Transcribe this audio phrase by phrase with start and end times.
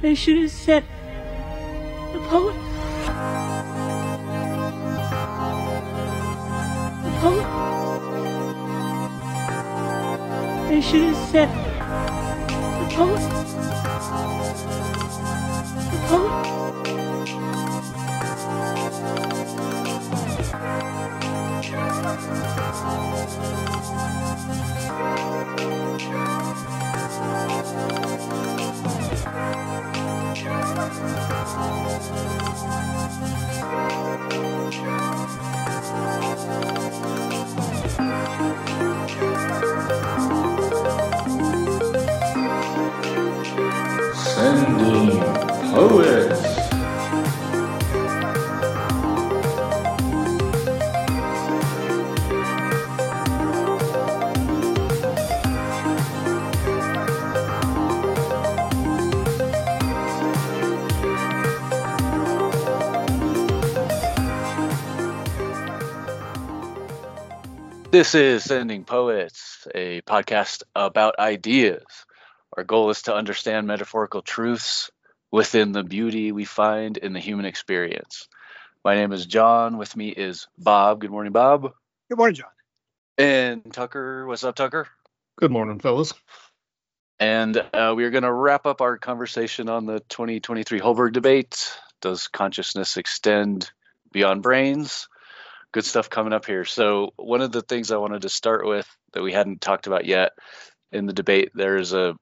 [0.00, 0.84] They should have said
[2.12, 2.54] the poet.
[7.02, 7.46] The poet.
[10.68, 11.48] They should have said
[12.78, 13.22] the poet.
[15.90, 16.48] The poet.
[44.14, 45.20] Sending
[45.74, 46.27] poets.
[67.98, 71.82] This is Sending Poets, a podcast about ideas.
[72.56, 74.92] Our goal is to understand metaphorical truths
[75.32, 78.28] within the beauty we find in the human experience.
[78.84, 79.78] My name is John.
[79.78, 81.00] With me is Bob.
[81.00, 81.72] Good morning, Bob.
[82.08, 82.50] Good morning, John.
[83.18, 84.28] And Tucker.
[84.28, 84.86] What's up, Tucker?
[85.34, 86.14] Good morning, fellas.
[87.18, 91.76] And uh, we are going to wrap up our conversation on the 2023 Holberg debate.
[92.00, 93.72] Does consciousness extend
[94.12, 95.08] beyond brains?
[95.72, 96.64] Good stuff coming up here.
[96.64, 100.06] So, one of the things I wanted to start with that we hadn't talked about
[100.06, 100.32] yet
[100.92, 102.16] in the debate, there's a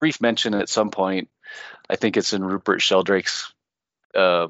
[0.00, 1.28] brief mention at some point.
[1.88, 3.52] I think it's in Rupert Sheldrake's
[4.14, 4.48] uh,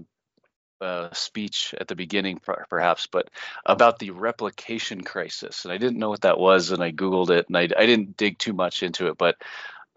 [0.81, 3.29] uh, speech at the beginning, perhaps, but
[3.65, 5.65] about the replication crisis.
[5.65, 8.17] And I didn't know what that was, and I Googled it, and I, I didn't
[8.17, 9.37] dig too much into it, but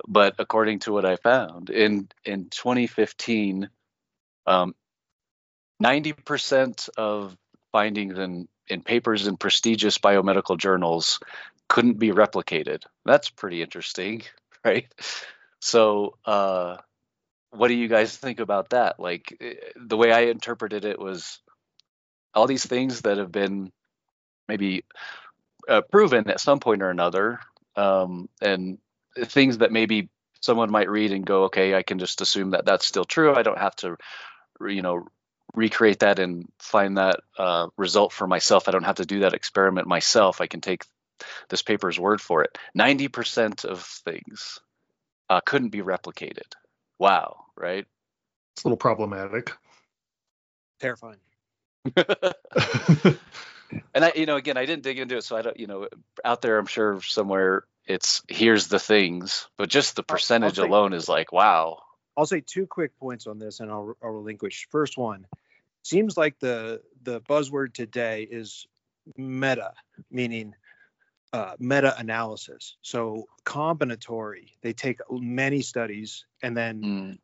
[0.08, 3.70] but according to what I found in in 2015,
[4.48, 4.74] um,
[5.84, 7.36] 90% of
[7.72, 11.20] findings in in papers in prestigious biomedical journals
[11.68, 12.84] couldn't be replicated.
[13.06, 14.24] That's pretty interesting,
[14.66, 14.88] right?
[15.62, 16.78] So, uh,
[17.52, 19.00] what do you guys think about that?
[19.00, 21.40] Like, eh, the way I interpreted it was
[22.34, 23.72] all these things that have been
[24.48, 24.86] maybe
[25.68, 27.40] uh, proven at some point or another,
[27.76, 28.78] um, and
[29.26, 30.10] things that maybe
[30.42, 33.36] someone might read and go, okay, I can just assume that that's still true.
[33.36, 33.98] I don't have to,
[34.62, 35.08] you know,
[35.54, 38.68] recreate that and find that uh, result for myself.
[38.68, 40.42] I don't have to do that experiment myself.
[40.42, 40.86] I can take
[41.50, 42.58] this paper's word for it.
[42.78, 44.60] 90% of things
[45.30, 46.54] uh, couldn't be replicated.
[46.98, 47.86] Wow, right?
[48.54, 49.54] It's a little problematic.
[50.80, 51.20] Terrifying.
[51.96, 52.06] and
[53.96, 55.88] I, you know, again, I didn't dig into it, so I don't, you know,
[56.24, 60.58] out there, I'm sure somewhere it's here's the things, but just the I'll- I'll percentage
[60.60, 61.80] alone is like, wow.
[62.20, 64.68] I'll say two quick points on this, and I'll, I'll relinquish.
[64.72, 65.26] First one,
[65.84, 68.68] seems like the the buzzword today is
[69.16, 69.72] meta,
[70.12, 70.54] meaning
[71.32, 72.76] uh, meta analysis.
[72.82, 74.52] So combinatory.
[74.62, 77.20] They take many studies and then Mm,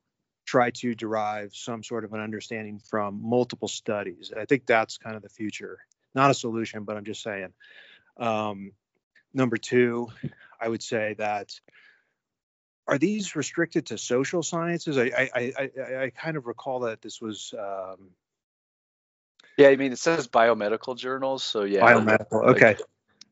[0.45, 4.31] try to derive some sort of an understanding from multiple studies.
[4.37, 5.79] I think that's kind of the future.
[6.13, 7.51] Not a solution, but I'm just saying.
[8.17, 8.71] Um,
[9.33, 10.07] number two,
[10.61, 11.59] I would say that
[12.87, 14.97] are these restricted to social sciences?
[14.97, 18.11] I I I, I, I kind of recall that this was um,
[19.57, 21.81] Yeah, I mean, it says biomedical journals, so yeah.
[21.81, 22.43] biomedical.
[22.43, 22.75] like- Okay.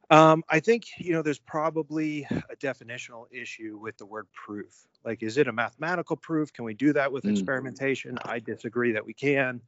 [0.10, 4.86] Um, I think you know there's probably a definitional issue with the word proof.
[5.04, 6.54] Like, is it a mathematical proof?
[6.54, 7.32] Can we do that with Mm.
[7.32, 8.18] experimentation?
[8.26, 9.62] I disagree that we can.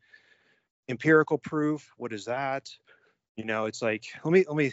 [0.88, 2.70] Empirical proof, what is that?
[3.38, 4.72] You know, it's like let me let me.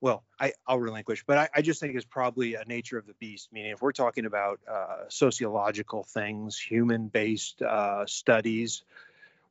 [0.00, 3.14] Well, I I'll relinquish, but I, I just think it's probably a nature of the
[3.14, 3.50] beast.
[3.52, 8.82] Meaning, if we're talking about uh, sociological things, human-based uh, studies,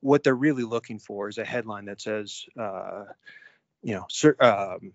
[0.01, 2.45] what they're really looking for is a headline that says.
[2.59, 3.05] Uh,
[3.81, 4.91] you know, um,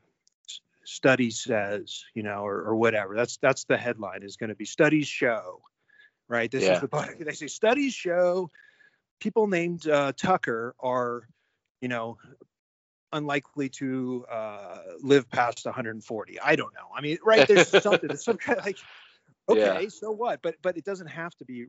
[0.85, 3.15] study says, you know, or, or whatever.
[3.17, 5.63] That's that's the headline is going to be studies show,
[6.29, 6.51] right?
[6.51, 6.75] This Yeah.
[6.75, 8.51] is the they say studies show
[9.21, 11.27] people named uh, Tucker are,
[11.81, 12.19] you know,
[13.15, 16.41] unlikely to uh, live past 140.
[16.41, 16.89] I don't know.
[16.95, 17.47] I mean, right?
[17.47, 18.11] There's something.
[18.11, 18.79] It's some kind of like,
[19.49, 19.89] okay, Yeah.
[19.89, 20.43] so what?
[20.43, 21.67] But but it doesn't have to be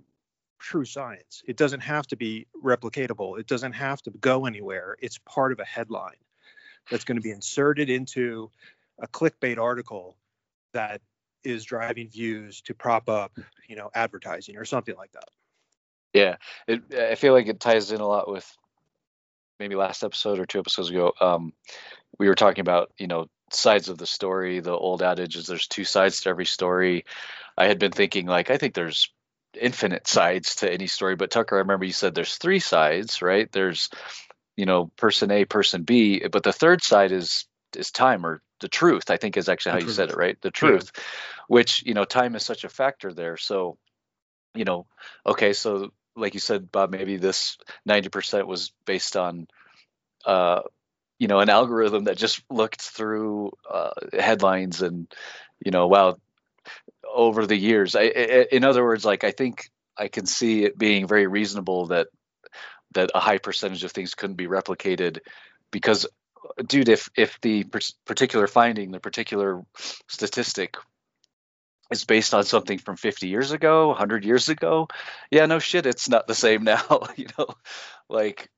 [0.59, 1.43] true science.
[1.47, 3.39] It doesn't have to be replicatable.
[3.39, 4.97] It doesn't have to go anywhere.
[5.01, 6.17] It's part of a headline
[6.89, 8.51] that's going to be inserted into
[8.99, 10.15] a clickbait article
[10.73, 11.01] that
[11.43, 13.37] is driving views to prop up,
[13.67, 15.29] you know, advertising or something like that.
[16.13, 16.37] Yeah,
[16.67, 18.49] it, I feel like it ties in a lot with
[19.59, 21.13] maybe last episode or two episodes ago.
[21.19, 21.53] Um,
[22.17, 24.59] we were talking about you know sides of the story.
[24.59, 27.05] The old adage is there's two sides to every story.
[27.57, 29.09] I had been thinking like I think there's
[29.59, 31.15] infinite sides to any story.
[31.15, 33.51] But Tucker, I remember you said there's three sides, right?
[33.51, 33.89] There's,
[34.55, 38.67] you know, person A, person B, but the third side is is time or the
[38.67, 39.09] truth.
[39.09, 40.39] I think is actually how you said it, right?
[40.41, 40.91] The truth,
[41.47, 43.37] which you know, time is such a factor there.
[43.37, 43.77] So,
[44.53, 44.87] you know,
[45.25, 47.57] okay, so like you said, Bob, maybe this
[47.87, 49.47] 90% was based on,
[50.25, 50.61] uh,
[51.19, 55.07] you know, an algorithm that just looked through uh, headlines and,
[55.63, 56.15] you know, wow,
[57.13, 57.95] over the years.
[57.95, 61.87] I, I, in other words, like I think I can see it being very reasonable
[61.87, 62.07] that
[62.93, 65.19] that a high percentage of things couldn't be replicated
[65.71, 66.07] because
[66.67, 67.65] dude if if the
[68.05, 69.61] particular finding the particular
[70.07, 70.77] statistic
[71.91, 74.87] is based on something from 50 years ago 100 years ago
[75.31, 77.47] yeah no shit it's not the same now you know
[78.09, 78.49] like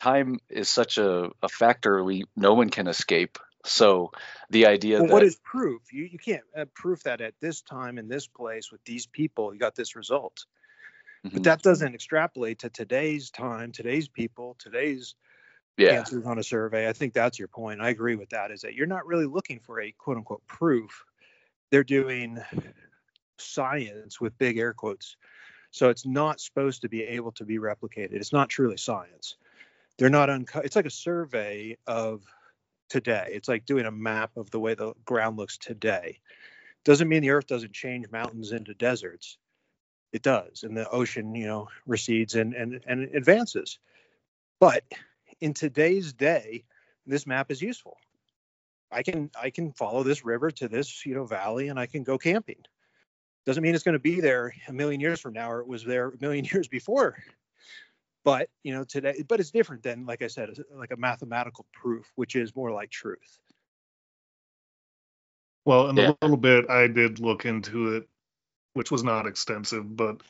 [0.00, 4.10] time is such a, a factor we no one can escape so
[4.50, 5.92] the idea Well, that what is proof?
[5.92, 9.52] You you can't uh, proof that at this time in this place with these people
[9.52, 10.46] you got this result.
[11.26, 11.32] Mhm.
[11.34, 15.14] But that doesn't extrapolate to today's time, today's people, today's
[15.76, 16.88] yeah answers on a survey.
[16.88, 17.80] I think that's your point.
[17.80, 18.50] I agree with that.
[18.50, 21.04] Is that you're not really looking for a quote unquote proof.
[21.70, 22.38] They're doing
[23.38, 25.16] science with big air quotes.
[25.70, 28.14] So it's not supposed to be able to be replicated.
[28.14, 29.36] It's not truly science.
[29.98, 32.22] They're not unco- it's like a survey of
[32.88, 33.28] today.
[33.32, 36.20] It's like doing a map of the way the ground looks today.
[36.84, 39.36] Doesn't mean the earth doesn't change mountains into deserts.
[40.12, 40.62] It does.
[40.62, 43.78] And the ocean, you know, recedes and and, and advances.
[44.60, 44.84] But
[45.40, 46.64] in today's day,
[47.06, 47.98] this map is useful.
[48.90, 52.02] I can I can follow this river to this, you know, valley and I can
[52.02, 52.64] go camping.
[53.46, 55.84] Doesn't mean it's going to be there a million years from now or it was
[55.84, 57.16] there a million years before.
[58.24, 62.10] But, you know, today but it's different than like I said, like a mathematical proof,
[62.14, 63.38] which is more like truth.
[65.64, 66.10] Well, in Yeah.
[66.10, 68.08] a little bit, I did look into it,
[68.72, 70.22] which was not extensive, but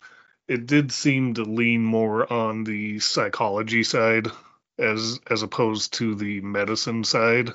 [0.49, 4.29] it did seem to lean more on the psychology side
[4.79, 7.53] as as opposed to the medicine side.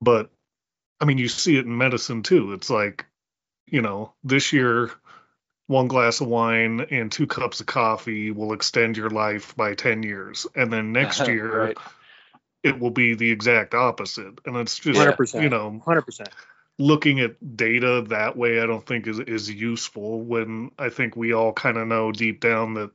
[0.00, 0.30] But
[1.00, 2.52] I mean, you see it in medicine too.
[2.52, 3.06] It's like,
[3.66, 4.90] you know, this year
[5.66, 10.02] one glass of wine and two cups of coffee will extend your life by 10
[10.04, 10.46] years.
[10.54, 11.78] And then next year Right.
[12.62, 14.40] it will be the exact opposite.
[14.46, 15.12] And it's just, Yeah.
[15.12, 15.42] 100%.
[15.42, 16.28] you know, 100%.
[16.78, 21.32] looking at data that way i don't think is is useful when i think we
[21.32, 22.90] all kind of know deep down that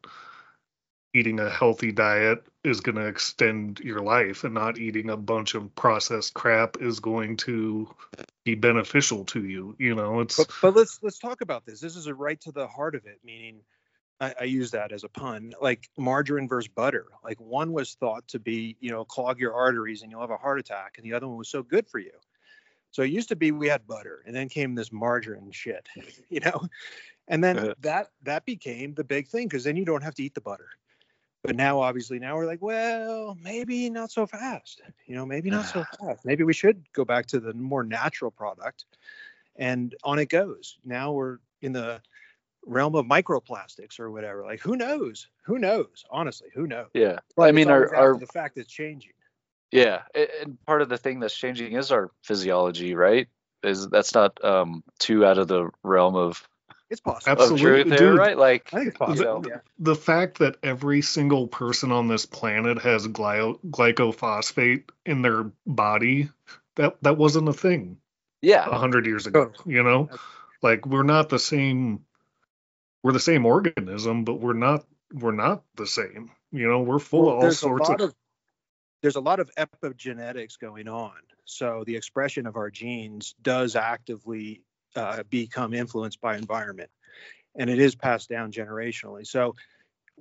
[1.16, 5.56] eating a healthy diet is going to extend your life and not eating a bunch
[5.56, 7.88] of processed crap is going to
[8.46, 11.80] be beneficial to you you know it's But, but let's let's talk about this.
[11.80, 13.62] This is a right to the heart of it, meaning
[14.20, 17.08] I, I use that as a pun, like margarine versus butter.
[17.24, 20.38] Like one was thought to be, you know, clog your arteries and you'll have a
[20.38, 22.12] heart attack, and the other one was so good for you.
[22.92, 25.88] So it used to be we had butter, and then came this margarine shit,
[26.30, 26.62] you know,
[27.28, 27.74] and then Uh-huh.
[27.82, 30.70] that that became the big thing because then you don't have to eat the butter.
[31.44, 34.82] But now, obviously, now we're like, well, maybe not so fast.
[35.08, 36.24] You know, maybe not so fast.
[36.24, 38.86] Maybe we should go back to the more natural product,
[39.56, 40.78] and on it goes.
[40.86, 42.02] Now we're in the
[42.68, 44.44] realm of microplastics or whatever.
[44.44, 45.28] Like, who knows?
[45.44, 46.06] Who knows?
[46.12, 46.90] Honestly, who knows?
[46.94, 49.14] yeah But I mean, our- our- the fact it's changing.
[49.72, 53.28] Yeah, and part of the thing that's changing is our physiology, right?
[53.64, 56.48] Is that's not um too out of the realm of,
[56.92, 57.32] It's possible.
[57.32, 58.20] of Absolutely, truth here, dude.
[58.20, 58.38] right?
[58.38, 59.42] Like, I think it's possible.
[59.42, 59.60] know, yeah.
[59.80, 66.30] the fact that every single person on this planet has gly- glycophosphate in their body
[66.76, 67.98] that that wasn't a thing
[68.42, 69.76] yeah, a hundred years ago Totally.
[69.76, 70.10] you know
[70.62, 72.04] like we're not the same
[73.04, 77.26] we're the same organism but we're not we're not the same you know we're full
[77.28, 78.16] Well, of all sorts of, of,
[79.02, 81.14] there's a lot of epigenetics going on.
[81.46, 84.62] So the expression of our genes does actively
[84.96, 86.90] uh, become influenced by environment,
[87.56, 89.26] and it is passed down generationally.
[89.26, 89.56] So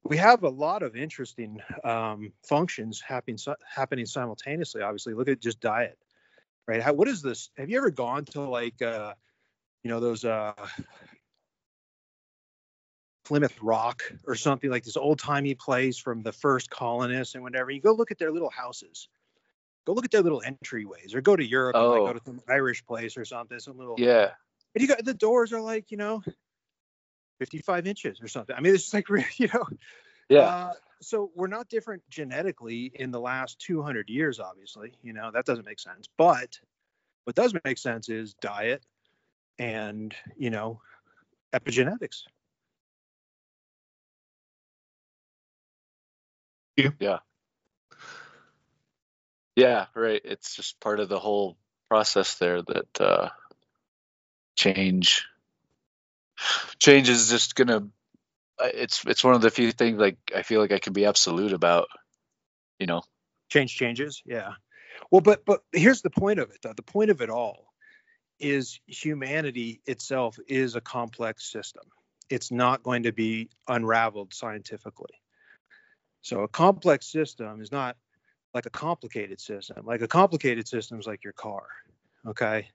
[0.04, 4.82] we have a lot of interesting um, functions happening happening simultaneously.
[4.82, 5.98] Obviously, look at just diet,
[6.66, 6.82] right?
[6.82, 7.50] How, what is this?
[7.56, 9.14] Have you ever gone to like uh,
[9.82, 10.52] you know those uh,
[13.24, 17.70] Plymouth Rock or something like this old timey place from the first colonists and whatever.
[17.70, 19.08] You go look at their little houses.
[19.86, 22.06] Go look at their little entryways, or go to Europe and like, Oh.
[22.06, 23.58] go to some Irish place or something.
[23.60, 23.94] Some little.
[23.98, 24.32] yeah,
[24.74, 26.22] And you got the doors are like you know,
[27.40, 28.54] 55 inches or something.
[28.54, 29.08] I mean, it's just like
[29.38, 29.66] you know.
[30.28, 30.72] yeah, Uh,
[31.02, 34.38] so we're not different genetically in the last 200 years.
[34.38, 36.08] Obviously, you know that doesn't make sense.
[36.16, 36.58] But
[37.24, 38.84] what does make sense is diet
[39.58, 40.80] and you know
[41.52, 42.22] epigenetics.
[46.76, 47.18] Yeah.
[49.56, 50.20] Yeah, right.
[50.24, 51.58] It's just part of the whole
[51.88, 53.28] process there that uh,
[54.60, 55.24] change
[56.78, 57.88] change is just gonna
[58.58, 61.06] uh, it's it's one of the few things like I feel like I can be
[61.06, 61.88] absolute about.
[62.78, 63.02] You know,
[63.48, 64.22] change changes.
[64.26, 64.52] Yeah.
[65.10, 66.58] Well, but but here's the point of it.
[66.62, 66.74] Though.
[66.74, 67.72] The point of it all
[68.38, 71.84] is humanity itself is a complex system.
[72.28, 75.14] It's not going to be unraveled scientifically.
[76.22, 77.96] So a complex system is not
[78.54, 79.84] like a complicated system.
[79.84, 81.64] Like a complicated system is like your car.
[82.26, 82.68] Okay.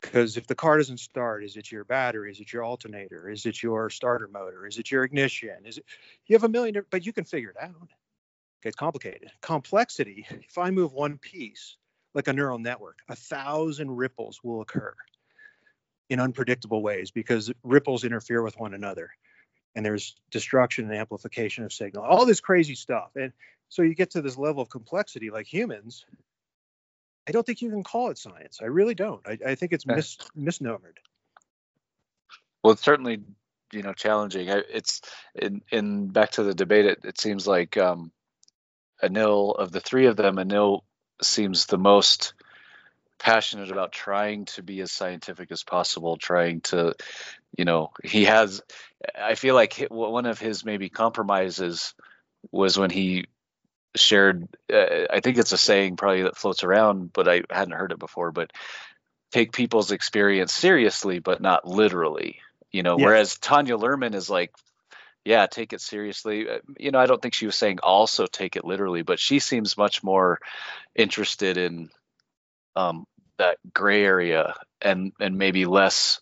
[0.00, 2.30] Because if the car doesn't start, is it your battery?
[2.30, 3.28] Is it your alternator?
[3.28, 4.66] Is it your starter motor?
[4.66, 5.66] Is it your ignition?
[5.66, 5.84] Is it
[6.26, 7.74] you have a million, but you can figure it out.
[8.60, 9.30] Okay, it's complicated.
[9.40, 11.76] Complexity, if I move one piece,
[12.14, 14.94] like a neural network, a thousand ripples will occur
[16.08, 19.10] in unpredictable ways because ripples interfere with one another
[19.74, 23.10] and there's destruction and amplification of signal, all this crazy stuff.
[23.14, 23.32] And
[23.68, 26.04] so you get to this level of complexity like humans.
[27.28, 28.58] I don't think you can call it science.
[28.60, 29.20] I really don't.
[29.26, 30.96] I, I think it's mis, misnomered.
[32.62, 33.20] Well, it's certainly,
[33.72, 34.48] you know, challenging.
[34.48, 35.00] It's
[35.34, 36.86] in in back to the debate.
[36.86, 38.10] It, it seems like um,
[39.02, 40.82] Anil of the three of them, Anil
[41.22, 42.34] seems the most
[43.20, 46.94] passionate about trying to be as scientific as possible trying to
[47.56, 48.62] you know he has
[49.14, 51.94] i feel like one of his maybe compromises
[52.50, 53.26] was when he
[53.96, 57.92] shared uh, i think it's a saying probably that floats around but i hadn't heard
[57.92, 58.50] it before but
[59.32, 64.52] take people's experience seriously but not literally you know whereas tanya luhrmann is like
[65.24, 66.48] yeah take it seriously.
[66.48, 69.38] Uh, you know i don't think she was saying also take it literally but she
[69.38, 70.38] seems much more
[70.94, 71.90] interested in
[72.76, 73.06] um,
[73.38, 76.20] that gray area and and maybe less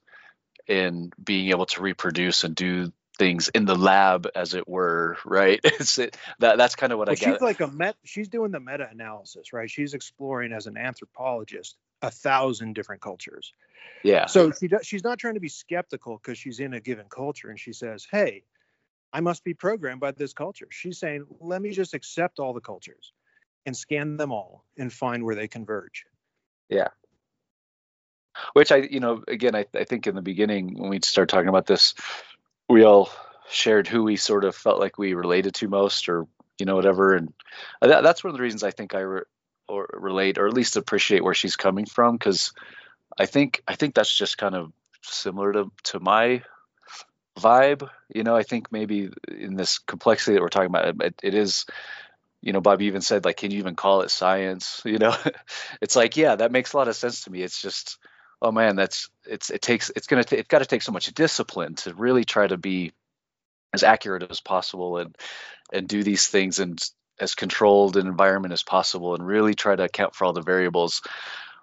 [0.67, 5.61] in being able to reproduce and do things in the lab as it were right?
[5.65, 8.51] It's it, that that's kind of what well, i she's like a met she's doing
[8.51, 9.71] the meta analysis right?
[9.71, 13.53] She's exploring as an anthropologist a thousand different cultures.
[14.05, 14.27] Yeah.
[14.27, 17.51] So she does, she's not trying to be skeptical because she's in a given culture
[17.51, 18.45] and she says hey
[19.13, 20.69] i must be programmed by this culture.
[20.71, 23.13] She's saying let me just accept all the cultures
[23.67, 26.07] and scan them all and find where they converge.
[26.69, 26.89] Yeah.
[28.53, 31.49] Which I, you know, again, I, I think in the beginning when we start talking
[31.49, 31.95] about this,
[32.69, 33.11] we all
[33.51, 36.27] shared who we sort of felt like we related to most, or
[36.59, 37.15] you know, whatever.
[37.15, 37.33] And
[37.81, 39.23] that, that's one of the reasons I think I re,
[39.69, 42.53] or relate, or at least appreciate where she's coming from, because
[43.19, 44.73] I think I think that's just kind of
[45.03, 46.43] similar to to my
[47.39, 47.89] vibe.
[48.15, 51.67] You know, I think maybe in this complexity that we're talking about, it, it is
[52.41, 54.83] you know, Bob even said, like, can you even call it science?
[54.89, 55.15] You know,
[55.81, 57.43] it's like, yeah, that makes a lot of sense to me.
[57.43, 57.99] It's just,
[58.41, 61.75] oh man, that's it's it takes it's gonna it's got to take so much discipline
[61.77, 62.93] to really try to be
[63.73, 65.17] as accurate as possible and
[65.73, 66.77] and do these things in
[67.21, 71.03] as controlled an environment as possible and really try to account for all the variables.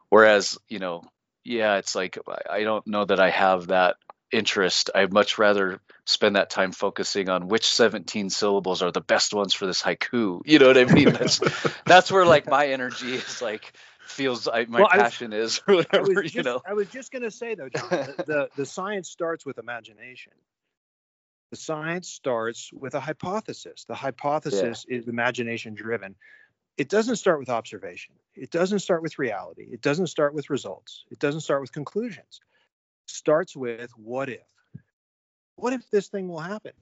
[0.09, 1.03] Whereas, you know,
[1.43, 2.17] yeah, it's like
[2.49, 3.95] I don't know that I have that
[4.31, 4.89] interest.
[4.93, 9.53] I'd much rather spend that time focusing on which 17 syllables are the best ones
[9.53, 10.41] for this haiku.
[10.45, 11.11] You know what I mean?
[11.11, 11.39] That's
[11.85, 15.75] that's where like my energy is like feels I, my well, passion was, is or
[15.75, 16.61] whatever, just, you know.
[16.65, 20.33] I was just gonna say though, John, the, the, the science starts with imagination.
[21.51, 23.85] The science starts with a hypothesis.
[23.87, 24.97] The hypothesis yeah.
[24.97, 26.15] is imagination driven.
[26.77, 28.15] It doesn't start with observation.
[28.35, 29.67] It doesn't start with reality.
[29.71, 31.05] It doesn't start with results.
[31.11, 32.41] It doesn't start with conclusions.
[33.05, 34.41] Starts with what if?
[35.55, 36.73] What if this thing will happen?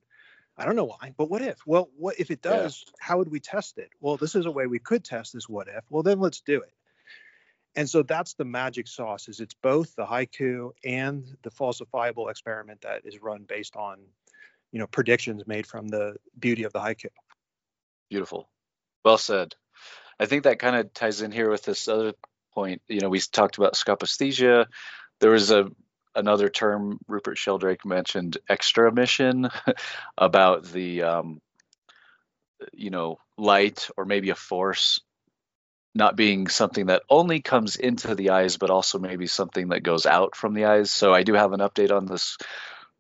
[0.58, 1.58] I don't know why, but what if?
[1.65, 2.84] Well, what if it does?
[2.86, 2.94] Yeah.
[3.00, 3.89] How would we test it?
[4.00, 5.84] Well, this is a way we could test this what if.
[5.89, 6.74] Well, then let's do it.
[7.75, 12.82] And so that's the magic sauce is it's both the haiku and the falsifiable experiment
[12.82, 14.00] that is run based on,
[14.72, 17.08] you know, predictions made from the beauty of the haiku.
[18.10, 18.48] Beautiful.
[19.03, 19.56] Well said.
[20.20, 22.13] I think that kind of ties in here with this other
[22.53, 22.84] point.
[22.88, 24.68] You know, we talked about scopaesthesia.
[25.20, 25.72] There was a
[26.15, 29.50] another term Rupert Sheldrake mentioned, extramission,
[30.17, 31.41] about the um,
[32.72, 35.01] you know light or maybe a force
[35.96, 40.05] not being something that only comes into the eyes, but also maybe something that goes
[40.05, 40.91] out from the eyes.
[40.91, 42.38] So I do have an update on this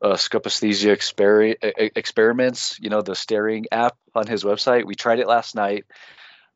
[0.01, 1.55] uh, exper-
[1.95, 2.77] experiments.
[2.79, 4.85] You know, the staring app on his website.
[4.85, 5.85] We tried it last night.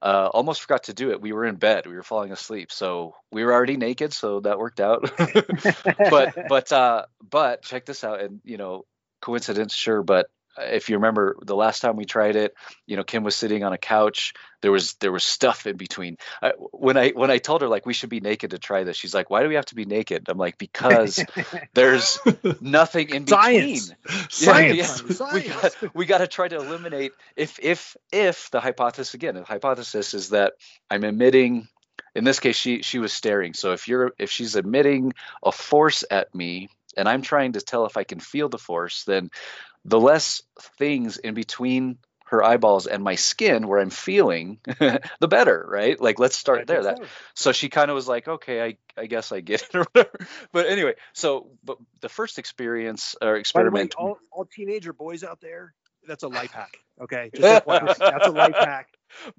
[0.02, 1.22] Uh, almost forgot to do it.
[1.22, 1.88] We were in bed.
[1.88, 5.12] We were falling asleep, so we were already naked, so that worked out.
[6.10, 8.86] but but uh, but check this out, and you know,
[9.22, 10.28] coincidence, sure, but
[10.58, 12.54] if you remember the last time we tried it,
[12.86, 14.34] you know, Kim was sitting on a couch.
[14.62, 16.18] There was there was stuff in between.
[16.42, 18.98] I, when I when I told her like we should be naked to try this,
[18.98, 21.24] she's like, "Why do we have to be naked?" I'm like, "Because
[21.74, 22.20] there's
[22.60, 23.94] nothing in between." Science.
[24.30, 24.78] Science.
[24.78, 25.18] Yeah, Science.
[25.34, 29.44] We got, we got to try to eliminate if if if the hypothesis again, the
[29.44, 30.54] hypothesis is that
[30.90, 31.68] I'm emitting.
[32.16, 33.54] In this case, she she was staring.
[33.54, 37.86] So if you're if she's emitting a force at me and I'm trying to tell
[37.86, 39.30] if I can feel the force, then
[39.88, 40.44] the less
[40.78, 46.00] things in between her eyeballs and my skin where I'm feeling, the better, right?
[46.00, 46.84] Like let's start there.
[46.84, 47.06] That so.
[47.36, 50.18] so she kind of was like, okay, I I guess I get it or whatever.
[50.52, 54.92] But anyway, so but the first experience or By the way, experiment, all, all teenager
[54.92, 55.74] boys out there,
[56.06, 56.78] that's a life hack.
[57.02, 58.90] Okay, just FYI, that's a life hack.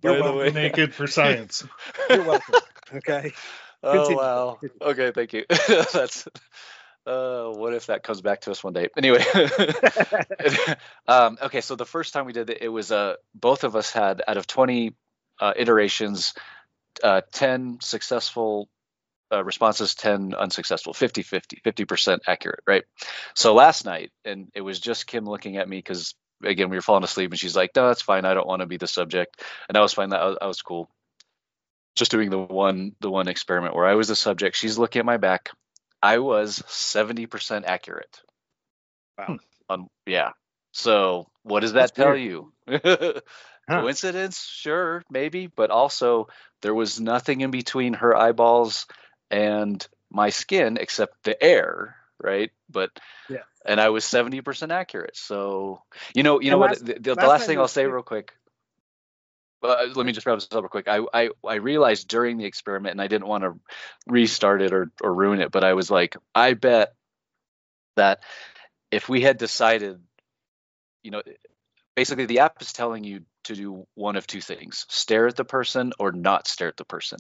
[0.01, 0.39] by You're the welcome.
[0.39, 0.51] way.
[0.51, 1.67] Naked for science.
[2.09, 2.55] You're welcome.
[2.95, 3.33] Okay.
[3.83, 4.59] Oh wow.
[4.81, 5.45] Okay, thank you.
[5.49, 6.27] That's
[7.09, 8.89] uh what if that comes back to us one day?
[8.97, 9.25] Anyway.
[11.09, 13.91] um okay, so the first time we did it, it was uh both of us
[13.91, 14.95] had out of 20
[15.41, 16.35] uh, iterations
[17.03, 18.69] uh 10 successful
[19.33, 22.85] uh, responses 10 unsuccessful 50 50 50% accurate right
[23.35, 26.83] so last night and it was just kim looking at me because again we were
[26.83, 29.41] falling asleep and she's like no that's fine i don't want to be the subject
[29.69, 30.91] and i was fine that that was cool
[31.99, 34.57] just doing the one the one experiment where I was the subject.
[34.57, 35.51] She's looking at my back.
[36.03, 38.21] I was 70% accurate.
[39.19, 39.39] Wow.
[39.69, 40.31] On yeah.
[40.73, 42.21] So what does That's that tell weird.
[42.69, 43.21] you?
[43.71, 43.83] Huh.
[43.83, 44.41] Coincidence?
[44.51, 46.29] Sure, maybe, but also
[46.63, 48.87] there was nothing in between her eyeballs
[49.31, 52.51] and my skin except the air, right?
[52.71, 52.89] But
[53.29, 53.43] Yeah.
[53.67, 55.19] and I was 70% accurate.
[55.19, 55.83] So,
[56.15, 57.85] you know, you And know last- what the, the, the last last thing I'll say
[57.85, 58.33] real quick
[59.63, 60.89] uh, let me just wrap this up real quick.
[60.89, 63.59] I, I I realized during the experiment, and I didn't want to
[64.07, 66.95] restart it or or ruin it, but I was like, I bet
[67.97, 68.21] that
[68.91, 70.01] if we had decided,
[71.03, 71.23] you know,
[71.97, 75.45] basically the app is telling you to do one of two things: stare at the
[75.45, 77.19] person or not stare at the person,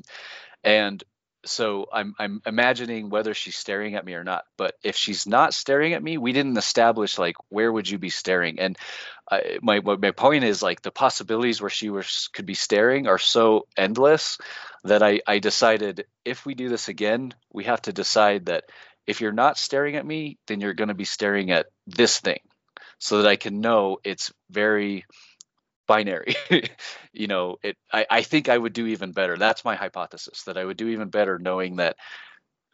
[0.63, 1.03] and
[1.45, 4.45] so I'm I'm imagining whether she's staring at me or not.
[4.57, 8.11] But if she's not staring at me, we didn't establish like where would you be
[8.11, 8.59] staring.
[8.59, 8.77] And
[9.31, 13.19] I, my my point is like the possibilities where she was could be staring are
[13.19, 14.39] so endless
[14.85, 18.65] that I I decided if we do this again, we have to decide that
[19.07, 22.41] if you're not staring at me, then you're going to be staring at this thing,
[22.99, 25.05] so that I can know it's very
[25.89, 26.37] binary.
[27.15, 29.37] You know it I, I think i would do even better.
[29.37, 31.97] That's my hypothesis that i would do even better knowing that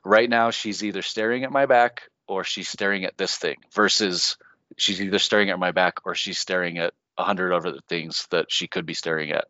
[0.05, 4.37] right now she's either staring at my back or she's staring at this thing versus
[4.77, 8.47] she's either staring at my back or she's staring at a hundred other things that
[8.51, 9.47] she could be staring at.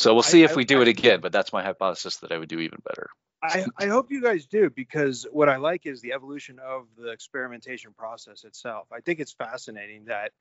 [0.00, 2.16] So we'll I- see if I- we do I- it again but that's my hypothesis
[2.18, 3.08] that i would do even better.
[3.42, 7.10] I, I hope you guys do because what I like is the evolution of the
[7.10, 8.88] experimentation process itself.
[8.92, 10.32] I think it's fascinating that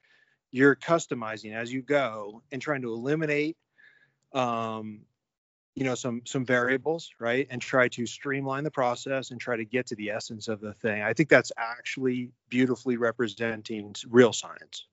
[0.52, 3.58] you're customizing as you go and trying to eliminate
[4.34, 5.02] um,
[5.76, 9.66] you know some some variables right and try to streamline the process and try to
[9.66, 14.86] get to the essence of the thing i think that's actually beautifully representing real science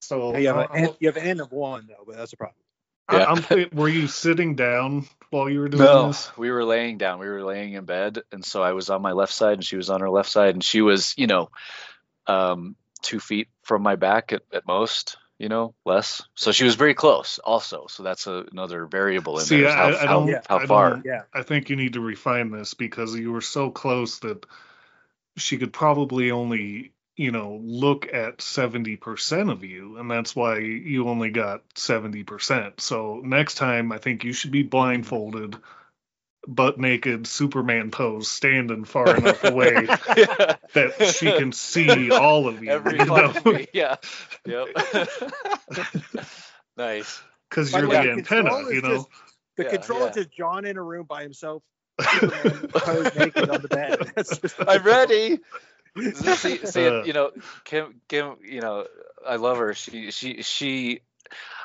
[0.00, 2.32] So you have, uh, a, N- you have an n of one though but that's
[2.32, 2.56] a problem
[3.08, 3.26] I- Yeah.
[3.26, 6.30] I'm were you sitting down while you were doing No, this?
[6.36, 7.18] we were laying down.
[7.18, 9.76] We were laying in bed, and so I was on my left side, and she
[9.76, 11.50] was on her left side, and she was, you know,
[12.26, 16.22] um, two feet from my back at, at most, you know, less.
[16.34, 17.86] So she was very close, also.
[17.88, 19.68] So that's a, another variable in See, there.
[19.68, 20.28] is how, I, I how, don't.
[20.28, 20.40] Yeah.
[20.48, 20.90] how I far?
[20.90, 24.44] don't- yeah I think you need to refine this because you were so close that
[25.36, 31.08] she could probably only, you know, look at 70% of you, and that's why you
[31.08, 32.80] only got 70%.
[32.80, 35.56] So next time, I think you should be blindfolded,
[36.46, 39.72] butt naked, Superman pose, standing far enough away
[40.16, 40.56] Yeah.
[40.74, 42.70] that she can see all of you.
[42.70, 43.28] Every you know?
[43.32, 43.96] fucking yeah.
[44.46, 44.68] Yep.
[46.76, 47.22] nice.
[47.48, 48.94] Because you're the way, the the antenna, is you know.
[48.96, 49.08] just-
[49.56, 50.08] the Yeah, control yeah.
[50.08, 51.62] is just John in a room by himself,
[52.00, 54.12] Superman naked on the bed.
[54.16, 55.40] That's just I'm ready.
[56.14, 57.02] see, see Uh.
[57.04, 57.32] you know,
[57.64, 58.86] Kim, Kim, you know,
[59.26, 59.74] I love her.
[59.74, 61.00] She, she, she.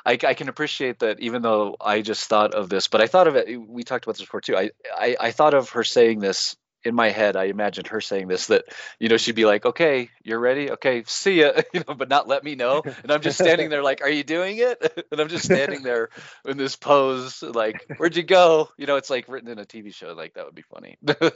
[0.06, 3.28] I, I can appreciate that, even though I just thought of this, but I thought
[3.28, 3.60] of it.
[3.60, 4.56] We talked about this before too.
[4.56, 7.36] I, I, I thought of her saying this in my head.
[7.36, 8.65] I imagined her saying this that,
[8.99, 10.71] you know, she'd be like, "Okay, you're ready.
[10.71, 12.84] Okay, see ya," you know, but not let me know.
[13.04, 16.10] And I'm just standing there, like, "Are you doing it?" And I'm just standing there
[16.45, 19.93] in this pose, like, "Where'd you go?" You know, it's like written in a TV
[19.93, 20.13] show.
[20.13, 20.97] Like that would be funny.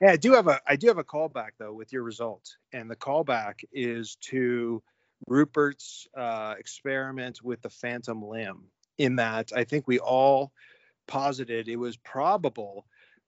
[0.00, 2.88] Yeah, I do have a I do have a callback though with your results, and
[2.88, 4.80] the callback is to
[5.26, 8.64] Rupert's uh, experiment with the phantom limb.
[8.98, 10.52] In that, I think we all
[11.06, 12.84] posited it was probable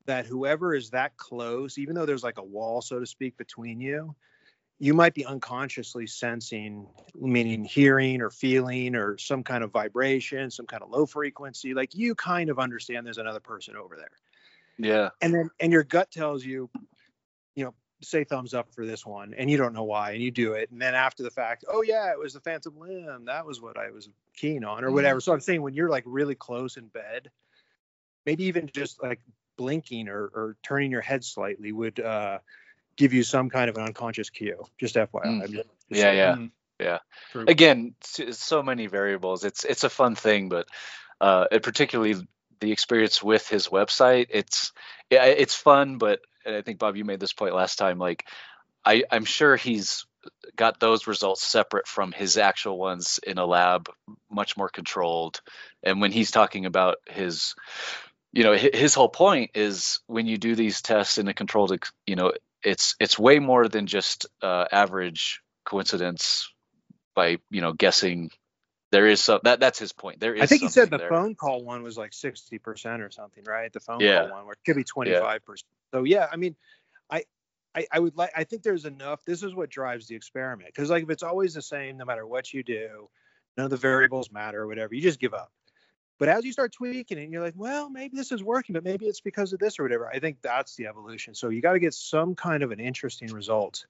[0.06, 3.80] that whoever is that close, even though there's like a wall, so to speak, between
[3.80, 4.14] you,
[4.80, 10.66] you might be unconsciously sensing, meaning hearing or feeling or some kind of vibration, some
[10.66, 11.74] kind of low frequency.
[11.74, 14.10] Like you kind of understand there's another person over there
[14.80, 15.10] yeah.
[15.20, 16.70] and then and your gut tells you
[17.54, 20.30] you know say thumbs up for this one and you don't know why and you
[20.30, 23.44] do it and then after the fact oh yeah it was the phantom limb that
[23.46, 26.34] was what i was keen on or whatever so i'm saying when you're like really
[26.34, 27.30] close in bed
[28.24, 29.20] maybe even just like
[29.56, 32.38] blinking or, or turning your head slightly would uh
[32.96, 34.62] give you some kind of an unconscious cue.
[34.78, 35.08] Just FYI.
[35.24, 35.42] Mm.
[35.42, 36.34] I'm just- Yeah, yeah.
[36.34, 36.50] Mm.
[36.78, 36.98] Yeah.
[37.32, 37.44] True.
[37.48, 39.44] Again, so many variables.
[39.44, 40.66] It's it's a fun thing, but
[41.20, 42.16] uh, it particularly
[42.60, 44.26] the experience with his website.
[44.30, 44.72] It's
[45.10, 47.98] it's fun, but and I think Bob, you made this point last time.
[47.98, 48.26] Like,
[48.84, 50.06] I I'm sure he's
[50.56, 53.88] got those results separate from his actual ones in a lab,
[54.30, 55.40] much more controlled.
[55.82, 57.54] And when he's talking about his,
[58.32, 61.76] you know, hi- his whole point is when you do these tests in a controlled,
[62.06, 66.52] you know, it's it's way more than just uh, average coincidence
[67.14, 68.30] by you know guessing
[68.90, 71.08] there is some that that's his point there is I think he said the there.
[71.08, 73.72] phone call one was like 60% or something, right?
[73.72, 74.22] The phone Yeah.
[74.22, 75.40] call one, where it could be 25%.
[75.92, 76.56] So yeah, I mean,
[77.10, 77.24] I,
[77.74, 79.24] I, I would like, I think there's enough.
[79.24, 80.72] This is what drives the experiment.
[80.74, 83.08] Because like if it's always the same, no matter what you do,
[83.56, 85.52] none of the variables matter or whatever, you just give up.
[86.18, 88.84] But as you start tweaking it, and you're like, well, maybe this is working, but
[88.84, 90.08] maybe it's because of this or whatever.
[90.08, 91.34] I think that's the evolution.
[91.34, 93.86] So you got to get some kind of an interesting result,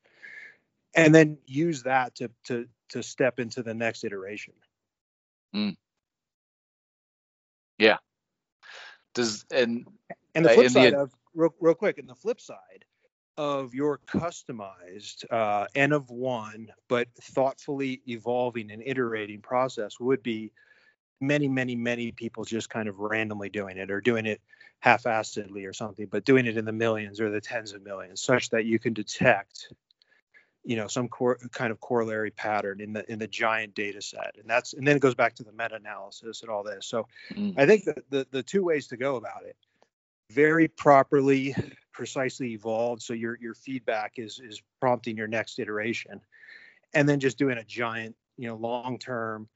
[0.95, 4.55] and then use that to to to step into the next iteration.
[9.15, 9.87] Does and
[10.35, 12.85] And the Uh, flip the side ad- of real, real quick, and the flip side
[13.37, 20.53] of your customized uh, N of one, but thoughtfully evolving and iterating process would be
[21.21, 24.41] many, many, many people just kind of randomly doing it or doing it
[24.81, 28.51] half-assedly or something, but doing it in the millions or the tens of millions, such
[28.51, 29.73] that you can detect,
[30.65, 34.37] you know, some cor- kind of corollary pattern in the in the giant data set.
[34.39, 36.87] And that's and then it goes back to the meta-analysis and all this.
[36.87, 37.55] So Mm.
[37.59, 39.57] I think that the the two ways to go about it
[40.31, 41.55] very properly
[41.93, 46.21] precisely evolved so your your feedback is is prompting your next iteration
[46.95, 49.49] and then just doing a giant you know long term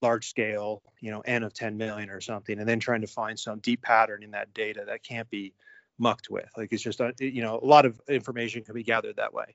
[0.00, 3.38] large scale you know n of 10 million or something and then trying to find
[3.38, 5.54] some deep pattern in that data that can't be
[5.98, 9.16] mucked with like it's just a, you know a lot of information can be gathered
[9.16, 9.54] that way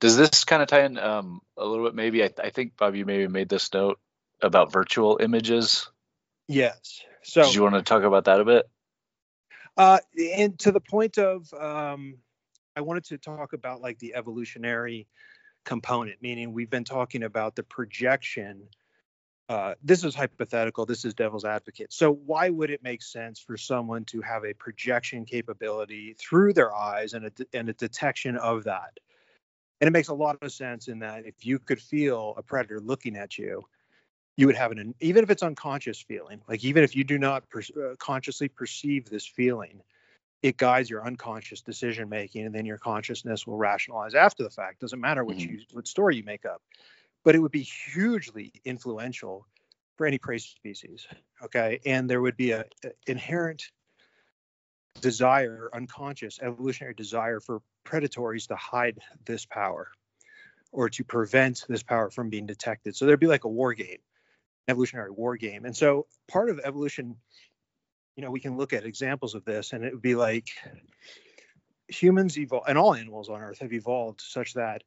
[0.00, 1.94] does this kind of tie in um, a little bit?
[1.94, 3.98] Maybe I, I think bob you maybe made this note
[4.42, 5.88] about virtual images.
[6.48, 7.02] Yes.
[7.22, 8.68] So did you want to talk about that a bit?
[9.76, 9.98] Uh,
[10.36, 12.16] and to the point of, um,
[12.74, 15.06] I wanted to talk about like the evolutionary
[15.64, 18.62] component, meaning we've been talking about the projection.
[19.50, 20.86] Uh, this is hypothetical.
[20.86, 21.92] This is devil's advocate.
[21.92, 26.72] So why would it make sense for someone to have a projection capability through their
[26.72, 29.00] eyes and a, and a detection of that?
[29.80, 32.78] And it makes a lot of sense in that if you could feel a predator
[32.78, 33.64] looking at you,
[34.36, 37.48] you would have an even if it's unconscious feeling like even if you do not
[37.50, 39.82] per, uh, consciously perceive this feeling
[40.42, 44.80] it guides your unconscious decision making and then your consciousness will rationalize after the fact
[44.80, 45.50] doesn't matter what Mhm.
[45.50, 46.62] you what story you make up
[47.24, 49.46] but it would be hugely influential
[49.96, 51.06] for any prey species
[51.42, 53.70] okay and there would be a, a inherent
[55.00, 59.90] desire unconscious evolutionary desire for predatories to hide this power
[60.72, 63.98] or to prevent this power from being detected so there'd be like a war game
[64.70, 65.64] evolutionary war game.
[65.64, 67.16] And so part of evolution,
[68.16, 70.48] you know, we can look at examples of this and it would be like
[71.88, 74.82] humans evolve and all animals on earth have evolved such that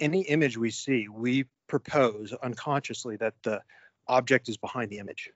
[0.00, 3.62] any image we see, we propose unconsciously that the
[4.08, 5.30] object is behind the image.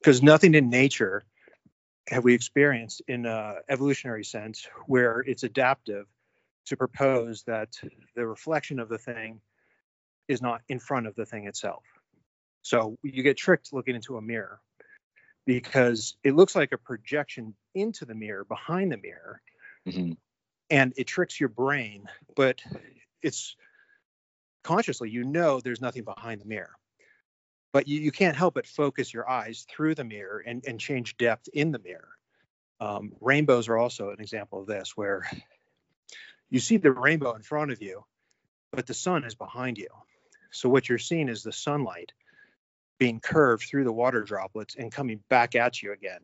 [0.00, 1.24] Because nothing in nature
[2.08, 6.06] have we experienced in a evolutionary sense where it's adaptive
[6.66, 7.68] to propose that
[8.14, 9.40] the reflection of the thing
[10.28, 11.84] is not in front of the thing itself.
[12.62, 14.60] So you get tricked looking into a mirror
[15.46, 19.42] because it looks like a projection into the mirror behind the mirror
[19.86, 20.16] Mhm.
[20.70, 22.62] and it tricks your brain, but
[23.22, 23.56] it's
[24.62, 26.72] consciously you know there's nothing behind the mirror.
[27.72, 31.16] But you, you can't help but focus your eyes through the mirror and, and change
[31.16, 32.10] depth in the mirror.
[32.80, 35.26] Um, rainbows are also an example of this, where
[36.50, 38.04] you see the rainbow in front of you,
[38.72, 39.88] but the sun is behind you.
[40.50, 42.12] So what you're seeing is the sunlight
[42.98, 46.20] being curved through the water droplets and coming back at you again.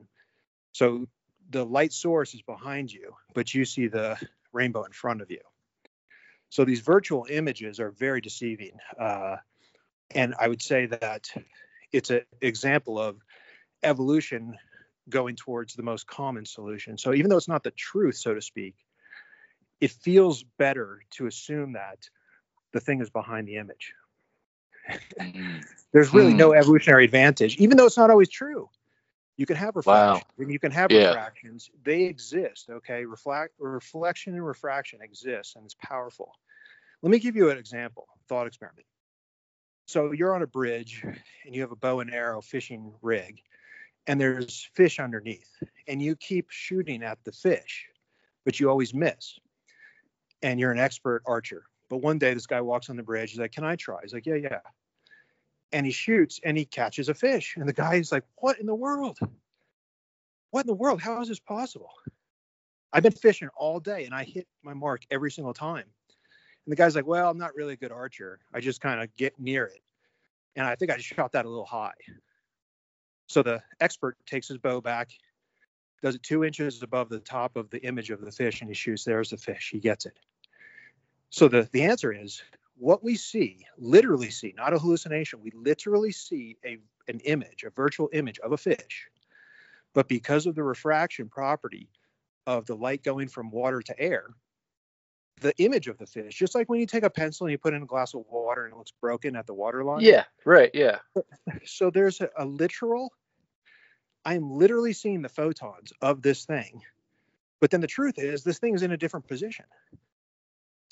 [0.72, 1.06] So
[1.50, 4.16] the light source is behind you, but you see the
[4.52, 5.40] rainbow in front of you.
[6.50, 8.78] So these virtual images are very deceiving.
[8.98, 9.37] Uh,
[10.14, 11.28] and I would say that
[11.92, 13.16] it's an example of
[13.82, 14.56] evolution
[15.08, 16.98] going towards the most common solution.
[16.98, 18.74] So even though it's not the truth, so to speak,
[19.80, 22.08] it feels better to assume that
[22.72, 23.94] the thing is behind the image.
[25.20, 25.66] Mhm.
[25.92, 26.38] There's really Hmm.
[26.38, 28.68] no evolutionary advantage, even though it's not always true.
[29.38, 30.20] You can have Wow.
[30.37, 31.11] and you can have Yeah.
[31.11, 31.70] refractions.
[31.85, 32.68] They exist.
[32.68, 33.07] Okay.
[33.07, 36.35] Reflect reflection and refraction exists and it's powerful.
[37.01, 38.87] Let me give you an example, thought experiment.
[39.87, 41.03] So you're on a bridge
[41.46, 43.40] and you have a bow and arrow fishing rig,
[44.07, 45.48] and there's fish underneath,
[45.87, 47.88] and you keep shooting at the fish,
[48.44, 49.38] but you always miss.
[50.42, 51.64] And you're an expert archer.
[51.88, 53.31] But one day this guy walks on the bridge.
[53.31, 54.01] He's like, Can I try?
[54.03, 54.61] He's like, Yeah, yeah.
[55.72, 57.57] And he shoots and he catches a fish.
[57.57, 59.18] And the guy is like, What in the world?
[60.50, 61.00] What in the world?
[61.00, 61.90] How is this possible?
[62.92, 65.85] I've been fishing all day and I hit my mark every single time.
[66.64, 68.40] And the guy's like, Well, I'm not really a good archer.
[68.52, 69.83] I just kind of get near it.
[70.57, 71.92] And I think I shot that a little high.
[73.28, 75.11] So the expert takes his bow back,
[76.02, 78.74] does it two inches above the top of the image of the fish, and he
[78.74, 79.04] shoots.
[79.04, 79.68] There's the fish.
[79.70, 80.18] He gets it.
[81.31, 82.42] So the, the answer is
[82.78, 87.70] what we see, literally see, not a hallucination, we literally see a, an image, a
[87.70, 89.08] virtual image of a fish.
[89.94, 91.88] But because of the refraction property
[92.46, 94.28] of the light going from water to air,
[95.40, 97.74] the image of the fish, just like when you take a pencil and you put
[97.74, 100.02] in a glass of water and it looks broken at the water line.
[100.02, 100.70] Yeah, right.
[100.74, 100.98] Yeah.
[101.64, 103.12] So there's a, a literal,
[104.24, 106.82] I'm literally seeing the photons of this thing.
[107.60, 109.64] But then the truth is, this thing is in a different position.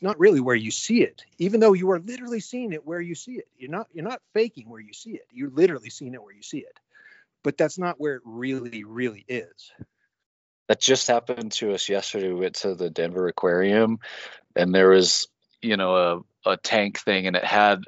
[0.03, 3.15] Not really where you see it, even though you are literally seeing it where you
[3.15, 3.49] see it.
[3.57, 5.27] You're not you're not faking where you see it.
[5.33, 6.79] You're literally seeing it where you see it.
[7.43, 9.73] But that's not where it really, really is.
[10.69, 12.29] That just happened to us yesterday.
[12.29, 14.01] We went to the Denver Aquarium,
[14.57, 15.29] and there was,
[15.63, 17.85] you know, a, a tank thing, and it had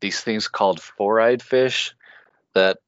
[0.00, 1.94] these things called four-eyed fish
[2.54, 2.78] that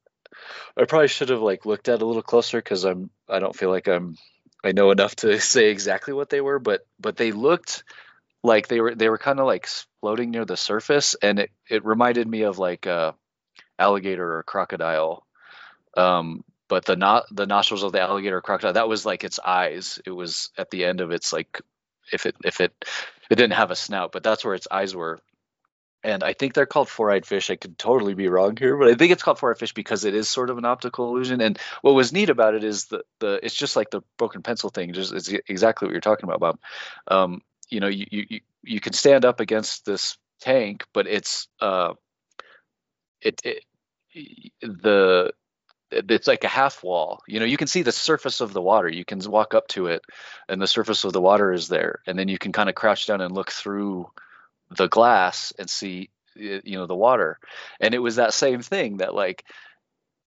[0.77, 3.71] I probably should have like looked at a little closer because I'm I don't feel
[3.71, 4.17] like I'm
[4.65, 7.85] I know enough to say exactly what they were, but but they looked
[8.43, 9.69] like they were they were kind of like
[10.01, 13.15] floating near the surface, and it it reminded me of like a
[13.79, 15.27] alligator or crocodile.
[15.97, 19.41] Um, but the not the nostrils of the alligator or crocodile that was like its
[19.45, 20.01] eyes.
[20.07, 21.61] It was at the end of its like
[22.13, 22.73] if it if it
[23.31, 25.19] it didn't have a snout, but that's where its eyes were.
[26.03, 27.51] And I think they're called four-eyed fish.
[27.51, 30.15] I could totally be wrong here, but I think it's called four-eyed fish because it
[30.15, 31.43] is sort of an optical illusion.
[31.43, 34.71] And what was neat about it is the the it's just like the broken pencil
[34.71, 34.95] thing.
[34.95, 36.59] Just it's exactly what you're talking about, Bob.
[37.09, 41.95] Um, you know, you you you can stand up against this tank, but it's uh,
[43.21, 43.65] it, it
[44.61, 45.33] the
[45.91, 47.23] it's like a half wall.
[47.27, 48.89] You know, you can see the surface of the water.
[48.89, 50.03] You can walk up to it,
[50.49, 53.07] and the surface of the water is there, and then you can kind of crouch
[53.07, 54.11] down and look through
[54.71, 57.39] the glass and see, you know, the water.
[57.81, 59.45] And it was that same thing that like,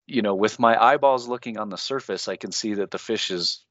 [0.07, 3.31] you know, with my eyeballs looking on the surface, I can see that the fish
[3.31, 3.65] is,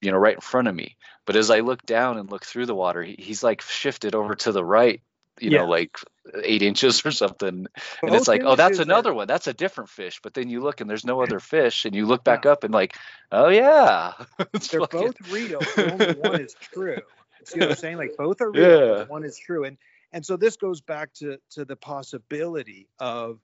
[0.00, 0.96] you know, right in front of me.
[1.24, 4.34] But as I look down and look through the water, he, he's like shifted over
[4.36, 5.00] to the right
[5.38, 5.58] you Yeah.
[5.58, 5.98] know, like
[6.42, 7.66] eight inches or something.
[8.02, 9.26] And it's like, oh, that's another one.
[9.28, 10.20] That's a different fish.
[10.22, 12.72] But then you look and there's no other fish, and you look back up and
[12.72, 12.96] like,
[13.30, 15.60] oh yeah, They're fucking- both real.
[15.76, 17.00] Only one is true.
[17.44, 17.98] See what I'm saying?
[17.98, 18.96] Like both are real.
[18.98, 19.04] Yeah.
[19.04, 19.64] One is true.
[19.64, 19.76] And
[20.10, 23.38] and so this goes back to to the possibility of,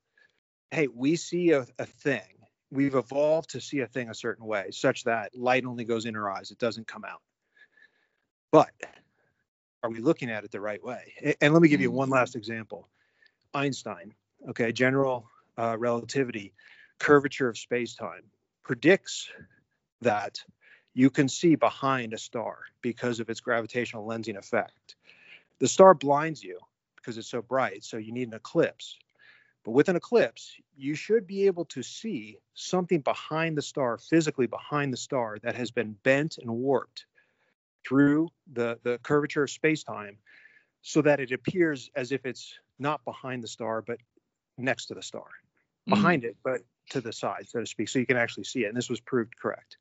[0.71, 2.23] hey, we see a, a thing.
[2.73, 6.17] We've evolved to see a thing a certain way, such that light only goes in
[6.17, 6.51] our eyes.
[6.51, 7.21] It doesn't come out.
[8.51, 8.71] But
[9.83, 11.37] are we looking at it the right way?
[11.41, 11.97] And let me give you Mm.
[11.97, 12.89] one last example.
[13.55, 14.15] Einstein,
[14.49, 16.55] okay, general uh, relativity,
[16.99, 18.25] curvature of space-time
[18.63, 19.31] predicts
[20.01, 20.43] that
[20.95, 24.97] you can see behind a star because of its gravitational lensing effect.
[25.59, 26.59] The star blinds you
[26.97, 28.99] because it's so bright, so you need an eclipse.
[29.65, 34.47] But with an eclipse, you should be able to see something behind the star, physically
[34.47, 37.07] behind the star, that has been bent and warped
[37.87, 40.19] through the, the curvature of space-time
[40.83, 43.99] so that it appears as if it's not behind the star, but
[44.59, 45.27] next to the star
[45.89, 45.91] Mm.
[45.91, 48.69] behind it, but to the side, so to speak, so you can actually see it.
[48.69, 49.79] And this was proved correct.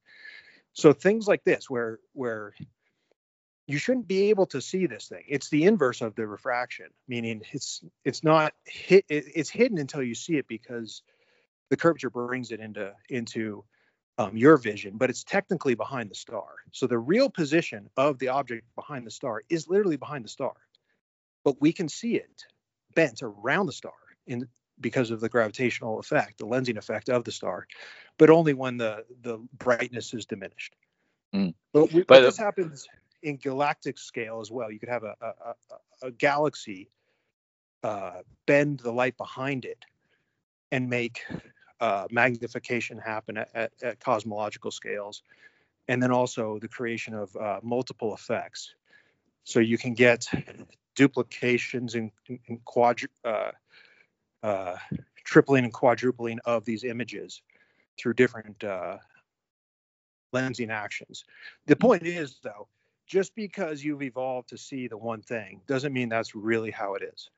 [0.74, 2.54] So things like this, where where
[3.68, 5.24] you shouldn't be able to see this thing.
[5.28, 9.06] It's the inverse of the refraction, meaning it's it's not hit.
[9.10, 11.04] It's hidden until you see it because
[11.70, 13.64] the curvature brings it into into
[14.18, 16.44] um, your vision, but it's technically behind the star.
[16.72, 20.54] So the real position of the object behind the star is literally behind the star,
[21.44, 22.44] but we can see it
[22.94, 23.94] bent around the star
[24.28, 24.48] in
[24.80, 27.68] because of the gravitational effect, the lensing effect of the star,
[28.18, 30.76] but only when the the brightness is diminished.
[31.34, 31.54] Mm.
[31.72, 32.88] But, we, But, but this happens
[33.24, 34.72] in galactic scale as well.
[34.72, 35.54] You could have a a,
[36.04, 36.90] a, galaxy
[37.84, 39.86] uh, bend the light behind it
[40.72, 41.24] and make
[41.80, 45.24] uh, magnification happen at, at, at cosmological scales,
[45.88, 48.76] and then also the creation of uh, multiple effects.
[49.44, 50.28] So you can get
[50.96, 52.12] duplications and,
[52.48, 53.52] and quadru- uh,
[54.44, 54.76] uh,
[55.24, 57.42] tripling and quadrupling of these images
[58.00, 58.98] through different uh,
[60.34, 61.24] lensing actions.
[61.66, 62.68] The point is, though,
[63.12, 67.04] just because you've evolved to see the one thing doesn't mean that's really how it
[67.04, 67.30] is.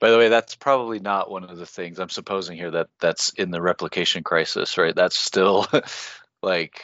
[0.00, 3.28] By the way, that's probably not one of the things I'm supposing here that that's
[3.34, 4.96] in the replication crisis, right?
[4.96, 5.64] That's still
[6.42, 6.82] like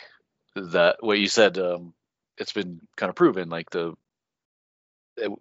[0.55, 1.59] that what you said.
[1.59, 1.95] Um,
[2.39, 3.95] it's been kind of proven, like the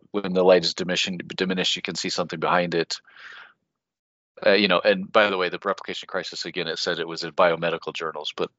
[0.10, 2.96] when the light is diminishing, diminished, you can see something behind it.
[4.44, 7.24] Uh, you know, and by the way, the replication crisis again, it said it was
[7.24, 8.50] in biomedical journals, but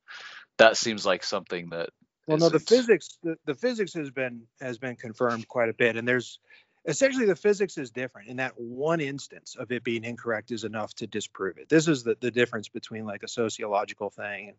[0.59, 1.91] that seems like something that
[2.27, 5.97] Well, no, the physics the, the physics has been has been confirmed quite a bit,
[5.97, 6.41] and there's
[6.87, 8.29] essentially the physics is different.
[8.29, 11.69] In that one instance of it being incorrect is enough to disprove it.
[11.69, 14.57] This is the the difference between like a sociological thing,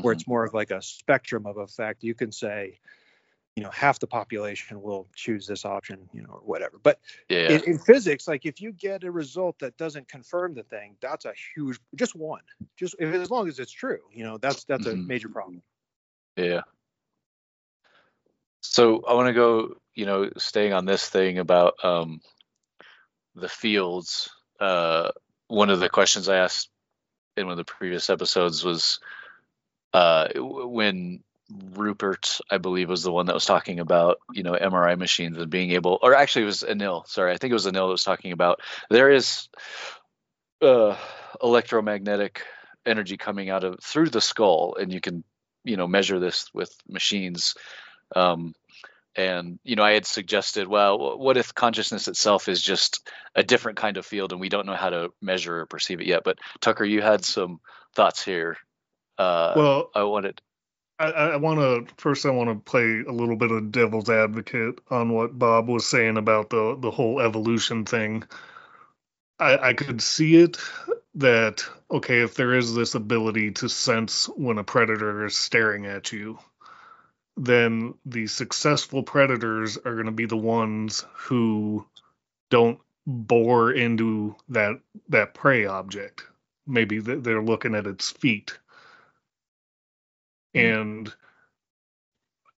[0.00, 0.14] where Mhm.
[0.14, 2.04] it's more of like a spectrum of effect.
[2.04, 2.80] You can say,
[3.56, 6.78] you know, half the population will choose this option, you know, or whatever.
[6.82, 10.64] But yeah, in, in physics, like if you get a result that doesn't confirm the
[10.64, 12.42] thing, that's a huge, just one,
[12.76, 15.08] just if, as long as it's true, you know, that's that's a Mhm.
[15.08, 15.62] major problem.
[16.36, 16.62] Yeah.
[18.60, 22.20] So I want to go, you know, staying on this thing about um,
[23.34, 24.30] the fields.
[24.60, 25.10] Uh,
[25.48, 26.68] one of the questions I asked
[27.36, 29.00] in one of the previous episodes was
[29.94, 34.98] uh, when Rupert, I believe, was the one that was talking about, you know, MRI
[34.98, 37.06] machines and being able, or actually it was Anil.
[37.06, 38.60] Sorry, I think it was Anil that was talking about.
[38.90, 39.48] There is
[40.60, 40.96] uh,
[41.42, 42.42] electromagnetic
[42.84, 45.24] energy coming out of through the skull, and you can,
[45.64, 47.54] you know, measure this with machines.
[48.14, 48.54] Um,
[49.16, 53.78] and you know, I had suggested, well, what if consciousness itself is just a different
[53.78, 56.22] kind of field, and we don't know how to measure or perceive it yet?
[56.24, 57.60] But Tucker, you had some
[57.94, 58.56] thoughts here.
[59.18, 60.40] Uh, Well, I wanted.
[61.00, 62.26] I, I want to first.
[62.26, 66.16] I want to play a little bit of devil's advocate on what Bob was saying
[66.16, 68.24] about the the whole evolution thing.
[69.40, 70.58] I, I could see it
[71.14, 76.12] that okay, if there is this ability to sense when a predator is staring at
[76.12, 76.38] you,
[77.38, 81.86] then the successful predators are going to be the ones who
[82.50, 86.24] don't bore into that that prey object.
[86.66, 88.58] Maybe they're looking at its feet
[90.54, 90.60] hmm.
[90.60, 91.14] and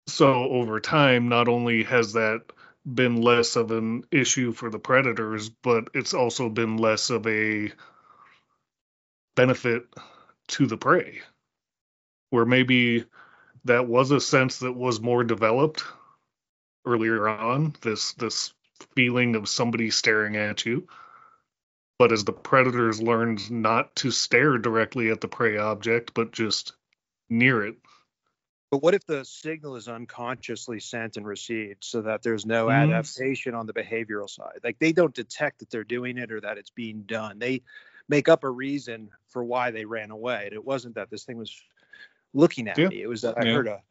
[0.10, 2.42] so over time, not only has that
[2.86, 7.72] been less of an issue for the predators, but it's also been less of a
[9.36, 9.84] benefit
[10.48, 11.22] to the prey.
[12.32, 13.06] Where maybe
[13.66, 15.84] that was a sense that was more developed
[16.86, 18.54] earlier on, this this
[18.96, 20.88] feeling of somebody staring at you.
[22.00, 26.74] But as the predators learned not to stare directly at the prey object, but just
[27.30, 27.78] near it,
[28.72, 32.74] But what if the signal is unconsciously sent and received so that there's no Mhm.
[32.74, 34.60] adaptation on the behavioral side?
[34.64, 37.40] Like they don't detect that they're doing it or that it's being done.
[37.40, 37.64] They
[38.08, 40.46] make up a reason for why they ran away.
[40.46, 41.52] And it wasn't that this thing was
[42.34, 42.90] looking at Yeah.
[42.90, 43.02] me.
[43.02, 43.54] It was I Yeah.
[43.54, 43.82] heard a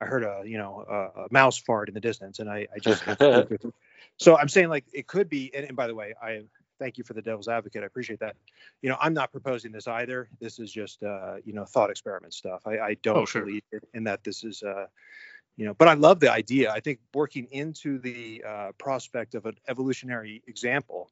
[0.00, 2.78] I heard a, you know, a, a mouse fart in the distance and I, I
[2.78, 3.02] just
[4.18, 6.42] So I'm saying like it could be and, and by the way, I
[6.78, 7.82] thank you for the devil's advocate.
[7.82, 8.36] I appreciate that.
[8.82, 10.28] You know, I'm not proposing this either.
[10.40, 12.62] This is just uh, you know, thought experiment stuff.
[12.66, 13.42] I, I don't Oh, sure.
[13.42, 14.86] believe in, in that this is uh
[15.56, 16.70] you know, but I love the idea.
[16.70, 21.10] I think working into the uh, prospect of an evolutionary example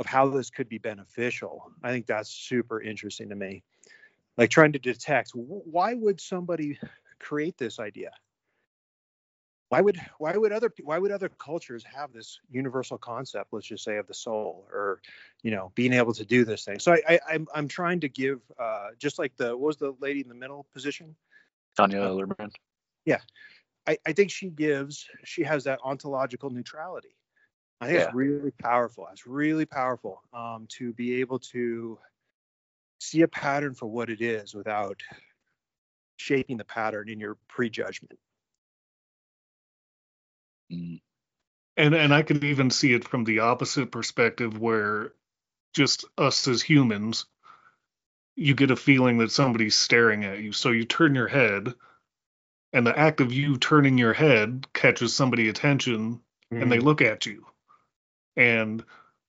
[0.00, 3.62] of how this could be beneficial, I think that's super interesting to me.
[4.38, 6.78] Like trying to detect why would somebody
[7.20, 8.12] create this idea?
[9.68, 13.52] Why would why would other why would other cultures have this universal concept?
[13.52, 15.02] Let's just say of the soul, or
[15.42, 16.78] you know, being able to do this thing.
[16.78, 19.94] So I, I I'm I'm trying to give uh, just like the what was the
[20.00, 21.14] lady in the middle position?
[21.76, 22.54] Tanya Luhrmann.
[23.04, 23.18] Yeah
[23.88, 27.16] i, I think she gives she has that ontological neutrality.
[27.80, 28.06] I think Yeah.
[28.06, 29.08] it's really powerful.
[29.12, 31.98] It's really powerful um, to be able to
[32.98, 35.02] see a pattern for what it is without
[36.16, 38.18] shaping the pattern in your prejudgment.
[40.70, 41.00] Mm.
[41.78, 45.12] and and I could even see it from the opposite perspective where
[45.72, 47.24] just us as humans
[48.36, 51.72] you get a feeling that somebody's staring at you so you turn your head
[52.74, 57.24] and the act of you turning your head catches somebody attention and they look at
[57.24, 57.46] you
[58.36, 58.84] and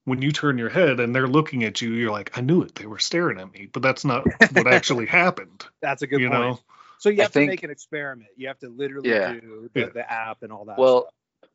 [0.10, 2.76] when you turn your head and they're looking at you you're like I knew it
[2.76, 6.30] they were staring at me but that's not what actually happened That's a good you
[6.30, 6.42] point.
[6.42, 6.60] know
[7.00, 8.30] So you I have think- to make an experiment.
[8.36, 9.32] You have to literally Yeah.
[9.34, 9.86] do the, Yeah.
[9.94, 10.78] the app and all that.
[10.78, 11.14] Well, stuff.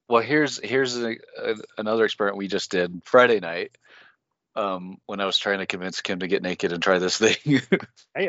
[0.09, 3.77] Well, here's here's a, a, another experiment we just did Friday night.
[4.57, 7.61] Um, when I was trying to convince Kim to get naked and try this thing,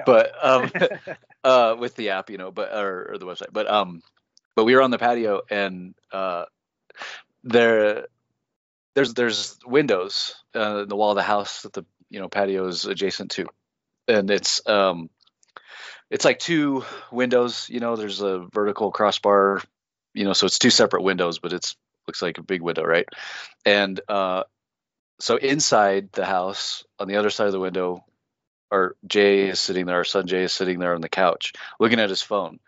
[0.06, 0.72] but um,
[1.44, 4.02] uh, with the app, you know, but or, or the website, but um,
[4.56, 6.46] but we were on the patio and uh,
[7.44, 8.08] there,
[8.96, 12.68] there's there's windows uh, in the wall of the house that the you know patio
[12.68, 13.48] is adjacent to,
[14.08, 15.10] and it's um,
[16.10, 17.68] it's like two windows.
[17.70, 19.62] You know, there's a vertical crossbar.
[20.14, 21.76] You know, so it's two separate windows, but it's
[22.08, 23.08] looks like a big window, right?
[23.66, 24.44] And uh,
[25.20, 28.06] so inside the house, on the other side of the window,
[28.72, 29.98] our Jay is sitting there.
[29.98, 32.60] Our son Jay is sitting there on the couch, looking at his phone,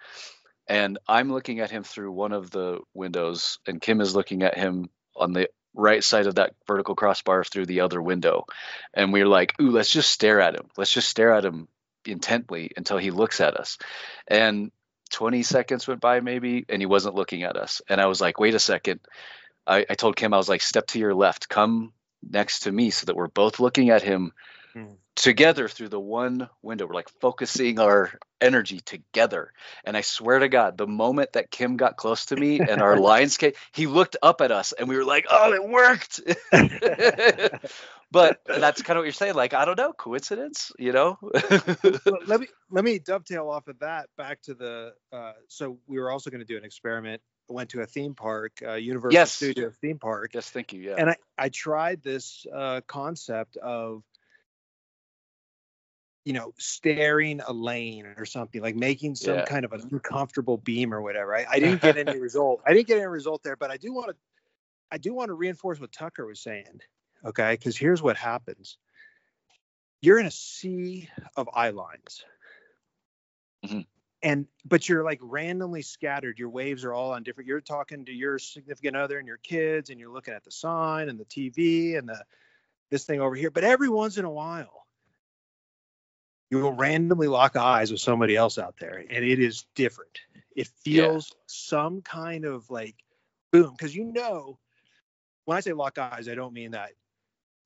[0.68, 4.58] and I'm looking at him through one of the windows, and Kim is looking at
[4.58, 8.46] him on the right side of that vertical crossbar through the other window,
[8.94, 10.68] and we're like, "Ooh, let's just stare at him.
[10.78, 11.68] Let's just stare at him
[12.06, 13.78] intently until he looks at us,"
[14.28, 14.72] and
[15.12, 18.42] 20 seconds went by maybe and he wasn't looking at us and i was like
[18.42, 19.00] wait a second
[19.66, 22.90] I, I told kim i was like step to your left come next to me
[22.90, 24.34] so that we're both looking at him.
[25.16, 26.86] Together through the one window.
[26.88, 29.52] We're like focusing our energy together.
[29.84, 32.96] And i swear to god the moment that kim got close to me and our
[33.10, 36.22] lines came he looked up at us and we were like oh it worked.
[38.10, 39.34] But that's kind of what you're saying.
[39.34, 41.18] Like i don't know coincidence you know?
[42.28, 46.12] Let me let me dovetail off of that back to the uh, so we were
[46.12, 47.22] also going to do an experiment.
[47.50, 49.32] Went to a theme park uh, universal Yes.
[49.34, 50.32] studios theme park.
[50.36, 50.96] Yes thank you yeah.
[50.98, 54.04] And I, I tried this uh, concept of
[56.28, 59.46] you know staring a lane or something like making some Yeah.
[59.46, 62.88] kind of an uncomfortable beam or whatever I, I didn't get any result i didn't
[62.88, 64.16] get any result there but i do want to
[64.92, 66.82] i do want to reinforce what tucker was saying
[67.24, 68.78] okay because here's what happens
[70.02, 72.26] you're in a sea of eye lines
[73.66, 73.86] Mhm.
[74.22, 78.12] and but you're like randomly scattered your waves are all on different you're talking to
[78.12, 81.98] your significant other and your kids and you're looking at the sign and the tv
[81.98, 82.22] and the
[82.90, 84.77] this thing over here but every once in a while
[86.50, 90.20] you will randomly lock eyes with somebody else out there and it is different
[90.56, 91.04] it Yeah.
[91.04, 92.96] feels some kind of like
[93.52, 94.58] boom because you know
[95.46, 96.92] when i say lock eyes i don't mean that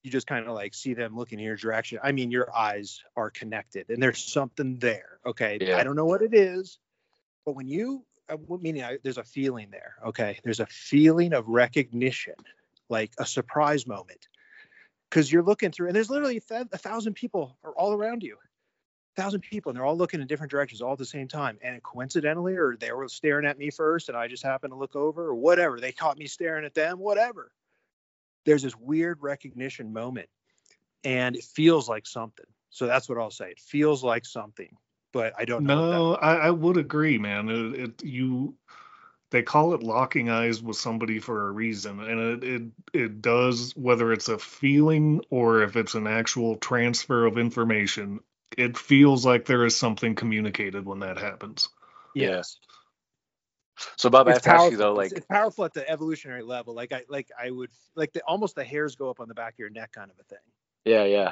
[0.04, 3.02] you just kind of like see them looking in your direction i mean your eyes
[3.16, 5.78] are connected and there's something there okay Yeah.
[5.78, 6.80] i don't know what it is
[7.46, 11.48] but when you uh, meaning I, there's a feeling there okay there's a feeling of
[11.48, 12.36] recognition
[12.90, 14.28] like a surprise moment
[15.10, 18.38] because you're looking through and there's literally a thousand people are all around you
[19.16, 21.84] thousand people and they're all looking in different directions all at the same time and
[21.84, 25.28] coincidentally or they were staring at me first and i just happened to look over
[25.28, 27.52] or whatever they caught me staring at them whatever
[28.46, 30.30] there's this weird recognition moment
[31.04, 34.78] and it feels like something so that's what i'll say it feels like something
[35.12, 37.50] but i don't know No, I, I would agree, man.
[37.50, 38.56] It, it you
[39.32, 42.62] they call it locking eyes with somebody for a reason, and it, it
[42.94, 48.20] it does whether it's a feeling or if it's an actual transfer of information.
[48.58, 51.70] It feels like there is something communicated when that happens.
[52.14, 52.30] Yeah.
[52.30, 52.58] yes
[53.96, 56.44] so bob i have it's to ask you though like it's, powerful at the evolutionary
[56.44, 56.74] level.
[56.74, 59.54] Like I like I would like the almost the hairs go up on the back
[59.54, 60.40] of your neck kind of a thing.
[60.86, 61.32] Yeah, yeah.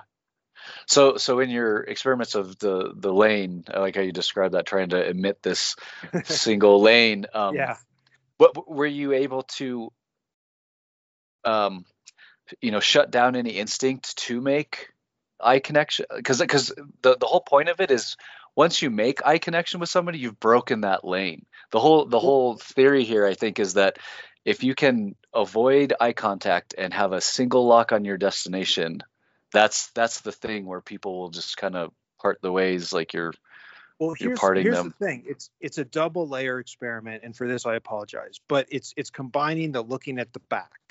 [0.87, 4.65] So, so in your experiments of the the lane, I like how you described that,
[4.65, 5.75] trying to emit this
[6.25, 7.25] single lane.
[7.33, 7.77] Um, yeah.
[8.37, 9.91] What were you able to,
[11.43, 11.85] um,
[12.61, 14.89] you know, shut down any instinct to make
[15.41, 16.05] eye connection?
[16.15, 18.17] Because because the the whole point of it is
[18.55, 21.45] once you make eye connection with somebody, you've broken that lane.
[21.71, 23.97] The whole the whole theory here, I think, is that
[24.45, 29.01] if you can avoid eye contact and have a single lock on your destination,
[29.53, 33.33] that's that's the thing where people will just kind of part the ways, like you're
[33.99, 34.93] Well, You're parting here's them.
[34.99, 35.23] the thing.
[35.27, 38.39] It's it's a double layer experiment, and for this I apologize.
[38.47, 40.88] But it's it's combining the looking at the back.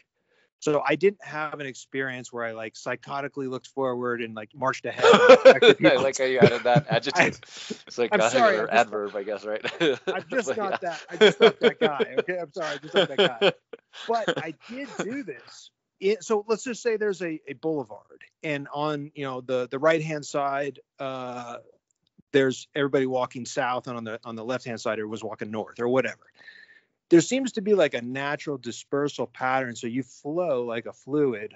[0.61, 4.87] So I didn't have an experience where I like psychotically looked forward and like marched
[4.87, 5.05] ahead.
[5.07, 7.41] I like how you added that adjective.
[7.87, 9.65] It's like I'm sorry, or adverb, I guess, right?
[9.81, 10.79] I'm just But not yeah.
[10.83, 11.05] that.
[11.11, 12.17] I'm just not that guy.
[12.19, 12.73] Okay, I'm sorry.
[12.73, 13.53] I'm just not that guy.
[14.09, 15.71] But I did do this.
[16.01, 19.79] It, so let's just say there's a, a boulevard, and on you know the the
[19.81, 21.57] right hand side, uh,
[22.33, 25.51] there's everybody walking south, and on the on the left hand side, it was walking
[25.51, 26.31] north or whatever.
[27.11, 31.55] There seems to be like a natural dispersal pattern, so you flow like a fluid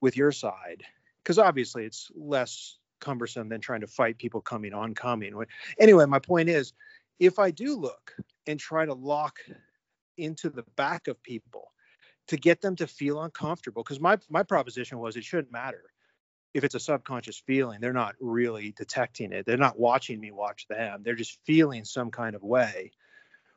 [0.00, 0.82] with your side,
[1.22, 5.34] because obviously it's less cumbersome than trying to fight people coming on coming.
[5.78, 6.72] Anyway, my point is,
[7.18, 8.16] if I do look
[8.46, 9.38] and try to lock
[10.16, 11.72] into the back of people
[12.28, 15.82] to get them to feel uncomfortable, because my my proposition was it shouldn't matter
[16.54, 17.80] if it's a subconscious feeling.
[17.80, 19.44] They're not really detecting it.
[19.44, 21.02] They're not watching me watch them.
[21.02, 22.92] They're just feeling some kind of way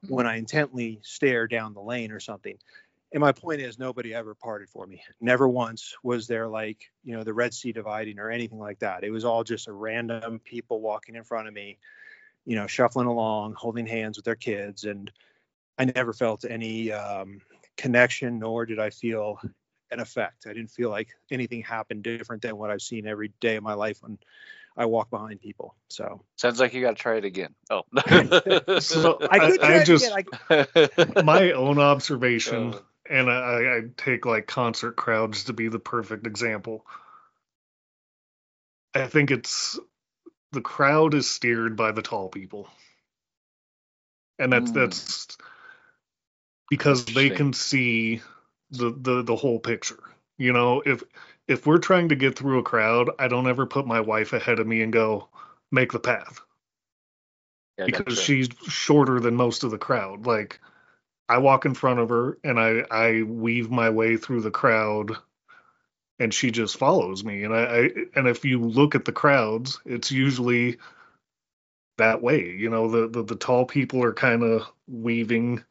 [0.07, 2.57] when I intently stare down the lane or something.
[3.13, 5.03] And my point is, nobody ever parted for me.
[5.19, 9.03] Never once was there like, you know, the Red Sea dividing or anything like that.
[9.03, 11.77] It was all just a random people walking in front of me,
[12.45, 14.85] you know, shuffling along, holding hands with their kids.
[14.85, 15.11] And
[15.77, 17.41] I never felt any um,
[17.75, 19.39] connection, nor did I feel
[19.91, 20.47] an effect.
[20.47, 23.73] I didn't feel like anything happened different than what I've seen every day of my
[23.73, 24.17] life when
[24.77, 25.75] I walk behind people.
[25.89, 27.53] So Sounds like you got to try it again.
[27.69, 27.83] Oh,
[28.79, 30.25] So I could try it just again.
[30.49, 32.79] I, my own observation, Uh.
[33.09, 36.85] and I, I take like concert crowds to be the perfect example.
[38.95, 39.79] I think it's
[40.51, 42.69] the crowd is steered by the tall people,
[44.39, 44.75] and that's Mm.
[44.75, 45.37] that's
[46.69, 48.21] because they can see
[48.71, 49.99] the, the the whole picture.
[50.37, 51.03] You know, if
[51.47, 54.59] if we're trying to get through a crowd, I don't ever put my wife ahead
[54.59, 55.29] of me and go
[55.71, 56.41] make the path
[57.77, 60.25] Yeah, because she's shorter than most of the crowd.
[60.25, 60.59] Like
[61.29, 65.17] I walk in front of her and I I weave my way through the crowd
[66.19, 69.79] and she just follows me and I, I and if you look at the crowds,
[69.85, 70.77] it's usually
[71.97, 72.49] that way.
[72.51, 75.63] You know, the the, the tall people are kind of weaving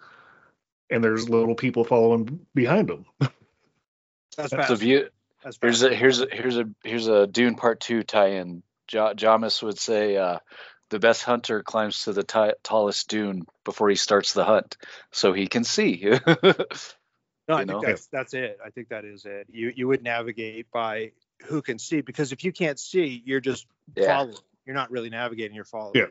[0.91, 3.07] and there's little people following behind them.
[4.37, 4.71] That's So fast.
[4.75, 5.09] if you
[5.43, 8.63] That's here's a here's a here's a here's a Dune Part Two tie-in.
[8.89, 10.39] Jo- Jamis would say uh,
[10.91, 14.77] the best hunter climbs to the ti- tallest dune before he starts the hunt,
[15.13, 16.13] so he can see.
[17.51, 17.89] No, I you think know?
[17.89, 18.59] that's that's it.
[18.65, 19.49] I think that is it.
[19.51, 21.11] You you would navigate by
[21.47, 23.67] who can see because if you can't see, you're just
[23.97, 24.37] yeah, following.
[24.65, 25.57] You're not really navigating.
[25.57, 25.97] You're following.
[25.97, 26.07] Yeah.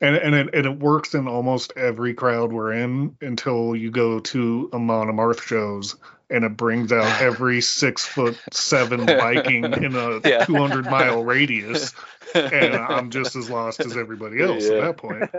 [0.00, 4.18] And and it, and it works in almost every crowd we're in until you go
[4.18, 5.94] to Amon Amarth shows
[6.30, 10.44] and it brings out every six foot seven Viking in a Yeah.
[10.44, 11.92] 200 mile radius,
[12.34, 14.72] and I'm just as lost as everybody else Yeah.
[14.72, 15.30] at that point.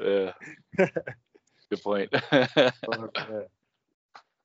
[0.00, 0.88] yeah.
[1.70, 2.10] Good point.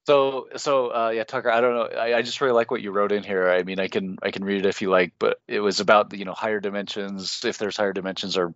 [0.05, 1.51] So, so uh, yeah, Tucker.
[1.51, 1.99] I don't know.
[1.99, 3.47] I, I just really like what you wrote in here.
[3.47, 6.17] I mean, I can I can read it if you like, but it was about
[6.17, 7.41] you know higher dimensions.
[7.45, 8.51] If there's higher dimensions, our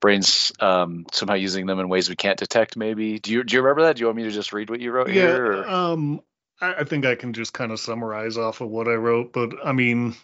[0.00, 2.76] brains um, somehow using them in ways we can't detect.
[2.76, 3.18] Maybe.
[3.18, 3.96] Do you do you remember that?
[3.96, 5.46] Do you want me to just read what you wrote Yeah, here?
[5.62, 5.68] Or?
[5.70, 6.20] um,
[6.60, 9.54] I, I think I can just kind of summarize off of what I wrote, but
[9.64, 10.14] I mean,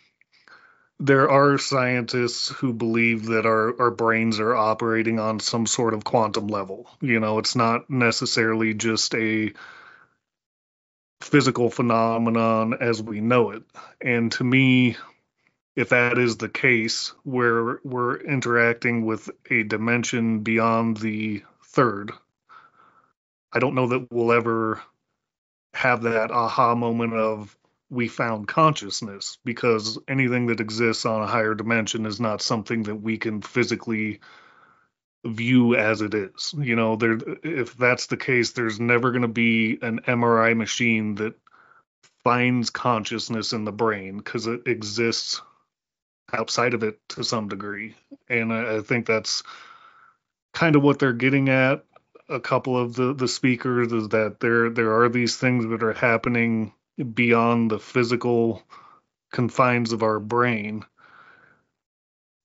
[0.98, 6.04] there are scientists who believe that our, our brains are operating on some sort of
[6.04, 6.88] quantum level.
[7.00, 9.52] You know, it's not necessarily just a
[11.20, 13.62] physical phenomenon as we know it.
[14.00, 14.96] And to me,
[15.74, 22.12] if that is the case, where we're interacting with a dimension beyond the third,
[23.52, 24.80] I don't know that we'll ever
[25.76, 27.56] have that aha moment of
[27.90, 32.96] we found consciousness because anything that exists on a higher dimension is not something that
[32.96, 34.20] we can physically
[35.24, 36.54] view as it is.
[36.58, 41.16] You know, there if that's the case, there's never going to be an MRI machine
[41.16, 41.34] that
[42.24, 45.42] finds consciousness in the brain because it exists
[46.32, 47.94] outside of it to some degree.
[48.28, 49.42] And I, I think that's
[50.54, 51.84] kind of what they're getting at.
[52.28, 55.92] A couple of the the speakers is that there there are these things that are
[55.92, 56.72] happening
[57.14, 58.62] beyond the physical
[59.32, 60.84] confines of our brain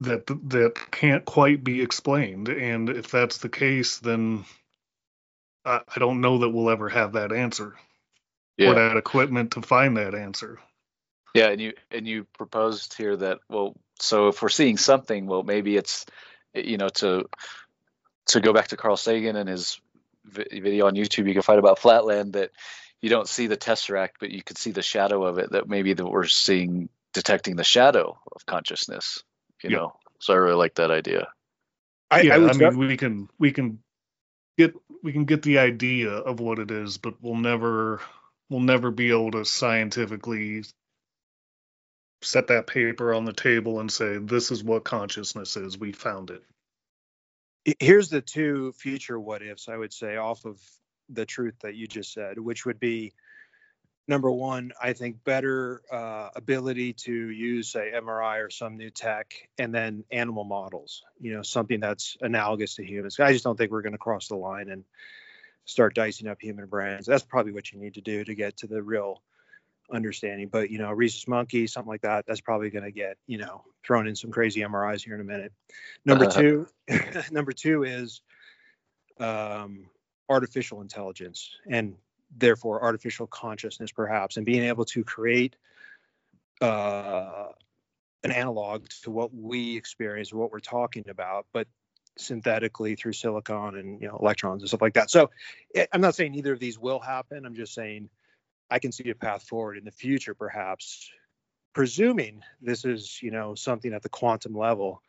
[0.02, 2.50] that that can't quite be explained.
[2.50, 4.46] And if that's the case, then
[5.64, 7.76] I, I don't know that we'll ever have that answer
[8.60, 10.60] or that equipment to find that answer.
[11.34, 15.44] Yeah, and you and you proposed here that well, so if we're seeing something, well,
[15.44, 16.06] maybe it's
[16.54, 17.26] you know to
[18.28, 19.80] to go back to Carl Sagan and his
[20.26, 22.52] vi- video on YouTube, you can find about Flatland that
[23.02, 25.52] you don't see the tesseract, but you can see the shadow of it.
[25.52, 29.24] That maybe that we're seeing detecting the shadow of consciousness.
[29.64, 29.78] You Yeah.
[29.78, 31.28] know, so I really like that idea.
[32.12, 33.80] I, yeah, I I, would mean, we can we can
[34.58, 38.02] get we can get the idea of what it is, but we'll never
[38.50, 40.64] we'll never be able to scientifically
[42.24, 45.78] set that paper on the table and say this is what consciousness is.
[45.78, 46.44] We found it.
[47.80, 50.60] Here's the two future what ifs I would say off of
[51.10, 53.14] the truth that you just said, which would be
[54.08, 59.34] number one, I think better uh, ability to use say MRI or some new tech,
[59.58, 61.04] and then animal models.
[61.20, 63.20] You know, something that's analogous to humans.
[63.20, 64.84] I just don't think we're going to cross the line and
[65.66, 67.06] start dicing up human brains.
[67.06, 69.22] That's probably what you need to do to get to the real
[69.92, 70.48] understanding.
[70.48, 73.64] But you know, rhesus monkey, something like that, that's probably going to get you know
[73.86, 75.52] thrown in some crazy MRIs here in a minute.
[76.06, 76.42] Number Uh-huh.
[76.42, 76.68] two,
[77.32, 78.22] number two is
[79.20, 79.90] um,
[80.30, 81.96] artificial intelligence and
[82.38, 85.56] therefore artificial consciousness, perhaps, and being able to create
[86.62, 87.48] uh,
[88.24, 91.68] an analog to what we experience, what we're talking about, but
[92.18, 95.10] synthetically through silicon and you know electrons and stuff like that.
[95.10, 95.30] So
[95.76, 97.46] eh, I'm not saying either of these will happen.
[97.46, 98.10] I'm just saying
[98.72, 101.12] I can see a path forward in the future, perhaps,
[101.74, 105.04] presuming this is you know something at the quantum level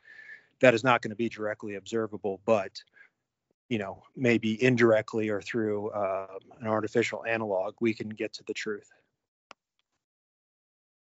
[0.60, 2.72] that is not going to be directly observable, but
[3.68, 6.26] you know maybe indirectly or through uh,
[6.60, 8.90] an artificial analog, we can get to the truth.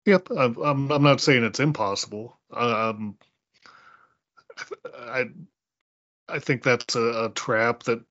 [0.06, 2.40] Yep, I'm I'm, I'm not saying it's impossible.
[2.52, 3.18] Um,
[4.96, 5.26] I
[6.30, 8.02] I think that's a, a trap that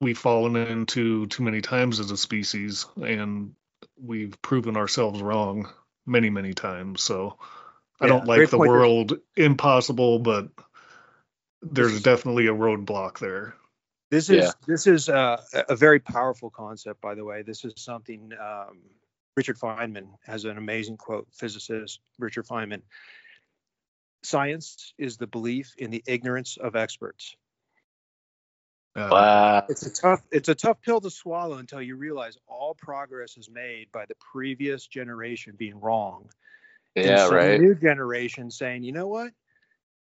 [0.00, 3.54] we've fallen into too many times as a species, and
[4.00, 5.68] we've proven ourselves wrong
[6.06, 7.02] many, many times.
[7.02, 7.38] So
[8.00, 8.70] I don't like the point.
[8.70, 10.48] world impossible, but
[11.62, 13.54] there's definitely a roadblock there.
[14.10, 14.52] This is Yeah.
[14.66, 17.42] this is uh, a a very powerful concept, by the way.
[17.42, 18.78] This is something um,
[19.36, 21.26] Richard Feynman has an amazing quote.
[21.32, 22.82] Physicist Richard Feynman:
[24.22, 27.36] "Science is the belief in the ignorance of experts."
[28.96, 29.66] Uh, Wow.
[29.68, 33.50] It's a tough it's a tough pill to swallow until you realize all progress is
[33.50, 36.28] made by the previous generation being wrong.
[36.96, 37.60] and Yeah, some right.
[37.60, 39.32] New generation saying, "You know what?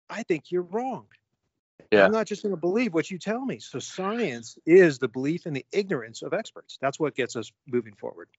[0.09, 1.07] I think you're wrong."
[1.91, 2.05] Yeah.
[2.05, 3.59] I'm not just going to believe what you tell me.
[3.59, 6.77] So science is the belief in the ignorance of experts.
[6.81, 8.29] That's what gets us moving forward.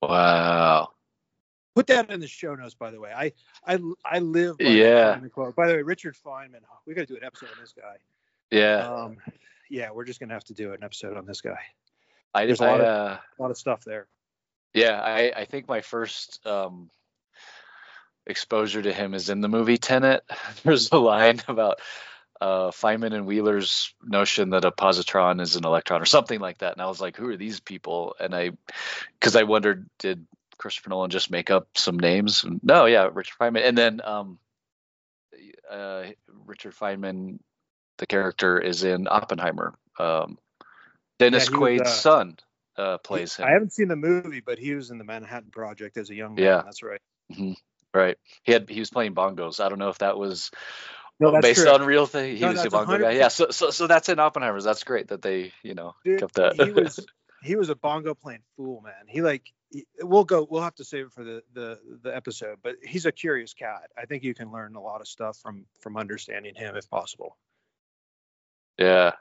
[0.00, 0.90] Wow.
[1.74, 3.12] Put that in the show notes, by the way.
[3.14, 3.32] I
[3.66, 5.16] I I live by that Yeah.
[5.16, 5.54] Feynman quote.
[5.56, 6.60] By the way, Richard Feynman.
[6.86, 7.96] We got to do an episode on this guy.
[8.52, 8.86] Yeah.
[8.88, 9.16] Um,
[9.70, 11.58] yeah, we're just going to have to do an episode on this guy.
[12.34, 14.06] I, there's a I lot of- uh, A lot of stuff there.
[14.74, 16.90] yeah, I, I think my first um,
[18.26, 20.22] exposure to him is in the movie Tenet.
[20.62, 21.80] There's a line about
[22.40, 26.72] uh, Feynman and Wheeler's notion that a positron is an electron or something like that.
[26.72, 28.16] And I was like, who are these people?
[28.20, 28.50] And I,
[29.18, 30.26] because I wondered, did
[30.58, 32.44] Christopher Nolan just make up some names?
[32.62, 33.66] No, yeah, Richard Feynman.
[33.66, 34.38] And then um,
[35.70, 36.04] uh,
[36.46, 37.38] Richard Feynman,
[37.98, 39.74] the character, is in Oppenheimer.
[39.98, 40.38] Um,
[41.18, 42.36] Dennis was, Quaid's uh, son
[42.76, 43.46] uh, plays him.
[43.46, 46.34] I haven't seen the movie, but he was in the Manhattan Project as a young
[46.34, 46.44] man.
[46.44, 46.62] Yeah.
[46.64, 47.00] That's right.
[47.94, 48.16] Right.
[48.44, 49.62] He had he was playing bongos.
[49.62, 50.50] I don't know if that was
[51.20, 51.70] No, that's based true.
[51.70, 52.36] on real thing.
[52.36, 53.14] He No, was a bongo guy.
[53.14, 53.28] 100% Yeah.
[53.28, 54.64] So so so that's in Oppenheimer's.
[54.64, 56.54] That's great that they you know Dude, kept that.
[56.54, 56.98] he was
[57.42, 58.94] he was a bongo playing fool, man.
[59.08, 62.58] He like he- we'll go we'll have to save it for the the the episode,
[62.62, 63.90] but he's a curious cat.
[63.96, 67.36] I think you can learn a lot of stuff from from understanding him if possible.
[68.78, 69.12] Yeah.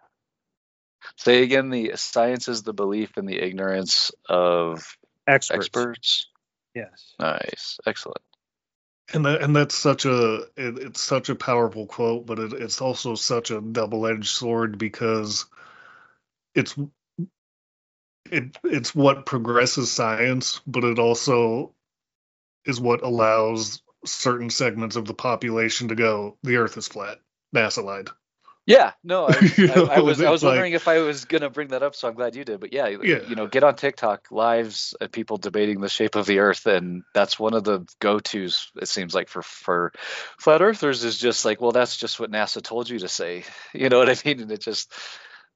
[1.17, 1.69] Say again.
[1.69, 4.97] The science is the belief in the ignorance of
[5.27, 5.69] Experts.
[5.69, 6.27] experts.
[6.75, 7.15] Yes.
[7.19, 7.79] Nice.
[7.87, 8.17] Excellent.
[9.13, 12.81] and that, and that's such a it, it's such a powerful quote, but it, it's
[12.81, 15.45] also such a double-edged sword because
[16.55, 16.75] it's
[18.31, 21.73] it it's what progresses science, but it also
[22.65, 27.19] is what allows certain segments of the population to go, the Earth is flat.
[27.55, 28.09] NASA lied.
[28.71, 31.49] Yeah, no, I, I, I was I it's was like- wondering if I was gonna
[31.49, 32.59] bring that up, so I'm glad you did.
[32.59, 33.19] But yeah, Yeah.
[33.27, 37.03] you know, get on TikTok lives of people debating the shape of the Earth, and
[37.13, 38.71] that's one of the go-tos.
[38.81, 39.91] It seems like for for
[40.39, 43.43] flat earthers is just like, well, that's just what NASA told you to say.
[43.73, 44.41] You know what I mean?
[44.41, 44.91] And it just,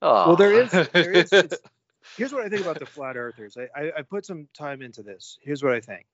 [0.01, 1.31] oh, Well, there is there is.
[2.17, 3.57] Here's what I think about the flat earthers.
[3.57, 5.37] I, I I put some time into this.
[5.41, 6.05] Here's what I think.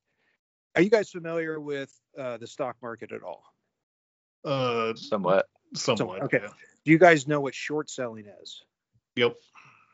[0.75, 3.43] Are you guys familiar with uh, the stock market at all?
[4.43, 5.47] Uh, somewhat.
[5.75, 6.23] somewhat.
[6.23, 6.39] okay.
[6.41, 6.49] yeah.
[6.85, 8.63] Do you guys know what short selling is?
[9.15, 9.35] Yep.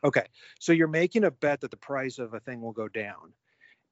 [0.03, 0.25] Okay.
[0.59, 3.33] So you're making a bet that the price of a thing will go down.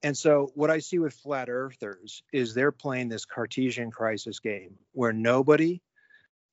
[0.03, 4.75] And so what I see with flat earthers is they're playing this Cartesian crisis game
[4.91, 5.81] where nobody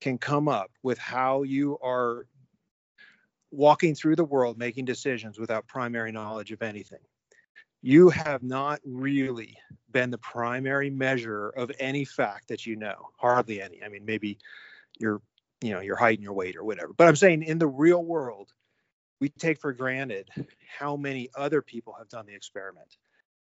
[0.01, 2.27] can come up with how you are
[3.51, 6.99] walking through the world making decisions without primary knowledge of anything.
[7.83, 9.59] You have not really
[9.91, 13.83] been the primary measure of any fact that you know, hardly any.
[13.85, 14.39] I mean, maybe
[14.99, 15.21] your,
[15.63, 16.93] you know, your height and your weight or whatever.
[16.93, 18.53] But I'm saying in the real world,
[19.21, 20.29] we take for granted
[20.79, 22.97] how many other people have done the experiment,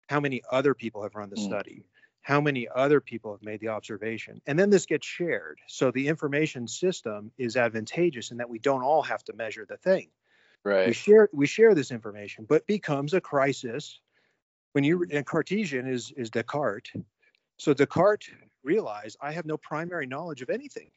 [0.08, 1.46] how many other people have run the Mm.
[1.46, 1.86] study,
[2.22, 4.42] how many other people have made the observation.
[4.48, 5.60] And then this gets shared.
[5.68, 9.78] So the information system is advantageous in that we don't all have to measure the
[9.78, 10.10] thing.
[10.64, 10.88] Right.
[10.88, 14.00] We share we share this information, but becomes a crisis
[14.72, 16.96] when you and Cartesian is is Descartes.
[17.58, 18.32] So Descartes
[18.64, 20.90] realized I have no primary knowledge of anything.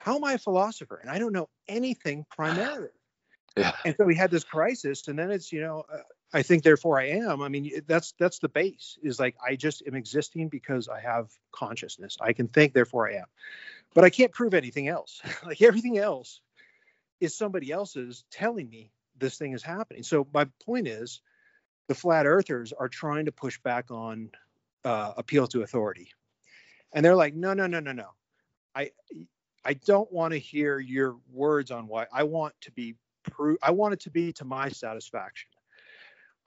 [0.00, 0.98] How am I a philosopher?
[1.00, 2.88] And I don't know anything primarily?
[3.56, 3.72] Yeah.
[3.84, 7.00] and so we had this crisis and then it's you know uh, i think therefore
[7.00, 7.42] i am.
[7.42, 11.30] I mean that's that's the base is like i just am existing because i have
[11.50, 12.16] consciousness.
[12.20, 13.24] I can think therefore i am.
[13.92, 15.20] But i can't prove anything else.
[15.44, 16.40] Like everything else
[17.18, 20.04] is somebody else's telling me this thing is happening.
[20.04, 21.20] So my point is
[21.88, 24.30] the flat earthers are trying to push back on
[24.84, 26.12] uh, appeal to authority.
[26.92, 28.10] And they're like no no no no no.
[28.76, 28.92] I
[29.64, 32.94] i don't want to hear your words on why i want to be
[33.24, 35.48] prove I want it to be to my satisfaction.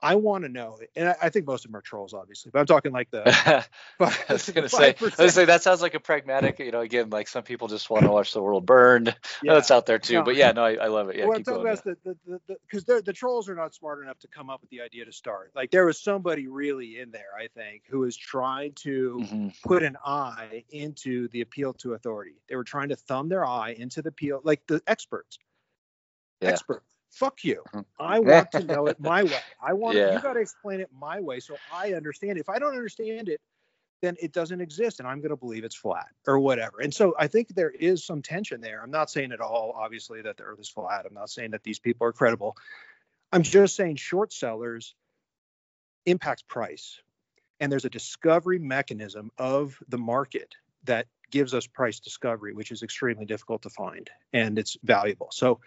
[0.04, 2.60] I want to know, and I, I think most of them are trolls, obviously, but
[2.60, 3.26] I'm talking like the.
[4.00, 6.58] I was gonna say, I was say that sounds like a pragmatic.
[6.58, 9.14] You know, again, like some people just want to watch the world burn.
[9.42, 9.54] Yeah.
[9.54, 10.14] That's out there too.
[10.14, 10.22] No.
[10.22, 11.16] But yeah, no, I, I love it.
[11.16, 14.02] Yeah, what I'm talking about the the the because the, the trolls are not smart
[14.02, 15.50] enough to come up with the idea to start.
[15.54, 19.62] Like there was somebody really in there, I think, who was trying to Mhm.
[19.62, 22.36] put an eye into the appeal to authority.
[22.48, 25.38] They were trying to thumb their eye into the appeal, like the experts.
[26.40, 26.50] Yeah.
[26.50, 26.82] Expert
[27.14, 27.62] Fuck you.
[27.72, 27.84] Mhm.
[27.98, 29.40] I want to know it my way.
[29.62, 30.14] I want Yeah.
[30.14, 32.38] you got to explain it my way so I understand.
[32.38, 32.40] it.
[32.40, 33.40] If I don't understand it,
[34.02, 36.80] then it doesn't exist and I'm going to believe it's flat or whatever.
[36.80, 38.82] And so I think there is some tension there.
[38.82, 41.06] I'm not saying at all, obviously, that the earth is flat.
[41.06, 42.56] I'm not saying that these people are credible.
[43.32, 44.94] I'm just saying short sellers
[46.04, 47.00] impacts price.
[47.60, 50.54] And there's a discovery mechanism of the market
[50.84, 55.28] that gives us price discovery, which is extremely difficult to find and it's valuable.
[55.32, 55.60] So,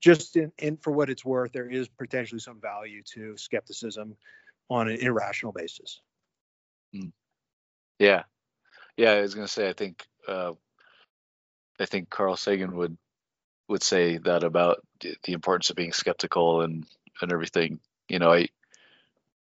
[0.00, 4.16] just in, in for what it's worth, there is potentially some value to skepticism
[4.68, 6.00] on an irrational basis.
[7.98, 8.22] Yeah,
[8.96, 9.12] yeah.
[9.12, 9.68] I was gonna say.
[9.68, 10.04] I think.
[10.26, 10.52] Uh,
[11.78, 12.96] I think Carl Sagan would
[13.68, 16.86] would say that about the the importance of being skeptical and
[17.20, 17.78] and everything.
[18.08, 18.48] You know, I.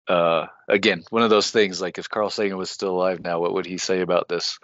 [0.07, 1.79] Uh, again, one of those things.
[1.79, 4.57] Like, if Carl Sagan was still alive now, what would he say about this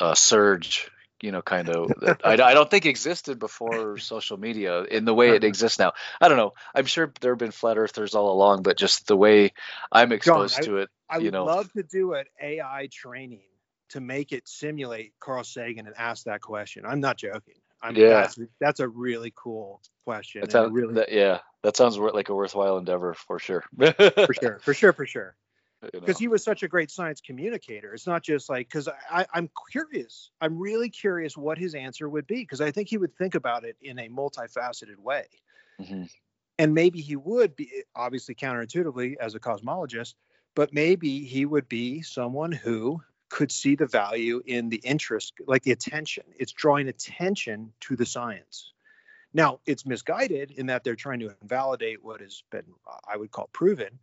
[0.00, 0.90] uh, surge?
[1.22, 1.92] You know, kind of.
[2.00, 5.92] that I, I don't think existed before social media in the way it exists now.
[6.20, 6.54] I don't know.
[6.74, 9.52] I'm sure there have been flat earthers all along, but just the way
[9.92, 10.90] I'm exposed I- to it.
[11.08, 11.44] I You know.
[11.44, 13.42] love to do an AI training
[13.90, 16.84] to make it simulate Carl Sagan and ask that question.
[16.86, 17.56] I'm not joking.
[17.82, 18.20] I'm, Yeah.
[18.20, 20.42] that's, that's a really cool question.
[20.42, 23.64] That sounds, really, that, yeah, that sounds like a worthwhile endeavor for sure.
[23.76, 25.34] for sure, for sure, for sure.
[25.82, 26.00] You know.
[26.00, 27.94] because he was such a great science communicator.
[27.94, 30.30] It's not just like because I, I'm curious.
[30.40, 33.64] I'm really curious what his answer would be because I think he would think about
[33.64, 35.26] it in a multifaceted way,
[35.80, 36.10] Mhm.
[36.58, 40.14] and maybe he would be obviously counterintuitively as a cosmologist,
[40.54, 45.62] but maybe he would be someone who could see the value in the interest, like
[45.62, 46.24] the attention.
[46.38, 48.72] It's drawing attention to the science.
[49.32, 52.66] Now it's misguided in that they're trying to invalidate what has been,
[53.08, 53.98] I would call, proven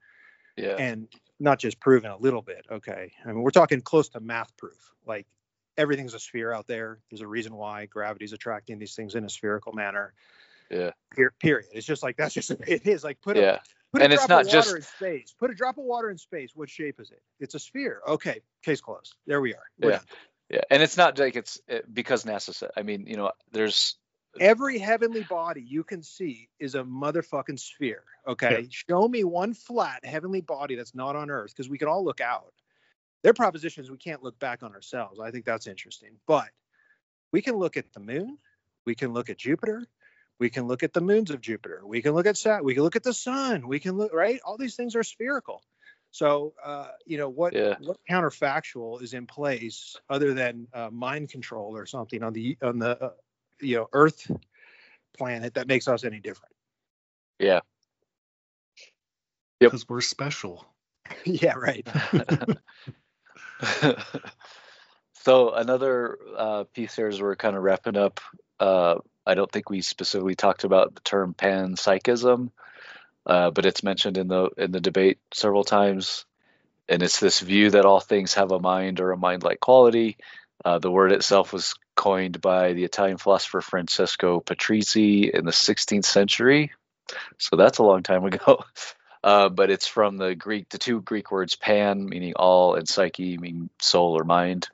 [0.58, 1.08] yeah, and
[1.40, 2.66] not just proven a little bit.
[2.72, 3.12] Okay.
[3.26, 4.92] I mean, we're talking close to math proof.
[5.06, 5.28] Like
[5.78, 7.00] everything's a sphere out there.
[7.10, 10.14] There's a reason why gravity's attracting these things in a spherical manner.
[10.72, 11.68] yeah, Per- period.
[11.74, 13.04] It's just like that's just it is.
[13.04, 13.60] Like put a yeah,
[13.94, 15.36] put a And it's drop not of just- water in space.
[15.40, 16.52] Put a drop of water in space.
[16.56, 17.22] What shape is it?
[17.40, 18.02] It's a sphere.
[18.08, 18.42] Okay.
[18.64, 19.16] Case closed.
[19.28, 19.64] There we are.
[19.80, 19.98] We're Yeah.
[19.98, 20.06] done.
[20.50, 20.62] yeah.
[20.72, 22.72] And it's not like it's uh, because NASA said.
[22.76, 23.98] I mean, you know, there's
[24.40, 28.04] Every heavenly body you can see is a motherfucking sphere.
[28.28, 28.68] Okay.
[28.70, 32.22] Show me one flat heavenly body that's not on Earth because we can all look
[32.22, 32.54] out.
[33.24, 35.20] Their proposition is we can't look back on ourselves.
[35.20, 36.12] I think that's interesting.
[36.28, 36.50] But
[37.32, 38.38] we can look at the moon.
[38.86, 39.86] We can look at Jupiter.
[40.40, 41.82] We can look at the moons of Jupiter.
[41.84, 42.64] We can look at Saturn.
[42.64, 43.68] We can look at the sun.
[43.68, 44.40] We can look, right?
[44.46, 45.64] All these things are spherical.
[46.12, 47.76] So, uh, you know, what Yeah.
[47.80, 52.80] what counterfactual is in place other than uh, mind control or something on the on
[52.80, 53.12] the uh,
[53.62, 54.30] you know Earth
[55.18, 56.54] planet that makes us any different?
[57.40, 57.62] Yeah.
[59.60, 60.66] because we're special.
[61.26, 61.88] yeah, right.
[65.14, 68.20] so another uh, piece here as we're kind of wrapping up.
[68.60, 68.96] Uh,
[69.26, 72.52] I don't think we specifically talked about the term panpsychism,
[73.26, 76.26] uh, but it's mentioned in the in the debate several times,
[76.88, 80.18] and it's this view that all things have a mind or a mind-like quality.
[80.64, 86.06] Uh, the word itself was coined by the Italian philosopher Francesco Patrizi in the 16th
[86.06, 86.72] century,
[87.38, 88.64] so that's a long time ago.
[89.24, 93.38] Uh, but it's from the Greek, the two Greek words pan, meaning all, and psyche,
[93.38, 94.70] meaning soul or mind.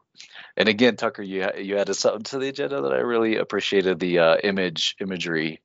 [0.56, 4.20] And again, Tucker, you you added something to the agenda that I really appreciated the
[4.20, 5.62] uh, image imagery.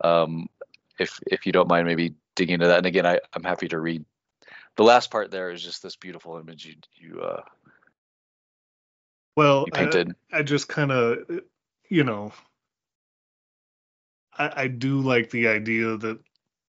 [0.00, 0.48] Um,
[0.98, 2.78] if if you don't mind, maybe digging into that.
[2.78, 4.04] And again, I I'm happy to read.
[4.76, 7.42] The last part there is just this beautiful image you you uh,
[9.36, 9.86] Well, I-
[10.32, 11.40] I just kind of,
[11.88, 12.32] you know,
[14.36, 16.18] I, I do like the idea that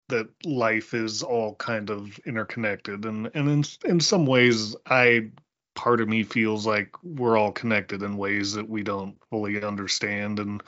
[0.10, 5.32] that life is all kind of interconnected, and and in in some ways, I
[5.76, 10.40] part of me feels like we're all connected in ways that we don't fully understand,
[10.40, 10.64] and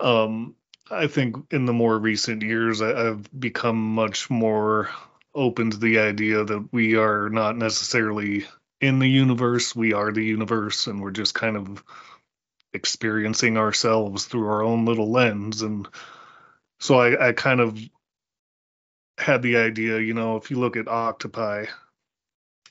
[0.00, 0.54] um,
[0.90, 4.90] I think in the more recent years, I, I've become much more
[5.34, 8.44] open to the idea that we are not necessarily
[8.82, 9.74] in the universe.
[9.74, 11.82] We are the universe, and we're just kind of
[12.74, 15.62] experiencing ourselves through our own little lens.
[15.62, 15.88] And
[16.80, 17.78] so I, I kind of
[19.16, 21.66] had the idea, you know, if you look at octopi,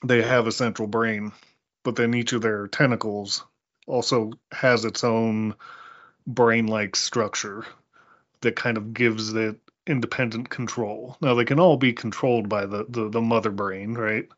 [0.04, 1.32] they have a central brain,
[1.82, 3.44] but then each of their tentacles
[3.86, 5.54] also has its own
[6.26, 7.64] brain like structure
[8.42, 9.56] that kind of gives it
[9.86, 11.16] independent control.
[11.20, 14.28] Now they can all be controlled by the, the, the mother brain, right?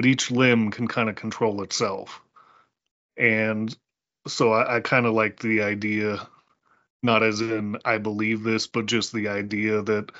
[0.00, 2.22] But each limb can kind of control itself.
[3.18, 3.76] And
[4.26, 6.26] so I, I kind of like the idea,
[7.02, 10.10] not as in I believe this, but just the idea that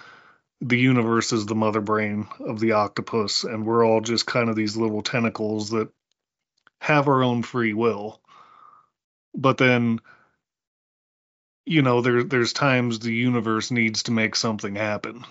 [0.60, 4.54] the universe is the mother brain of the octopus, and we're all just kind of
[4.54, 5.88] these little tentacles that
[6.82, 8.20] have our own free will.
[9.34, 10.00] But then
[11.64, 15.24] you know, there there's times the universe needs to make something happen.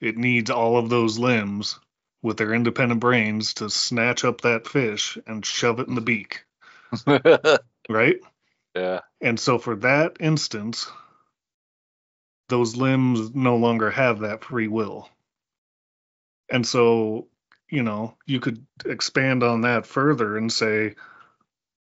[0.00, 1.78] It needs all of those limbs
[2.22, 6.44] with their independent brains to snatch up that fish and shove it in the beak,
[7.88, 8.18] right?
[8.74, 9.00] yeah.
[9.20, 10.90] And so for that instance,
[12.48, 15.08] those limbs no longer have that free will.
[16.50, 17.28] And so,
[17.70, 20.96] you know, you could expand on that further and say,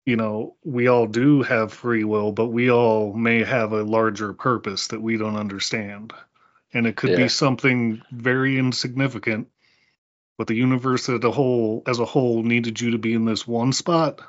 [0.06, 4.32] you know, we all do have free will, but we all may have a larger
[4.32, 6.12] purpose that we don't understand.
[6.72, 7.16] And it could Yeah.
[7.16, 9.48] be something very insignificant,
[10.38, 13.46] but the universe as a whole as a whole needed you to be in this
[13.46, 14.20] one spot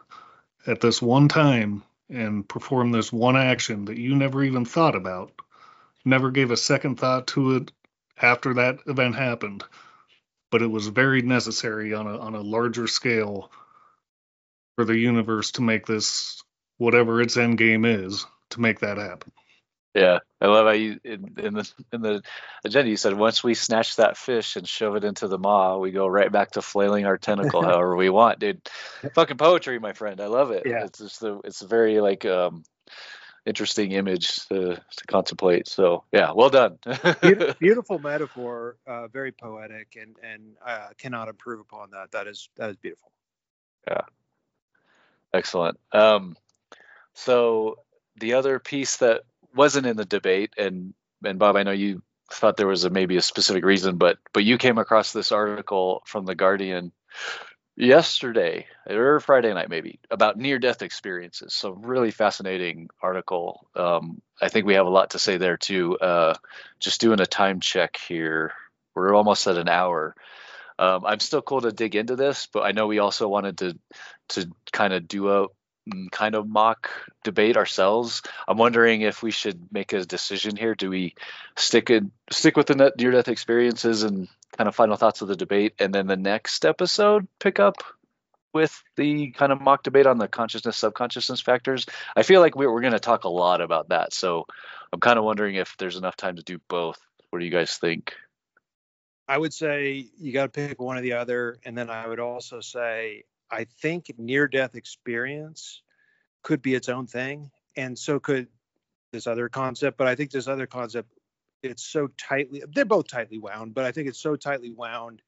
[0.67, 5.31] at this one time and perform this one action that you never even thought about.
[6.03, 7.71] Never gave a second thought to it
[8.19, 9.63] after that event happened.
[10.51, 13.51] But it was very necessary on a on a larger scale
[14.75, 16.43] for the universe to make this
[16.77, 19.31] whatever its end game is to make that happen.
[19.95, 22.21] Yeah, I love how you in, in the in the
[22.63, 25.91] agenda you said once we snatch that fish and shove it into the maw, we
[25.91, 28.61] go right back to flailing our tentacle however we want, dude.
[29.15, 30.21] Fucking poetry, my friend.
[30.21, 30.63] I love it.
[30.65, 30.85] Yeah.
[30.85, 32.63] It's just a, it's a very like um
[33.45, 35.67] interesting image to to contemplate.
[35.67, 36.77] So yeah, well done.
[37.21, 42.11] Beautiful, beautiful metaphor, uh, very poetic, and and uh, cannot improve upon that.
[42.11, 43.11] That is that is beautiful.
[43.87, 44.01] Yeah,
[45.33, 45.79] excellent.
[45.91, 46.37] Um,
[47.13, 47.79] so
[48.19, 49.23] the other piece that
[49.55, 50.93] wasn't in the debate, and
[51.23, 54.43] and Bob, I know you thought there was a maybe a specific reason, but but
[54.43, 56.91] you came across this article from the Guardian
[57.75, 61.53] yesterday or Friday night maybe about near death experiences.
[61.53, 63.67] So really fascinating article.
[63.75, 65.97] Um, I think we have a lot to say there too.
[65.97, 66.35] Uh,
[66.79, 68.51] just doing a time check here.
[68.95, 70.15] We're almost at an hour.
[70.77, 73.79] Um, I'm still cool to dig into this, but I know we also wanted to
[74.29, 75.47] to kind of do a
[75.89, 76.89] mm, kind of mock
[77.23, 78.21] debate ourselves.
[78.47, 80.75] I'm wondering if we should make a decision here.
[80.75, 81.15] Do we
[81.57, 84.27] stick in stick with the net near death experiences and
[84.57, 87.75] kind of final thoughts of the debate, and then the next episode pick up
[88.53, 91.85] with the kind of mock debate on the consciousness subconsciousness factors?
[92.15, 94.45] I feel like we're, we're going to talk a lot about that, so
[94.91, 96.99] I'm kind of wondering if there's enough time to do both.
[97.29, 98.13] What do you guys think?
[99.27, 102.19] I would say you got to pick one or the other, and then I would
[102.19, 105.81] also say I think near death experience
[106.43, 108.47] could be its own thing, and so could
[109.11, 109.97] this other concept.
[109.97, 111.11] But I think this other concept
[111.61, 115.21] it's so tightly they're both tightly wound, but I think it's so tightly wound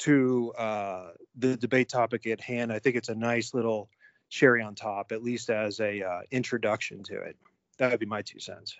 [0.00, 2.72] to uh, the debate topic at hand.
[2.72, 3.88] I think it's a nice little
[4.28, 7.36] cherry on top, at least as a uh, introduction to it.
[7.78, 8.76] That would be my two cents.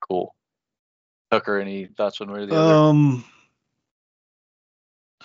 [0.00, 0.34] Cool.
[1.30, 2.74] Tucker, any thoughts one way or the other?
[2.74, 3.24] Um,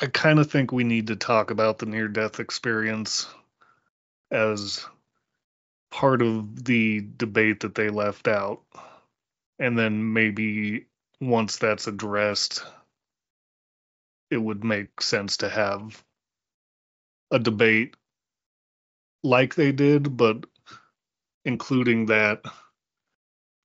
[0.02, 3.28] I kind of think we need to talk about the near death experience
[4.32, 4.86] as
[5.92, 8.62] part of the debate that they left out.
[9.60, 10.88] And then maybe
[11.22, 12.64] once that's addressed,
[14.32, 16.04] it would make sense to have
[17.32, 17.96] a debate
[19.24, 20.46] like they did, but
[21.46, 22.42] including that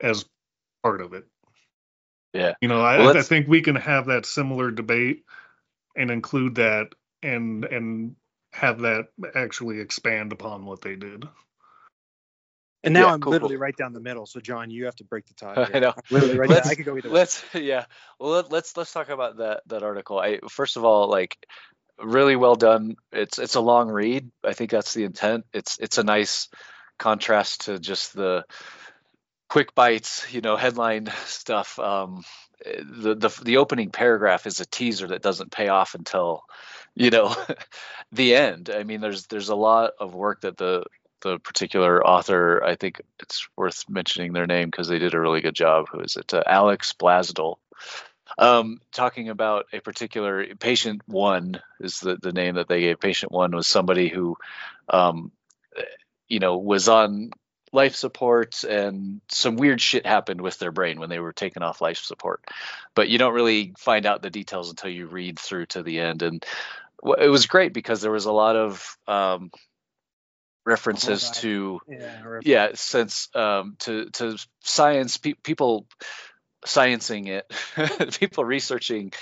[0.00, 0.24] as
[0.82, 1.26] part of it.
[2.32, 2.54] Yeah.
[2.60, 5.24] You know, I, Well, I think we can have that similar debate
[5.96, 6.88] and include that
[7.22, 8.16] and and
[8.52, 11.24] have that actually expand upon what they did.
[12.84, 13.62] And now Yeah, I'm cool, literally cool.
[13.62, 14.26] right down the middle.
[14.26, 15.54] So John, you have to break the tie.
[15.56, 15.80] I here.
[15.80, 15.88] know.
[15.96, 16.72] I'm literally right Let's- down.
[16.72, 17.14] I could go either way.
[17.14, 17.84] let's yeah
[18.20, 21.36] well let, let's let's talk about that that article i first of all like
[21.98, 25.96] really well done it's it's a long read i think that's the intent it's it's
[25.98, 26.48] a nice
[26.98, 28.44] contrast to just the
[29.48, 32.24] quick bites you know headline stuff um
[32.64, 36.42] the the, the opening paragraph is a teaser that doesn't pay off until
[36.94, 37.34] you know
[38.12, 38.70] the end.
[38.70, 40.84] I mean there's there's a lot of work that the
[41.22, 45.40] the particular author i think it's worth mentioning their name because they did a really
[45.40, 45.86] good job.
[45.90, 46.32] Who is it?
[46.32, 47.56] Uh, alex blasdel
[48.38, 53.00] um, talking about a particular patient one is the, the name that they gave.
[53.00, 54.36] Patient one was somebody who
[54.88, 55.30] um,
[56.28, 57.30] you know was on
[57.76, 61.80] life support and some weird shit happened with their brain when they were taken off
[61.80, 62.42] life support.
[62.94, 66.22] But you don't really find out the details until you read through to the end.
[66.22, 66.44] And
[67.18, 69.50] it was great because there was a lot of um,
[70.64, 72.40] references to Yeah.
[72.42, 75.86] yeah since um to to science pe- people
[76.66, 79.12] sciencing it people researching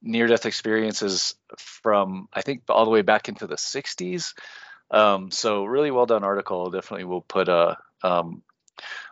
[0.00, 4.34] near death experiences from i think all the way back into the 60s
[4.92, 6.70] um so really well done article.
[6.70, 8.42] Definitely we'll put a um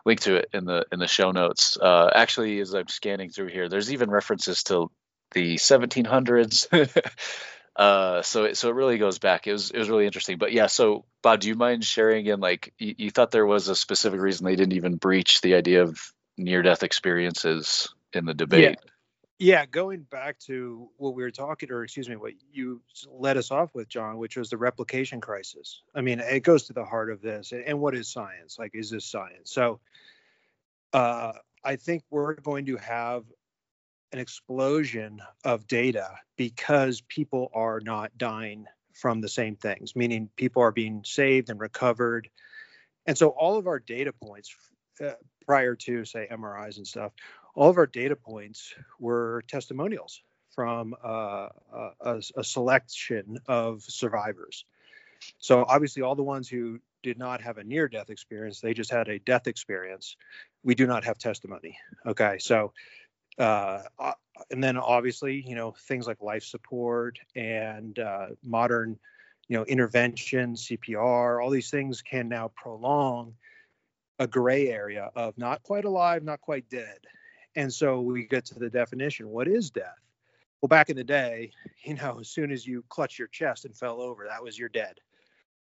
[0.04, 3.48] link to it in the in the show notes uh actually as i'm scanning through
[3.48, 4.90] here there's even references to
[5.32, 6.68] the 1700s
[7.74, 9.46] Uh, so it, so it really goes back.
[9.46, 10.38] It was it was really interesting.
[10.38, 12.40] But yeah, so Bob, do you mind sharing again?
[12.40, 15.82] Like you, you thought there was a specific reason they didn't even breach the idea
[15.82, 15.98] of
[16.36, 18.78] near death experiences in the debate.
[18.82, 18.90] Yeah,
[19.66, 22.80] going back to what we were talking, or excuse me, what you
[23.10, 25.82] led us off with, John, which was the replication crisis.
[25.92, 27.52] I mean, it goes to the heart of this.
[27.52, 28.56] And what is science?
[28.56, 29.50] Like, is this science?
[29.52, 29.80] So,
[30.92, 31.32] uh,
[31.64, 33.24] I think we're going to have
[34.12, 40.62] an explosion of data because people are not dying from the same things, meaning people
[40.62, 42.28] are being saved and recovered.
[43.06, 44.54] And so, all of our data points
[45.04, 45.14] uh,
[45.46, 47.12] prior to, say, MRIs and stuff
[47.54, 50.22] all of our data points were testimonials
[50.54, 51.48] from uh,
[52.00, 54.64] a, a, selection of survivors.
[55.38, 59.08] So obviously, all the ones who did not have a near-death experience, they just had
[59.08, 60.16] a death experience.
[60.62, 61.78] We do not have testimony.
[62.06, 62.72] Okay, so
[63.38, 64.12] uh, uh
[64.50, 68.98] and then obviously, you know, things like life support and uh, modern,
[69.48, 73.34] you know, intervention, CPR, all these things can now prolong
[74.18, 76.98] a gray area of not quite alive, not quite dead.
[77.54, 80.00] And so we get to the definition what is death?
[80.60, 81.50] Well, back in the day,
[81.84, 84.68] you know, as soon as you clutch your chest and fell over, that was your
[84.68, 85.00] dead.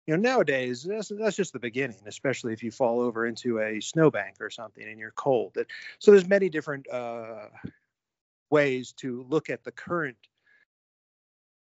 [0.07, 3.81] You know, nowadays, that's, that's just the beginning, especially if you fall over into a
[3.81, 5.57] snowbank or something and you're cold.
[6.01, 7.47] So there's many different uh,
[8.51, 10.17] ways to look at the current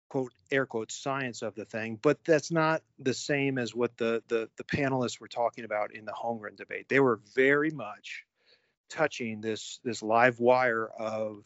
[0.09, 4.23] quote air quotes science of the thing but that's not the same as what the
[4.29, 8.27] the, the panelists were talking about in the Holmgren debate they were very much
[8.93, 11.45] touching this this live wire of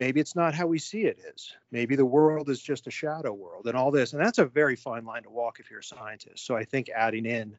[0.00, 1.52] maybe it's not how we see it is.
[1.70, 4.76] Maybe the world is just a shadow world and all this and that's a very
[4.76, 6.44] fine line to walk if you're a scientist.
[6.44, 7.56] So i think adding in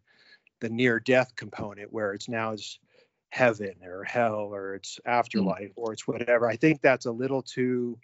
[0.60, 2.80] the near death component where it's now is
[3.30, 5.74] heaven or hell or it's afterlife mm.
[5.76, 7.98] or it's whatever i think that's a little too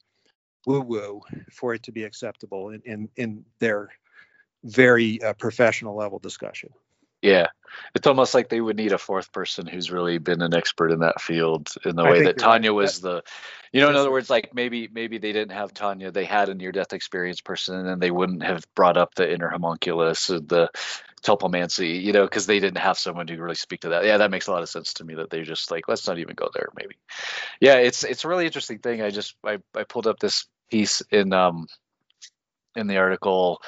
[0.65, 3.89] woo woo for it to be acceptable in in, in their
[4.63, 6.69] very uh, professional level discussion
[7.23, 7.47] yeah,
[7.95, 10.99] it's almost like they would need a fourth person who's really been an expert in
[10.99, 12.75] that field in the way that Tanya right.
[12.75, 13.23] was the,
[13.71, 16.53] you know, in other words, like maybe maybe they didn't have Tanya, they had a
[16.53, 20.69] near death experience person, and they wouldn't have brought up the inner homunculus, the
[21.23, 24.05] tulpamancy, you know, because they didn't have someone to really speak to that.
[24.05, 26.19] Yeah, that makes a lot of sense to me that they're just like, let's not
[26.19, 26.95] even go there, maybe.
[27.61, 29.01] Yeah, it's it's a really interesting thing.
[29.01, 31.67] I just I, I pulled up this piece in um
[32.75, 33.61] in the article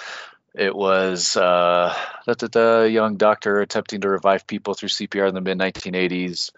[0.57, 1.95] it was uh,
[2.25, 6.51] the young doctor attempting to revive people through CPR in the mid 1980s.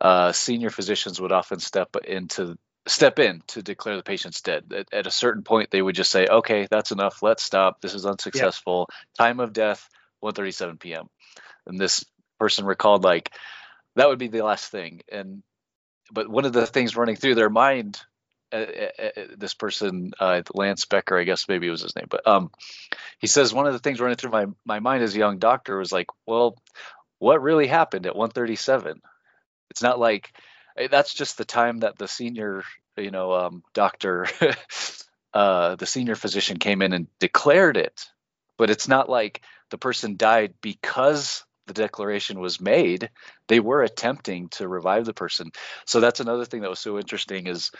[0.00, 4.72] Uh, senior physicians would often step into step in to declare the patient's dead.
[4.74, 7.22] At, at, a certain point, they would just say, "Okay, that's enough.
[7.22, 7.80] Let's stop.
[7.80, 8.88] This is unsuccessful.
[8.90, 9.24] Yeah.
[9.26, 9.88] Time of death,
[10.22, 11.08] 1:37 p.m."
[11.66, 12.04] And this
[12.38, 13.30] person recalled like
[13.96, 15.00] that would be the last thing.
[15.10, 15.42] And
[16.12, 18.00] but one of the things running through their mind
[18.50, 22.50] this person, uh, Lance Becker, I guess maybe it was his name, but um,
[23.18, 25.78] he says one of the things running through my my mind as a young doctor
[25.78, 26.56] was like, well,
[27.18, 29.00] what really happened at 137?
[29.70, 30.32] It's not like
[30.76, 32.62] eh, that's just the time that the senior,
[32.96, 34.26] you know, um, doctor,
[35.34, 38.06] uh, the senior physician came in and declared it,
[38.58, 43.10] but it's not like the person died because the declaration was made.
[43.48, 45.50] They were attempting to revive the person.
[45.84, 47.72] So that's another thing that was so interesting is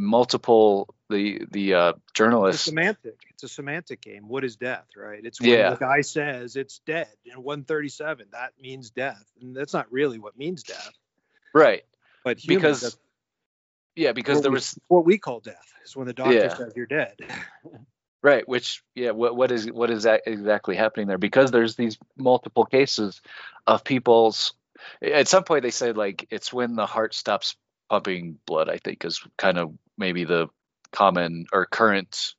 [0.00, 2.62] multiple the the uh, journalists.
[2.62, 3.18] It's semantic.
[3.30, 4.28] It's a semantic game.
[4.28, 5.20] What is death, right?
[5.22, 5.70] It's when yeah.
[5.70, 8.26] the guy says it's dead in 137.
[8.32, 10.92] That means death, and that's not really what means death.
[11.54, 11.84] Right.
[12.24, 12.96] But because
[13.94, 16.54] yeah, because there we, was what we call death is when the doctor yeah.
[16.54, 17.16] says you're dead.
[18.22, 18.48] right.
[18.48, 21.18] Which yeah, what what is what is that exactly happening there?
[21.18, 23.20] Because there's these multiple cases
[23.66, 24.54] of people's.
[25.02, 27.56] At some point, they said like it's when the heart stops
[27.90, 30.48] pumping blood, I think, is kind of maybe the
[30.90, 32.34] common or current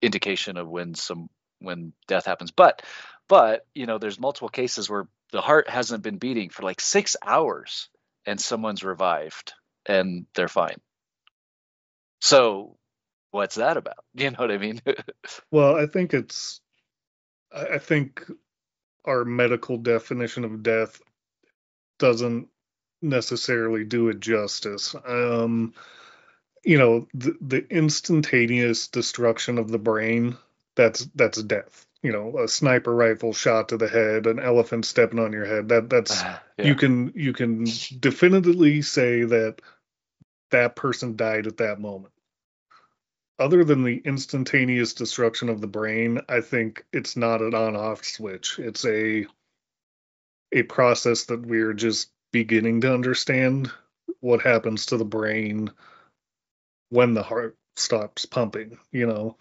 [0.00, 1.28] indication of when some
[1.60, 2.50] when death happens.
[2.50, 2.82] But
[3.28, 7.14] but you know, there's multiple cases where the heart hasn't been beating for like six
[7.24, 7.88] hours
[8.26, 9.54] and someone's revived
[9.86, 10.80] and they're fine.
[12.20, 12.76] So
[13.30, 14.04] what's that about?
[14.14, 14.80] You know what I mean?
[15.50, 16.60] well, I think it's
[17.54, 18.24] I think
[19.04, 21.00] our medical definition of death
[21.98, 22.48] doesn't
[23.02, 24.94] necessarily do it justice.
[25.06, 25.74] Um,
[26.64, 30.36] you know, the, the instantaneous destruction of the brain
[30.74, 31.86] that's that's death.
[32.02, 35.68] You know, a sniper rifle shot to the head, an elephant stepping on your head.
[35.68, 36.66] That that's uh, yeah.
[36.66, 37.66] you can you can
[37.98, 39.60] definitively say that
[40.50, 42.12] that person died at that moment.
[43.38, 48.58] Other than the instantaneous destruction of the brain, I think it's not an on-off switch.
[48.58, 49.26] It's a
[50.52, 53.70] a process that we're just beginning to understand
[54.20, 55.70] what happens to the brain
[56.92, 58.78] when the heart stops pumping.
[58.92, 59.36] You know,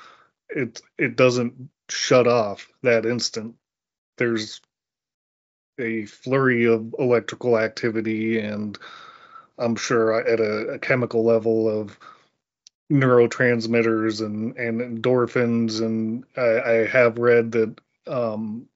[0.50, 3.56] it it doesn't shut off that instant.
[4.18, 4.62] There's
[5.78, 8.78] a flurry of electrical activity and
[9.58, 12.00] I'm sure at a, a chemical level of
[12.92, 15.82] neurotransmitters and, and endorphins.
[15.82, 18.68] And I, I have read that um,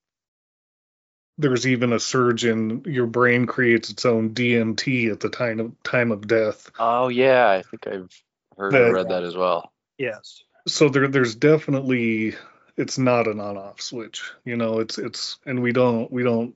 [1.37, 5.83] there's even a surge in your brain creates its own DMT at the time of
[5.83, 6.71] time of death.
[6.77, 8.23] Oh yeah, I think I've
[8.57, 9.71] heard That- read that as well.
[9.97, 10.43] Yes.
[10.67, 12.35] So there there's definitely
[12.77, 14.31] it's not an on off switch.
[14.43, 16.55] You know, it's it's and we don't we don't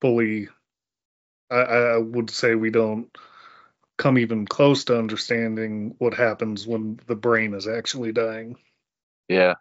[0.00, 0.48] fully
[1.50, 3.08] I, I would say we don't
[3.98, 8.56] come even close to understanding what happens when the brain is actually dying.
[9.28, 9.54] Yeah.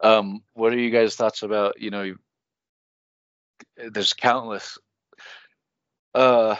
[0.00, 2.18] Um, what are you guys' thoughts about, you know, you-
[3.76, 4.78] there's countless
[6.14, 6.56] uh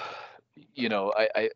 [0.75, 1.51] you know, I,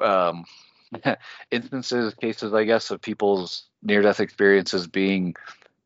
[0.00, 0.44] I um
[1.50, 5.34] instances, cases, I guess, of people's near death experiences being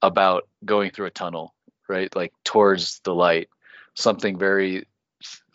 [0.02, 1.54] about going through a tunnel,
[1.88, 2.14] right?
[2.14, 3.48] Like towards the light.
[3.94, 4.86] Something very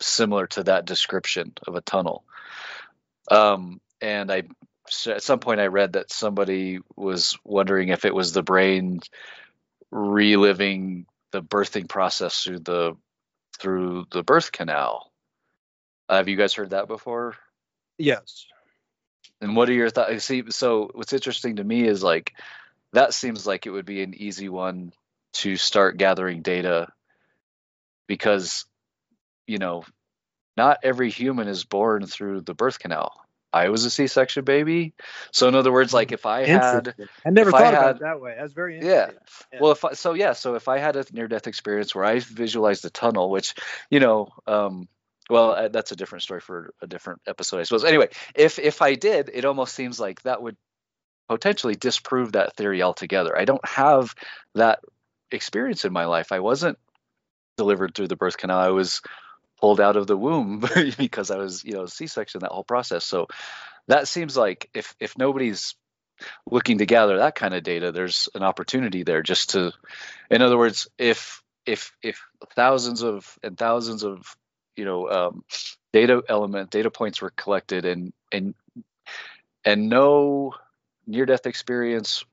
[0.00, 2.24] similar to that description of a tunnel.
[3.30, 4.44] Um, and I
[4.88, 9.00] so at some point I read that somebody was wondering if it was the brain
[9.90, 12.96] reliving the birthing process through the
[13.58, 15.12] through the birth canal.
[16.08, 17.36] Uh, have you guys heard that before?
[17.98, 18.46] Yes.
[19.40, 20.24] And what are your thoughts?
[20.24, 22.34] See, so what's interesting to me is like
[22.92, 24.92] that seems like it would be an easy one
[25.32, 26.88] to start gathering data
[28.06, 28.66] because
[29.46, 29.84] you know
[30.56, 33.12] not every human is born through the birth canal.
[33.52, 34.94] I was a C-section baby,
[35.32, 36.94] so in other words, like if I had
[37.26, 38.36] I never if I thought about it that way.
[38.38, 39.06] That's very Yeah.
[39.06, 39.18] interesting.
[39.52, 39.58] Yeah.
[39.60, 40.34] Well, if I, so, yeah.
[40.34, 43.54] So if I had a near-death experience where I visualized the tunnel, which
[43.90, 44.88] you know, um,
[45.30, 47.84] well, uh, that's a different story for a different episode, I suppose.
[47.84, 50.56] Anyway, if if I did, it almost seems like that would
[51.28, 53.38] potentially disprove that theory altogether.
[53.38, 54.14] I don't have
[54.56, 54.80] that
[55.30, 56.32] experience in my life.
[56.32, 56.78] I wasn't
[57.56, 58.58] delivered through the birth canal.
[58.58, 59.00] I was
[59.60, 60.64] pulled out of the womb
[60.98, 63.04] because I was, you know, C-section that whole process.
[63.04, 63.28] So
[63.88, 65.74] that seems like if if nobody's
[66.50, 69.72] looking to gather that kind of data, there's an opportunity there just to,
[70.30, 72.20] in other words, if if if
[72.56, 74.36] thousands of and thousands of
[74.80, 75.44] you know um,
[75.92, 78.54] data element data points were collected and and
[79.62, 80.54] and no
[81.06, 82.24] near death experience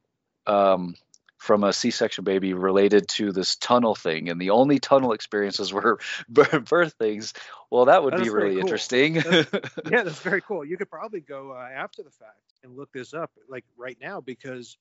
[0.45, 0.95] um,
[1.37, 5.99] from a C-section baby related to this tunnel thing, and the only tunnel experiences were
[6.29, 7.33] birth things.
[7.69, 8.61] Well, that would That's be really cool.
[8.61, 9.15] interesting.
[9.15, 10.63] yeah, that's very cool.
[10.63, 14.21] You could probably go uh, after the fact and look this up, like right now,
[14.21, 14.77] because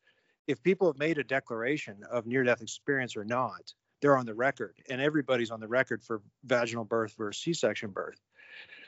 [0.46, 4.74] if people have made a declaration of near-death experience or not, they're on the record,
[4.88, 8.18] and everybody's on the record for vaginal birth versus C-section birth.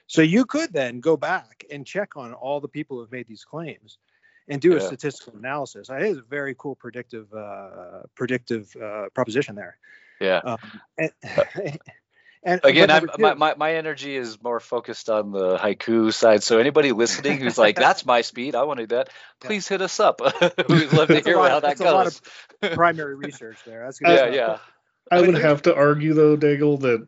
[0.06, 3.26] So you could then go back and check on all the people who have made
[3.26, 3.98] these claims,
[4.48, 5.90] and do a statistical analysis.
[5.90, 9.76] I think it's a very cool predictive uh, predictive uh, proposition there.
[10.20, 10.38] yeah.
[10.42, 10.58] Um,
[10.96, 11.10] and,
[12.42, 16.42] and Again, I'm, my, two- my my energy is more focused on the haiku side.
[16.42, 18.54] So anybody listening who's like, "That's my speed.
[18.54, 20.20] I want to do that." Please hit us up.
[20.68, 22.22] We'd love to hear lot- how that that's a lot goes.
[22.62, 23.84] of primary research there.
[23.84, 24.58] That's good yeah, yeah,
[25.10, 27.06] I would have to argue though, Daigle, that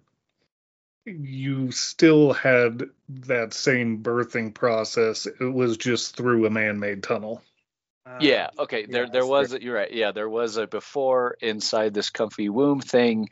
[1.07, 5.27] you still had that same birthing process.
[5.27, 7.43] It was just through a man-made tunnel.
[8.07, 8.51] Uh, yeah.
[8.59, 9.93] Okay, there yeah, there that's was you're right.
[9.93, 13.29] Yeah, there was a before inside this comfy womb thing.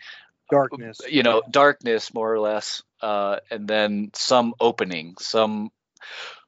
[0.50, 1.00] darkness.
[1.08, 5.70] You know, darkness more or less, uh, and then some opening, some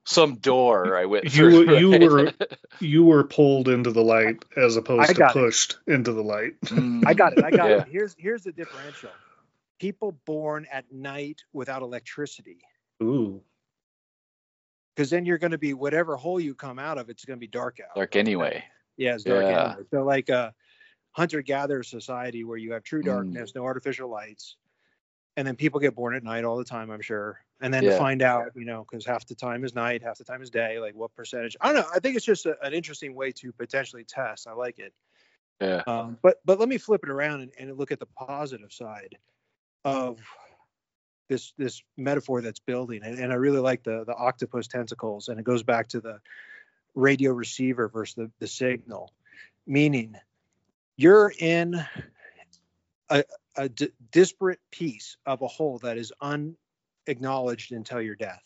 [0.06, 1.66] some door I went You through.
[1.66, 2.00] were- you right?
[2.40, 2.46] were-
[2.80, 5.38] You were pulled into the light as opposed to got it.
[5.38, 6.54] pushed into the light.
[7.06, 7.44] I got it.
[7.44, 7.82] I got Yeah.
[7.82, 7.88] it.
[7.88, 9.10] Here's here's the differential.
[9.78, 12.58] People born at night without electricity,
[13.02, 13.42] Ooh.
[14.94, 17.40] because then you're going to be whatever hole you come out of, it's going to
[17.40, 17.94] be dark out.
[17.96, 18.62] Dark anyway.
[18.96, 19.68] Yeah, it's dark Yeah.
[19.72, 19.86] anyway.
[19.90, 20.54] So like a
[21.12, 23.06] hunter-gatherer society where you have true Mm.
[23.06, 24.56] darkness, no artificial lights,
[25.36, 26.90] and then people get born at night all the time.
[26.90, 27.40] I'm sure.
[27.60, 30.24] And then to find out, you know, because half the time is night, half the
[30.24, 30.78] time is day.
[30.78, 31.56] Like what percentage?
[31.60, 31.88] I don't know.
[31.94, 34.46] I think it's just a, an interesting way to potentially test.
[34.46, 34.94] I like it.
[35.60, 35.82] Yeah.
[35.86, 39.18] Um, but but let me flip it around and, and look at the positive side
[39.84, 40.18] of
[41.28, 45.38] this this metaphor that's building, and, and I really like the the octopus tentacles, and
[45.38, 46.18] it goes back to the
[46.94, 49.12] radio receiver versus the, the signal,
[49.66, 50.16] meaning
[50.96, 51.80] you're in
[53.10, 53.24] a,
[53.56, 56.12] a d- disparate piece of a whole that is
[57.10, 58.42] unacknowledged until your death.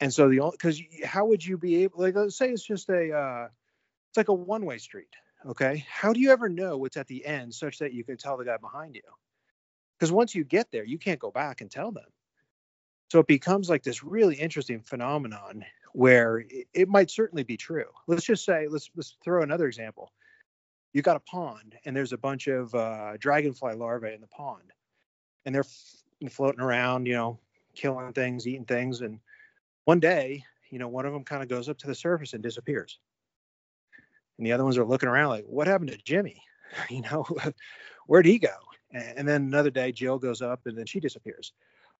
[0.00, 2.88] And so the only because how would you be able like let's say it's just
[2.88, 3.48] a uh,
[4.10, 5.12] it's like a one way street
[5.46, 8.36] okay how do you ever know what's at the end such that you can tell
[8.36, 9.02] the guy behind you
[9.96, 12.04] because once you get there you can't go back and tell them
[13.10, 15.64] so it becomes like this really interesting phenomenon
[15.94, 17.86] where it, it might certainly be true.
[18.06, 20.12] Let's just say, let's let's throw another example.
[20.92, 24.72] You got a pond, and there's a bunch of uh, dragonfly larvae in the pond,
[25.44, 25.64] and they're
[26.26, 27.38] floating around, you know,
[27.74, 29.20] killing things, eating things, and
[29.84, 32.42] one day, you know, one of them kind of goes up to the surface and
[32.42, 32.98] disappears,
[34.38, 36.42] and the other ones are looking around like, "What happened to Jimmy?
[36.90, 37.24] You know,
[38.06, 38.54] where'd he go?"
[38.92, 41.52] And then another day, Jill goes up, and then she disappears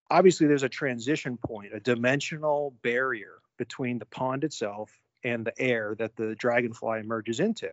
[0.09, 4.91] obviously there's a transition point, a dimensional barrier between the pond itself
[5.23, 7.69] and the air that the dragonfly emerges into.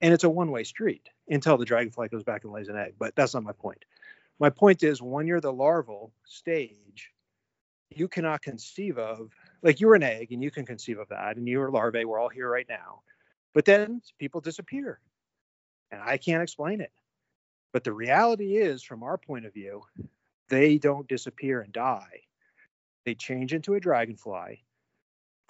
[0.00, 2.94] And it's a one way street until the dragonfly goes back and lays an egg.
[2.98, 3.84] But that's not my point.
[4.38, 7.10] My point is when you're the larval stage,
[7.90, 9.32] you cannot conceive of,
[9.62, 12.28] like you're an egg and you can conceive of that, and you're larvae, we're all
[12.28, 13.02] here right now.
[13.54, 15.00] But then people disappear.
[15.90, 16.92] And I can't explain it.
[17.72, 19.82] But the reality is, from our point of view,
[20.48, 22.22] they don't disappear and die.
[23.04, 24.64] They change into a dragonfly,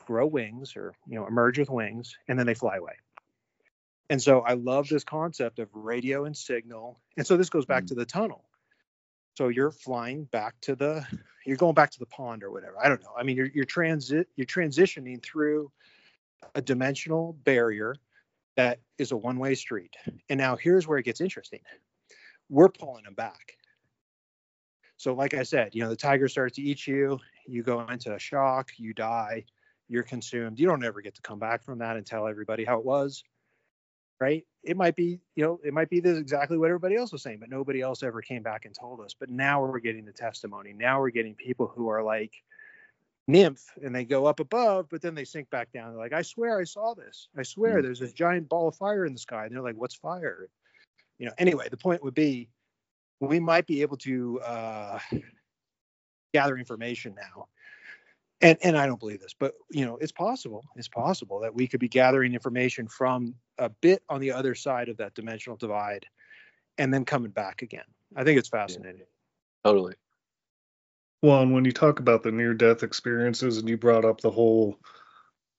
[0.05, 2.95] grow wings or you know emerge with wings, and then they fly away.
[4.09, 7.01] And so I love this concept of radio and signal.
[7.17, 7.89] And so this goes back mm.
[7.89, 8.45] to the tunnel.
[9.37, 11.07] So you're flying back to the
[11.47, 12.75] you're going back to the pond or whatever.
[12.83, 13.13] I don't know.
[13.17, 15.71] I mean you're you're transit you're transitioning through
[16.55, 17.95] a dimensional barrier
[18.57, 19.95] that is a one-way street.
[20.29, 21.61] And now here's where it gets interesting.
[22.49, 23.57] We're pulling them back.
[24.97, 28.15] So, like I said, you know, the tiger starts to eat you, you go into
[28.15, 29.45] a shock, you die,
[29.89, 30.59] you're consumed.
[30.59, 33.23] You don't ever get to come back from that and tell everybody how it was,
[34.21, 34.45] right?
[34.63, 37.39] It might be, you know, it might be this exactly what everybody else was saying,
[37.41, 39.15] but nobody else ever came back and told us.
[39.19, 40.73] But now we're getting the testimony.
[40.73, 42.33] Now we're getting people who are like
[43.29, 45.91] nymph and they go up above, but then they sink back down.
[45.91, 47.29] They're like, I swear I saw this.
[47.37, 47.83] I swear mm-hmm.
[47.83, 49.45] there's this giant ball of fire in the sky.
[49.45, 50.49] And they're like, what's fire?
[51.19, 52.49] You know, anyway, the point would be
[53.21, 54.99] we might be able to uh,
[56.35, 57.49] gather information now.
[58.43, 60.63] And, and I don't believe this, but you know, it's possible.
[60.77, 64.91] It's possible that we could be gathering information from a bit on the other side
[64.91, 66.05] of that dimensional divide,
[66.77, 67.85] and then coming back again.
[68.15, 69.01] I think it's fascinating.
[69.01, 69.95] Yeah, totally.
[71.23, 74.79] Well, and when you talk about the near-death experiences, and you brought up the whole,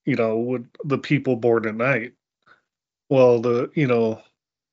[0.06, 2.12] you know, the people born at night.
[3.10, 4.22] Well, the you know,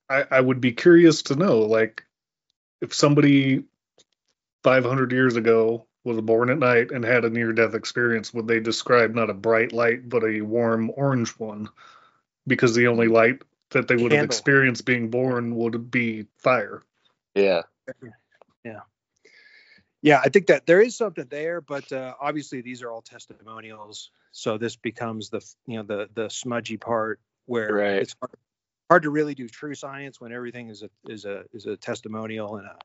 [0.10, 2.06] I, I would be curious to know, like,
[2.82, 3.64] if somebody
[4.64, 8.60] 500 years ago was born at night and had a near death experience, would they
[8.60, 11.68] describe not a bright light, but a warm orange one?
[12.48, 13.42] Because the only light
[13.72, 14.18] that they would Candle.
[14.20, 16.84] have experienced being born would be fire.
[17.34, 17.64] Yeah.
[18.64, 18.82] Yeah.
[20.02, 24.12] Yeah, I think that there is something there, but uh, obviously these are all testimonials.
[24.32, 28.02] So this becomes the you know the the smudgy part where right.
[28.04, 28.36] it's hard,
[28.88, 32.58] hard to really do true science when everything is a is a is a testimonial
[32.58, 32.78] and a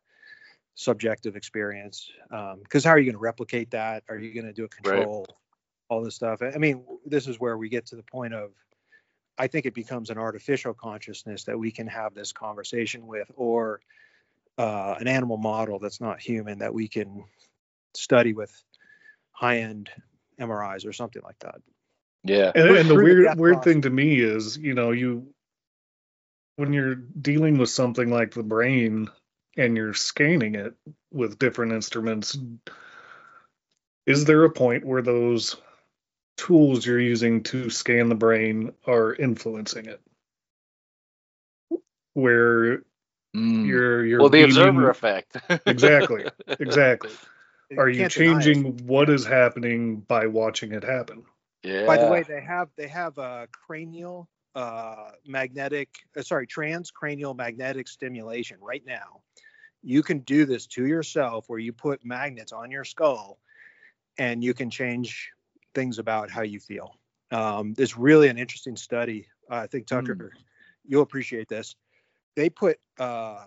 [0.80, 2.10] subjective experience.
[2.30, 4.02] Because um, how are you going to replicate that?
[4.08, 5.26] Are you going to do a control?
[5.28, 5.36] Right.
[5.90, 6.40] All this stuff.
[6.40, 8.52] I mean, this is where we get to the point of,
[9.36, 13.80] I think it becomes an artificial consciousness that we can have this conversation with, or
[14.56, 17.24] uh, an animal model that's not human that we can
[17.94, 18.52] study with
[19.32, 19.90] high-end
[20.40, 21.56] MRIs or something like that.
[22.22, 22.52] Yeah.
[22.54, 25.34] And, and the weird weird thing to me is, you know, you
[26.56, 29.08] when you're dealing with something like the brain
[29.56, 30.74] and you're scanning it
[31.12, 32.36] with different instruments,
[34.06, 35.56] is there a point where those
[36.36, 40.00] tools you're using to scan the brain are influencing it?
[42.14, 42.82] Where
[43.36, 43.66] mm.
[43.66, 45.36] you're you're well the observer effect.
[45.66, 46.26] Exactly
[46.58, 47.10] exactly.
[47.76, 51.24] Are you changing what is happening by watching it happen?
[51.62, 51.86] Yeah.
[51.86, 57.88] By the way they have they have a cranial uh, magnetic, uh, sorry, transcranial magnetic
[57.88, 59.20] stimulation right now.
[59.82, 63.38] You can do this to yourself where you put magnets on your skull
[64.18, 65.30] and you can change
[65.74, 66.94] things about how you feel.
[67.30, 69.28] Um, it's really an interesting study.
[69.50, 70.28] Uh, I think Tucker, mm.
[70.84, 71.76] you'll appreciate this.
[72.36, 73.44] They put uh,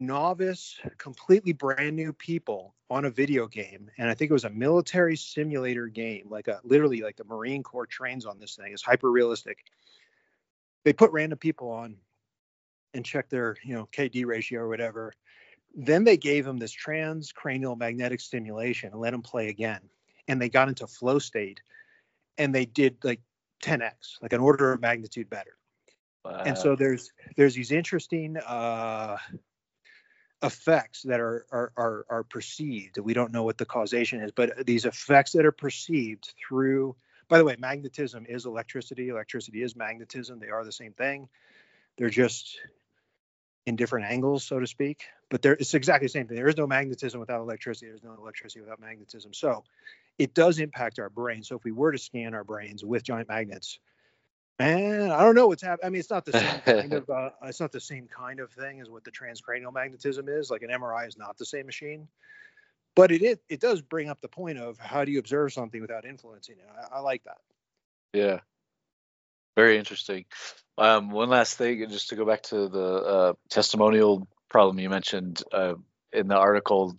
[0.00, 4.50] novice, completely brand new people on a video game, and I think it was a
[4.50, 8.72] military simulator game, like a literally like the Marine Corps trains on this thing.
[8.72, 9.58] It's hyper realistic.
[10.84, 11.96] They put random people on
[12.94, 15.12] and check their, you know, KD ratio or whatever.
[15.74, 19.80] Then they gave them this transcranial magnetic stimulation and let them play again.
[20.26, 21.60] And they got into flow state,
[22.38, 23.20] and they did like
[23.62, 25.56] 10x, like an order of magnitude better.
[26.24, 26.42] Wow.
[26.44, 29.16] And so there's there's these interesting uh,
[30.42, 32.98] effects that are, are are are perceived.
[32.98, 36.96] We don't know what the causation is, but these effects that are perceived through.
[37.28, 39.08] By the way, magnetism is electricity.
[39.08, 40.40] Electricity is magnetism.
[40.40, 41.28] They are the same thing.
[41.96, 42.58] They're just
[43.66, 45.04] in different angles, so to speak.
[45.28, 46.36] But there, it's exactly the same thing.
[46.36, 47.86] There is no magnetism without electricity.
[47.86, 49.32] There's no electricity without magnetism.
[49.32, 49.62] So,
[50.20, 51.42] it does impact our brain.
[51.42, 53.78] So if we were to scan our brains with giant magnets,
[54.60, 55.86] man, I don't know what's happening.
[55.86, 58.50] I mean, it's not the same kind of uh, it's not the same kind of
[58.52, 60.50] thing as what the transcranial magnetism is.
[60.50, 62.08] Like an MRI is not the same machine,
[62.94, 65.80] but it it, it does bring up the point of how do you observe something
[65.80, 66.66] without influencing it.
[66.92, 67.38] I, I like that.
[68.12, 68.40] Yeah.
[69.56, 70.26] Very interesting.
[70.78, 74.88] Um, one last thing, and just to go back to the uh, testimonial problem you
[74.88, 75.74] mentioned uh,
[76.12, 76.96] in the article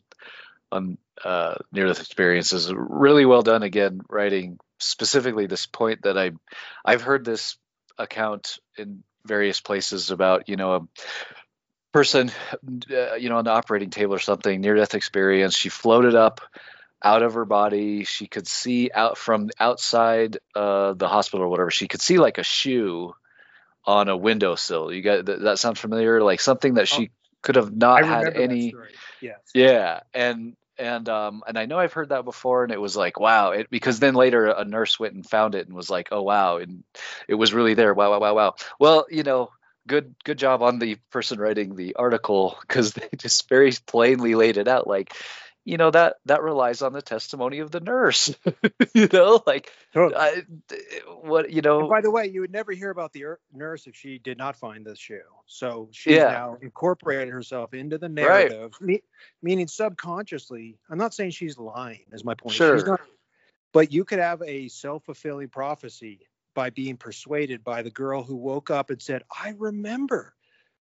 [0.72, 6.32] on uh, near death experiences, really well done again, writing specifically this point that I,
[6.84, 7.58] I've heard this
[7.98, 10.82] account in various places about, you know, a
[11.92, 12.32] person,
[12.92, 15.56] uh, you know, on the operating table or something, near death experience.
[15.56, 16.42] She floated up
[17.04, 18.04] out of her body.
[18.04, 21.72] She could see out from outside uh, the hospital or whatever.
[21.72, 23.14] She could see like a shoe
[23.86, 24.92] on a windowsill.
[24.92, 26.22] You got that, that sound familiar?
[26.22, 28.74] Like something that she could have not had any.
[29.22, 29.40] Yes.
[29.54, 33.20] Yeah, and and um and I know I've heard that before, and it was like
[33.20, 36.24] wow, it because then later a nurse went and found it and was like, oh
[36.24, 36.84] wow, and
[37.28, 37.94] it was really there.
[37.94, 38.56] Wow, wow, wow, wow.
[38.80, 39.52] Well, you know.
[39.88, 44.58] Good, good job on the person writing the article because they just very plainly laid
[44.58, 44.86] it out.
[44.86, 45.12] Like,
[45.66, 48.36] you know that that relies on the testimony of the nurse
[48.94, 50.16] you know like Totally.
[50.16, 50.44] I,
[51.22, 53.88] what you know And by the way, you would never hear about the er- nurse
[53.88, 55.20] if she did not find the shoe.
[55.48, 56.32] So she's Yeah.
[56.32, 58.50] now incorporated herself into the Right.
[58.50, 59.04] narrative, me-
[59.42, 60.78] meaning subconsciously.
[60.90, 62.56] I'm not saying she's lying, is my point.
[62.56, 62.78] Sure.
[62.78, 63.02] She's not,
[63.74, 68.36] but you could have a self fulfilling prophecy by being persuaded by the girl who
[68.36, 70.34] woke up and said, I remember.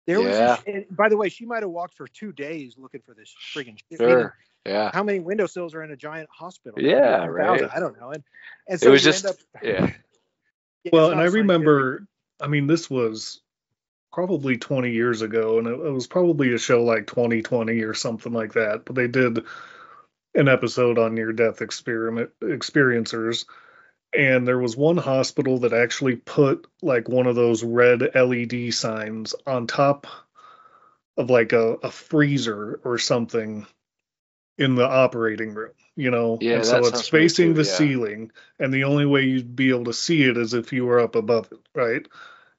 [0.07, 0.51] There Yeah.
[0.51, 3.15] was, a, and by the way, she might have walked for two days looking for
[3.15, 3.99] this friggin' shit.
[3.99, 6.81] sure yeah How many windowsills are in a giant hospital?
[6.81, 7.71] Yeah, 1,000, right.
[7.75, 8.11] I don't know.
[8.11, 8.25] And,
[8.69, 9.91] and so was just- up, yeah
[10.85, 11.35] Yeah, Well, and not I scientific.
[11.43, 12.07] remember,
[12.41, 13.41] I mean, this was
[14.13, 18.33] probably 20 years ago, and it, it was probably a show like 2020 or something
[18.33, 18.85] like that.
[18.85, 19.45] But they did
[20.35, 23.45] an episode on near death experiment experiencers,
[24.13, 29.35] and there was one hospital that actually put like one of those red LED signs
[29.47, 30.07] on top
[31.17, 33.67] of like a, a freezer or something
[34.59, 36.39] in the operating room, you know.
[36.41, 37.77] Yeah, and so it's facing too, the yeah.
[37.77, 41.01] ceiling, and the only way you'd be able to see it is if you were
[41.01, 42.07] up above it, right?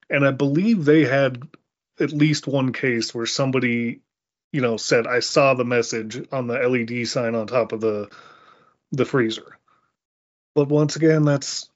[0.09, 1.47] And I believe they had
[1.99, 4.01] at least one case where somebody,
[4.51, 8.09] you know, said, "I saw the message on the LED sign on top of the
[8.91, 9.56] the freezer."
[10.57, 11.69] But once again, that's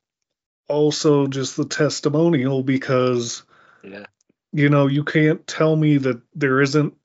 [0.68, 3.44] also just the testimonial because
[3.84, 4.06] yeah.
[4.52, 6.96] you know, you can't tell me that there isn't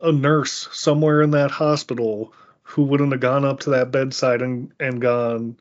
[0.00, 2.32] a nurse somewhere in that hospital
[2.62, 5.58] who wouldn't have gone up to that bedside and, and gone,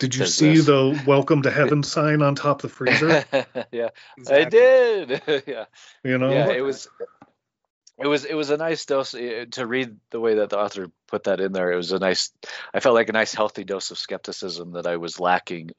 [0.00, 3.24] Did you Says see the welcome to heaven sign on top of the freezer?
[3.70, 3.90] yeah
[4.28, 5.22] I did.
[5.46, 5.66] Yeah.
[6.02, 6.32] You know?
[6.32, 6.88] yeah it was
[7.98, 10.90] it was it was a nice dose eh, to read the way that the author
[11.06, 12.32] put that in there it was a nice
[12.74, 15.70] i felt like a nice healthy dose of skepticism that i was lacking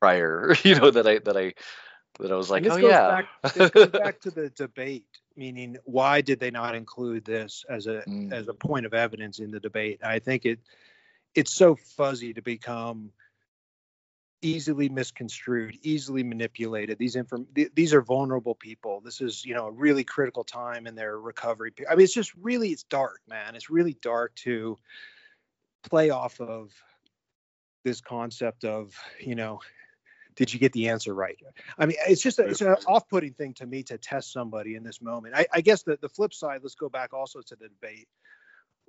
[0.00, 1.52] prior you know that i that i
[2.18, 5.06] that i was like oh yeah Back, this goes back to the debate,
[5.36, 8.32] meaning why did they not include this as a Mm.
[8.32, 10.00] as a point of evidence in the debate?
[10.02, 10.58] I think it
[11.34, 13.12] it's so fuzzy to become
[14.42, 16.98] easily misconstrued, easily manipulated.
[16.98, 19.00] These inform th- these are vulnerable people.
[19.00, 21.72] This is you know a really critical time in their recovery.
[21.88, 23.54] I mean, it's just really it's dark, man.
[23.54, 24.78] It's really dark to
[25.82, 26.72] play off of
[27.84, 29.60] this concept of you know
[30.36, 31.38] did you get the answer right
[31.78, 34.82] i mean it's just a, it's an off-putting thing to me to test somebody in
[34.82, 37.68] this moment i, I guess the, the flip side let's go back also to the
[37.68, 38.08] debate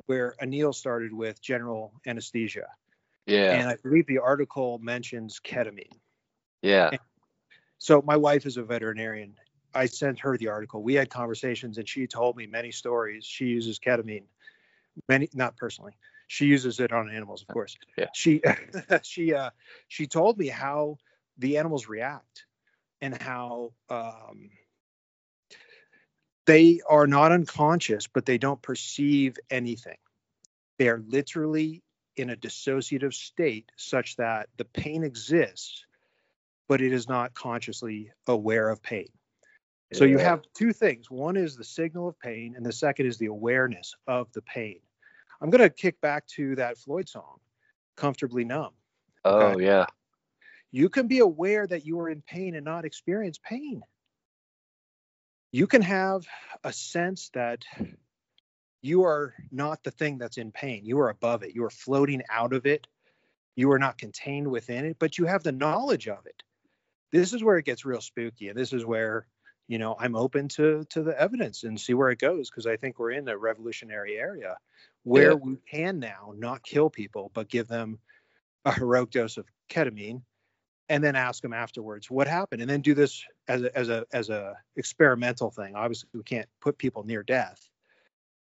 [0.07, 2.67] where anil started with general anesthesia
[3.31, 3.59] yeah.
[3.59, 5.97] And i believe the article mentions ketamine.
[6.61, 6.91] Yeah.
[7.77, 9.35] So my wife is a veterinarian.
[9.73, 10.83] I sent her the article.
[10.83, 13.25] We had conversations and she told me many stories.
[13.25, 14.25] She uses ketamine
[15.07, 15.93] many not personally.
[16.27, 17.75] She uses it on animals of course.
[17.97, 18.07] Yeah.
[18.13, 18.41] she
[19.01, 19.51] she uh
[19.87, 20.97] she told me how
[21.37, 22.45] the animals react
[23.01, 24.49] and how um
[26.45, 29.97] they are not unconscious but they don't perceive anything.
[30.77, 31.83] They are literally
[32.17, 35.85] in a dissociative state such that the pain exists
[36.67, 39.09] but it is not consciously aware of pain
[39.93, 41.11] so you have two things.
[41.11, 44.79] One is the signal of pain, and the second is the awareness of the pain.
[45.41, 47.39] I'm going to kick back to that Floyd song,
[47.97, 48.71] Comfortably Numb.
[49.25, 49.65] oh okay.
[49.65, 49.85] yeah
[50.71, 53.81] You can be aware that you are in pain and not experience pain.
[55.51, 56.25] You can have
[56.63, 57.65] a sense that
[58.81, 60.85] you are not the thing that's in pain.
[60.85, 61.53] You are above it.
[61.55, 62.87] You are floating out of it.
[63.55, 66.43] You are not contained within it, but you have the knowledge of it.
[67.11, 68.49] This is where it gets real spooky.
[68.49, 69.27] And this is where,
[69.67, 72.77] you know, I'm open to to the evidence and see where it goes because I
[72.77, 74.57] think we're in a revolutionary area
[75.03, 75.35] where Yeah.
[75.35, 77.99] we can now not kill people, but give them
[78.65, 80.23] a heroic dose of ketamine
[80.89, 84.05] and then ask them afterwards what happened and then do this as a as a
[84.13, 87.70] as a experimental thing obviously we can't put people near death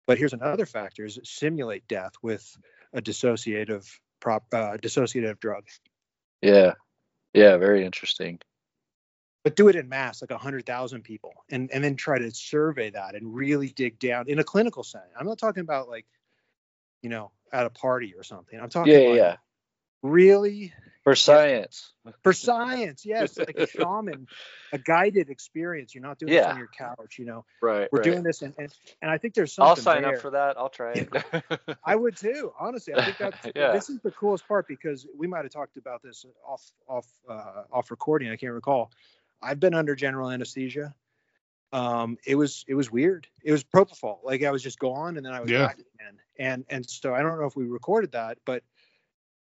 [0.10, 2.58] but here's another factor is simulate death with
[2.94, 3.88] a dissociative
[4.20, 5.68] prop uh, dissociative drug
[6.42, 6.74] Yeah.
[7.32, 7.58] Yeah.
[7.58, 8.40] Very interesting.
[9.44, 13.14] but do it in mass like 100000 people and and then try to survey that
[13.14, 15.06] and really dig down in a clinical sense.
[15.18, 16.08] i'm not talking about like
[17.04, 18.92] you know at a party or something i'm talking.
[18.94, 19.14] Yeah.
[19.14, 19.36] yeah.
[20.02, 20.74] really
[21.10, 21.94] For science.
[22.24, 24.28] for science yes like a shaman
[24.72, 27.88] a guided experience you're not doing this on your couch you know Right.
[27.92, 28.04] we're right.
[28.04, 28.72] doing this and, and
[29.02, 30.16] and i think there's something I'll sign there.
[30.16, 30.58] up for that.
[30.58, 31.10] I'll try it.
[31.86, 33.72] i would too honestly i think that's Yeah.
[33.74, 37.64] this is the coolest part because we might have talked about this off off uh,
[37.72, 38.92] off recording i can't recall
[39.42, 40.94] i've been under general anesthesia
[41.74, 45.26] um it was it was weird it was propofol like i was just gone and
[45.26, 45.68] then i was Yeah.
[45.68, 48.64] back again and and so i don't know if we recorded that but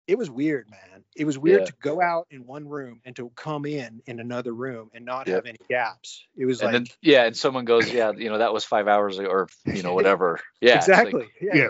[0.07, 1.65] it was weird man it was weird Yeah.
[1.65, 5.27] to go out in one room and to come in in another room and not
[5.27, 5.35] Yep.
[5.35, 8.37] have any gaps it was and like then yeah, and someone goes, yeah, you know,
[8.37, 10.39] that was five hours ago, or you know, whatever.
[10.61, 10.77] Yeah.
[10.77, 11.55] it's like, exactly yeah.
[11.55, 11.69] Yeah.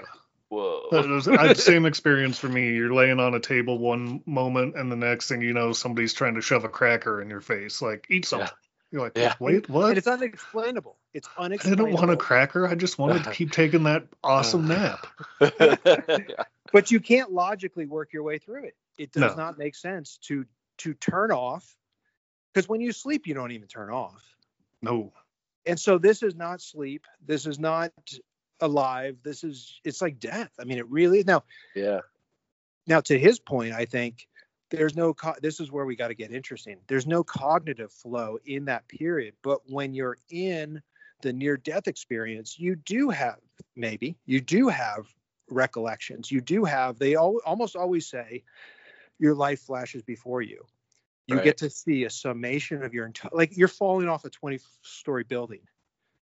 [0.49, 0.87] Whoa.
[0.91, 2.73] That was I same experience for me.
[2.73, 6.35] You're laying on a table one moment, and the next thing you know, somebody's trying
[6.35, 7.81] to shove a cracker in your face.
[7.81, 8.49] Like, eat something.
[8.91, 9.33] You're like, Yeah.
[9.39, 9.97] wait, and what?
[9.97, 11.85] it's unexplainable it's unexplainable.
[11.85, 12.67] I didn't want a cracker.
[12.67, 15.07] I just wanted to keep taking that awesome nap.
[15.39, 18.75] but you can't logically work your way through it.
[18.97, 19.43] It does No.
[19.43, 20.45] not make sense to
[20.79, 21.75] to turn off
[22.53, 24.23] because when you sleep, you don't even turn off.
[24.81, 25.11] No.
[25.65, 27.05] And so this is not sleep.
[27.25, 27.91] This is not
[28.61, 29.17] alive.
[29.23, 30.51] This is it's like death.
[30.59, 31.43] I mean, it really now
[31.75, 32.01] Yeah.
[32.85, 34.27] now to his point, I think
[34.69, 36.79] there's no co- this is where we got to get interesting.
[36.87, 40.81] There's no cognitive flow in that period, but when you're in
[41.21, 43.39] the near death experience, you do have
[43.75, 45.07] maybe you do have
[45.49, 46.31] recollections.
[46.31, 48.43] You do have they al- almost always say
[49.19, 50.65] your life flashes before you.
[51.27, 51.43] You Right.
[51.43, 55.23] get to see a summation of your entire like you're falling off a 20 story
[55.23, 55.61] building.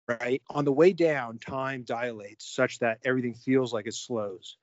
[0.08, 0.42] Right?
[0.48, 4.56] On the way down, time dilates such that everything feels like it slows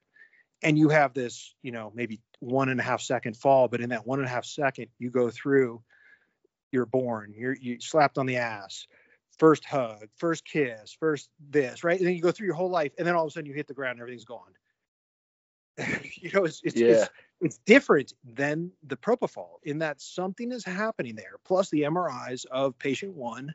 [0.66, 3.90] and you have this, you know, maybe one and a half second fall, but in
[3.90, 5.84] that one and a half second, you go through,
[6.72, 8.88] you're born, you're you slapped on the ass,
[9.38, 12.00] first hug, first kiss, first this, right?
[12.00, 13.54] And then you go through your whole life, and then all of a sudden you
[13.54, 14.42] hit the ground, and everything's gone.
[16.16, 16.88] you know, it's it's, Yeah.
[16.88, 17.10] it's
[17.42, 21.36] it's different than the propofol in that something is happening there.
[21.46, 23.54] Plus the MRIs of patient one,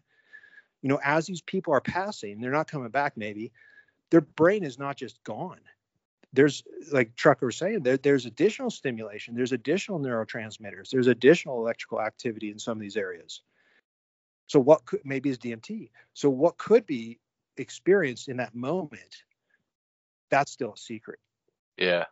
[0.81, 3.17] you know, as these people are passing, they're not coming back.
[3.17, 3.51] Maybe
[4.11, 5.59] their brain is not just gone
[6.33, 6.63] there's
[6.93, 12.51] like Tucker was saying, there, there's additional stimulation, there's additional neurotransmitters, there's additional electrical activity
[12.51, 13.43] in some of these areas.
[14.47, 15.91] So what could maybe is DMT.
[16.15, 17.19] So what could be
[17.57, 19.25] experienced in that moment?
[20.31, 21.19] That's still a secret.
[21.77, 22.05] Yeah.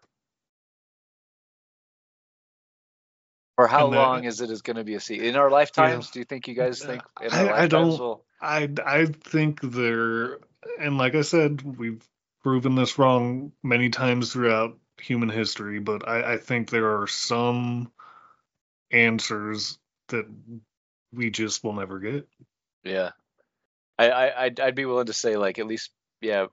[3.56, 5.26] For how And long is it is going to be a secret?
[5.26, 8.24] In our lifetimes, do you think you guys think in our I- I don't- will-
[8.40, 10.38] I I think they're
[10.78, 12.08] and like I said, we've
[12.48, 17.92] proven this wrong many times throughout human history, but I, I think there are some
[18.90, 20.24] answers that
[21.12, 22.26] we just will never get.
[22.84, 23.10] Yeah,
[23.98, 25.90] I, I I'd, I'd be willing to say like at least
[26.22, 26.46] yeah,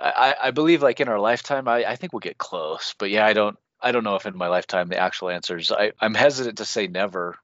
[0.00, 3.26] I I believe like in our lifetime I I think we'll get close, but yeah
[3.26, 6.58] I don't I don't know if in my lifetime the actual answers I I'm hesitant
[6.58, 7.36] to say never,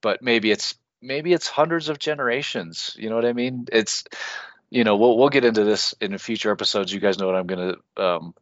[0.00, 2.96] but maybe it's maybe it's hundreds of generations.
[2.98, 3.66] You know what I mean?
[3.70, 4.04] It's
[4.70, 6.92] you know we'll we'll get into this in future episodes.
[6.92, 8.34] You guys know what I'm gonna um.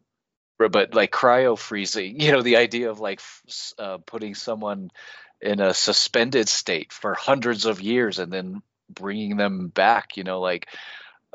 [0.59, 3.21] But like cryo freezing, you know, the idea of like
[3.79, 4.91] uh, putting someone
[5.41, 10.41] in a suspended state for hundreds of years and then bringing them back you know
[10.41, 10.69] like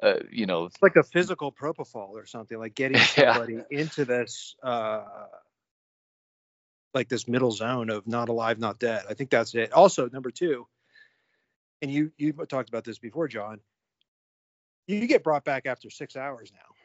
[0.03, 3.37] uh, you know It's like a physical propofol or something, like getting Yeah.
[3.37, 5.03] somebody into this uh
[6.93, 9.05] like this middle zone of not alive, not dead.
[9.09, 9.73] I think that's it.
[9.73, 10.67] Also, number two,
[11.81, 13.59] and you you talked about this before, John.
[14.87, 16.75] You get brought back after six hours now.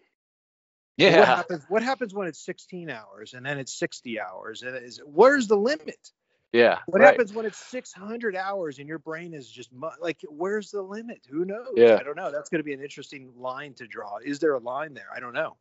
[1.14, 1.64] What yeah happens?
[1.68, 4.62] What happens when it's 16 hours and then it's 60 hours?
[4.62, 6.12] And is where's the limit?
[6.52, 7.02] yeah What right.
[7.02, 11.20] happens when it's 600 hours and your brain is just mu- like, where's the limit?
[11.30, 11.76] Who knows?
[11.76, 11.98] Yeah.
[11.98, 12.32] I don't know.
[12.32, 14.18] That's going to be an interesting line to draw.
[14.24, 15.08] Is there a line there?
[15.14, 15.56] I don't know.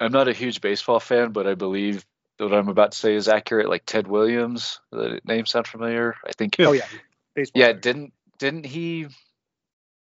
[0.00, 2.04] i'm not a huge baseball fan but i believe
[2.38, 6.32] what i'm about to say is accurate like ted williams the name sound familiar i
[6.38, 6.88] think Oh yeah,
[7.36, 7.64] baseball.
[7.64, 7.82] yeah player.
[7.82, 9.08] didn't didn't he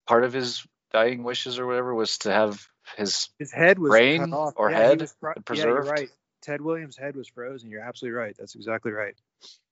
[0.07, 2.65] part of his dying wishes or whatever was to have
[2.97, 4.53] his his head was brain cut off.
[4.57, 5.67] or yeah, he head was fro- preserved?
[5.67, 6.09] Yeah, you're right.
[6.41, 7.69] Ted Williams' head was frozen.
[7.69, 8.35] You're absolutely right.
[8.37, 9.15] That's exactly right.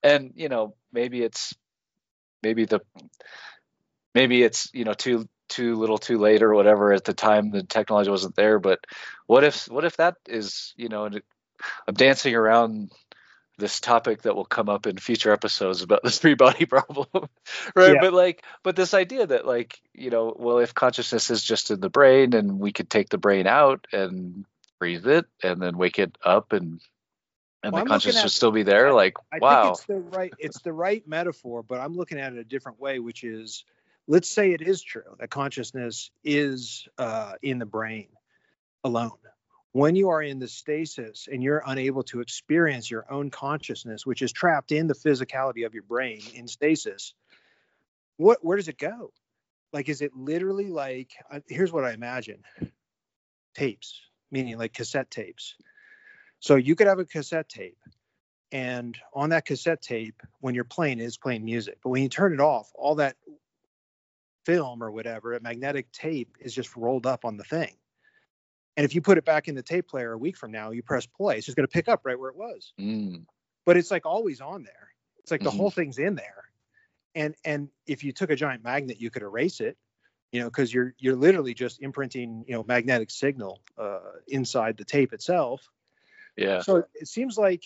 [0.04, 1.54] and you know maybe it's
[2.44, 2.80] maybe the
[4.16, 7.64] maybe it's you know too too little too late or whatever at the time the
[7.64, 8.80] technology wasn't there but
[9.26, 11.26] what if what if that is you know and it-
[11.88, 12.92] i'm dancing around
[13.60, 17.08] this topic that will come up in future episodes about the three body problem
[17.76, 18.02] right Yeah.
[18.02, 21.80] but like but this idea that like you know well if consciousness is just in
[21.80, 24.46] the brain and we could take the brain out and
[24.80, 26.82] freeze it and then wake it up and
[27.64, 29.96] and Well, the I'm consciousness would still be there like I wow think it's the
[30.00, 33.66] right it's the right metaphor, but I'm looking at it a different way, which is
[34.08, 38.08] let's say it is true that consciousness is uh, in the brain
[38.84, 39.12] alone.
[39.72, 44.22] When you are in the stasis and you're unable to experience your own consciousness, which
[44.22, 47.14] is trapped in the physicality of your brain in stasis,
[48.18, 49.12] what where does it go?
[49.72, 51.12] Like, is it literally like?
[51.32, 52.44] Uh, here's what I imagine:
[53.56, 54.02] tapes,
[54.32, 55.56] meaning like cassette tapes.
[56.40, 57.78] So you could have a cassette tape
[58.52, 62.34] and on that cassette tape when you're playing it's playing music but when you turn
[62.34, 63.16] it off all that
[64.46, 67.76] film or whatever a magnetic tape is just rolled up on the thing
[68.80, 70.82] and if you put it back in the tape player a week from now you
[70.82, 72.74] press play it's just going to pick up right where it was.
[72.80, 73.26] Mm,
[73.66, 74.94] but it's like always on there.
[75.18, 75.58] It's like the Mhm.
[75.58, 76.46] whole thing's in there.
[77.14, 79.78] And and if you took a giant magnet you could erase it
[80.32, 84.86] you know because you're you're literally just imprinting you know magnetic signal uh, inside the
[84.86, 85.68] tape itself.
[86.38, 86.62] Yeah.
[86.62, 87.64] So it seems like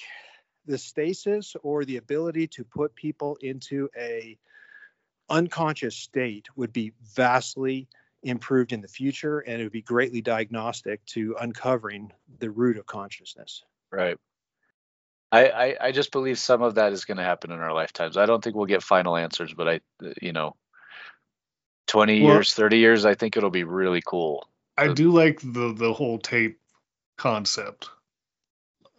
[0.65, 4.39] the stasis or the ability to put people into a
[5.29, 7.87] unconscious state would be vastly
[8.23, 12.85] improved in the future and it would be greatly diagnostic to uncovering the root of
[12.85, 13.63] consciousness.
[13.91, 14.17] Right.
[15.31, 18.17] I, I, I just believe some of that is going to happen in our lifetimes.
[18.17, 19.79] I don't think we'll get final answers, but I,
[20.21, 20.55] you know,
[21.87, 24.47] 20 Well- years, 30 years, I think it'll be really cool.
[24.77, 26.59] I Uh, do like the the whole tape
[27.17, 27.89] concept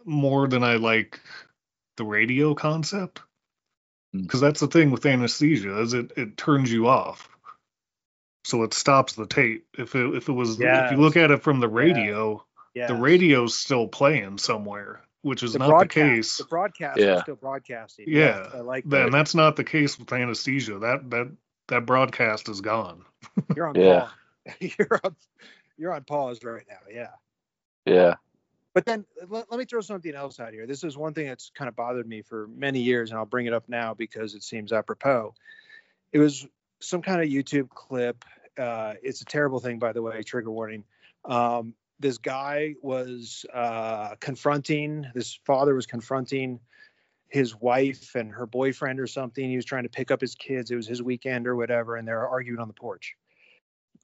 [0.05, 1.19] more than I like
[1.97, 3.21] the radio concept.
[4.15, 4.21] Mm.
[4.23, 7.27] Because that's the thing with anesthesia is it it turns you off,
[8.45, 9.65] so it stops the tape.
[9.77, 12.45] If it if it was if you look at it from the radio,
[12.75, 12.87] Yeah.
[12.87, 16.37] the radio's still playing somewhere, which is the not the case.
[16.37, 17.15] The broadcast Yeah.
[17.15, 18.05] is still broadcasting.
[18.07, 18.47] Yeah.
[18.53, 19.11] I like Then that.
[19.11, 20.77] that's not the case with anesthesia.
[20.79, 21.31] That that
[21.69, 23.03] that broadcast is gone.
[23.55, 24.09] You're on Yeah.
[24.45, 24.55] pause.
[24.77, 25.15] you're on
[25.77, 26.77] you're on pause right now.
[26.93, 27.09] Yeah.
[27.85, 28.13] Yeah.
[28.75, 30.67] But then let, let me throw something else out here.
[30.67, 33.47] This is one thing that's kind of bothered me for many years, and I'll bring
[33.47, 35.33] it up now because it seems apropos.
[36.11, 36.45] It was
[36.79, 38.23] some kind of YouTube clip.
[38.57, 40.83] Uh, it's a terrible thing, by the way, trigger warning.
[41.25, 46.59] Um, this guy was uh, confronting, this father was confronting
[47.29, 49.49] his wife and her boyfriend or something.
[49.49, 50.71] He was trying to pick up his kids.
[50.71, 53.15] It was his weekend or whatever, and they're arguing on the porch.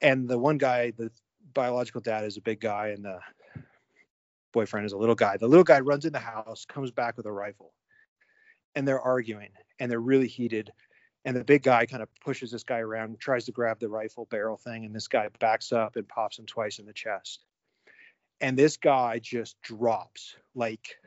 [0.02, 1.12] And the one guy, the
[1.54, 3.20] biological dad, is a big guy, and the
[4.52, 5.38] boyfriend is a little guy.
[5.38, 7.74] The little guy runs in the house, comes back with a rifle,
[8.76, 9.50] and they're arguing
[9.80, 10.72] and they're really heated.
[11.24, 14.28] And the big guy kind of pushes this guy around, tries to grab the rifle
[14.32, 17.46] barrel thing, and this guy backs up and pops him twice in the chest.
[18.40, 20.98] And this guy just drops like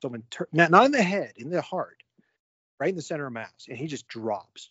[0.00, 2.02] someone, tur- not, not in the head, in the heart,
[2.78, 3.66] right in the center of mass.
[3.68, 4.70] And he just drops,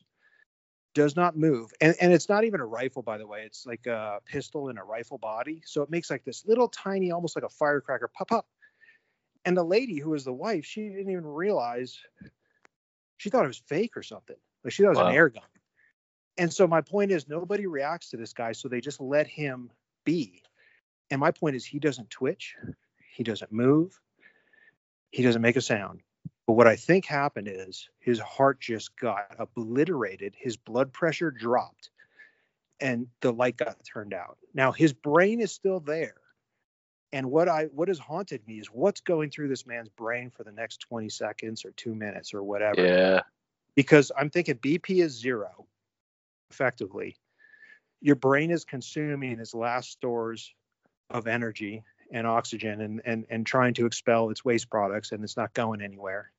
[0.95, 1.71] does not move.
[1.81, 3.43] And, and it's not even a rifle, by the way.
[3.45, 5.61] It's like a pistol in a rifle body.
[5.65, 8.47] So it makes like this little tiny, almost like a firecracker pop up.
[9.45, 11.99] And the lady who was the wife, she didn't even realize,
[13.17, 14.35] she thought it was fake or something.
[14.69, 15.07] Like she thought it was Wow.
[15.07, 15.43] an air gun.
[16.37, 18.51] And so my point is, nobody reacts to this guy.
[18.51, 19.71] So they just let him
[20.05, 20.43] be.
[21.09, 22.55] And my point is, he doesn't twitch,
[23.15, 23.99] he doesn't move,
[25.09, 26.01] he doesn't make a sound.
[26.45, 31.89] But what I think happened is his heart just got obliterated, his blood pressure dropped,
[32.79, 34.37] and the light got turned out.
[34.53, 36.21] Now his brain is still there.
[37.11, 40.43] And what I what has haunted me is what's going through this man's brain for
[40.43, 42.85] the next 20 seconds or two minutes or whatever.
[42.85, 43.21] Yeah.
[43.75, 45.67] Because I'm thinking BP is zero,
[46.51, 47.17] effectively.
[48.01, 50.53] Your brain is consuming its last stores
[51.09, 55.37] of energy and oxygen and, and, and trying to expel its waste products, and it's
[55.37, 56.31] not going anywhere.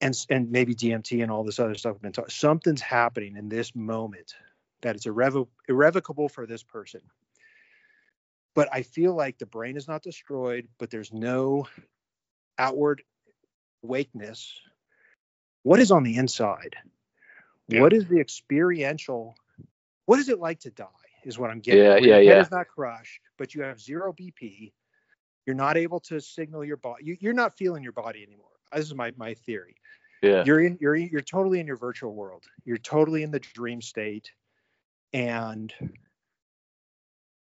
[0.00, 2.30] And, and maybe DMT and all this other stuff have been taught.
[2.32, 4.34] Something's happening in this moment
[4.82, 7.02] that it's irrevo- irrevocable for this person.
[8.54, 11.68] But I feel like the brain is not destroyed, but there's no
[12.58, 13.02] outward
[13.82, 14.52] wakeness.
[15.62, 16.76] What is on the inside?
[17.68, 17.80] Yeah.
[17.80, 19.34] What is the experiential?
[20.06, 20.86] What is it like to die?
[21.24, 21.84] Is what I'm getting.
[21.84, 24.72] Yeah, at, where your yeah, head is not crushed, but you have zero BP.
[25.46, 27.04] You're not able to signal your body.
[27.04, 28.46] You, you're not feeling your body anymore.
[28.72, 29.76] Uh, this is my my theory.
[30.22, 30.44] Yeah.
[30.44, 30.78] You're in.
[30.80, 32.44] You're you're totally in your virtual world.
[32.64, 34.30] You're totally in the dream state,
[35.12, 35.72] and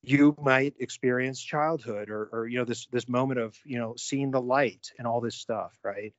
[0.03, 4.31] you might experience childhood or or you know this this moment of you know seeing
[4.31, 6.13] the light and all this stuff right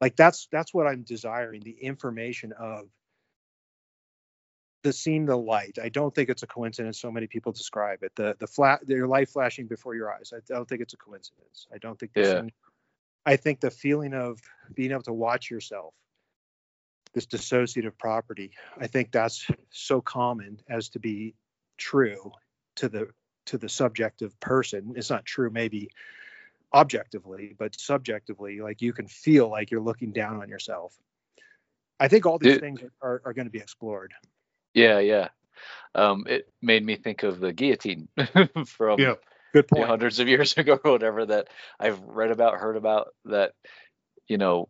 [0.00, 2.88] like that's that's what i'm desiring the information of
[4.82, 8.12] the seeing the light i don't think it's a coincidence so many people describe it
[8.16, 11.66] the the flat your light flashing before your eyes i don't think it's a coincidence
[11.74, 12.42] i don't think the Yeah.
[13.26, 14.40] I think the feeling of
[14.74, 15.94] being able to watch yourself,
[17.14, 21.34] this dissociative property, I think that's so common as to be
[21.78, 22.32] true
[22.76, 23.08] to the
[23.46, 24.94] to the subjective person.
[24.96, 25.90] It's not true maybe
[26.74, 30.94] objectively, but subjectively, like you can feel like you're looking down on yourself.
[32.00, 34.12] I think all these It- things are, are going to be explored.
[34.74, 35.28] Yeah, yeah.
[35.94, 38.08] Um, it made me think of the guillotine
[38.66, 39.14] from Yeah.
[39.52, 39.88] Good you know, point.
[39.88, 41.46] hundreds of years ago or whatever that
[41.78, 43.14] I've read about, heard about.
[43.26, 43.52] That
[44.26, 44.68] you know,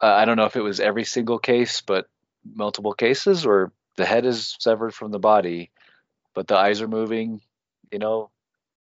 [0.00, 2.06] uh, I don't know if it was every single case, but
[2.44, 5.72] multiple cases where the head is severed from the body,
[6.34, 7.40] but the eyes are moving.
[7.90, 8.30] You know,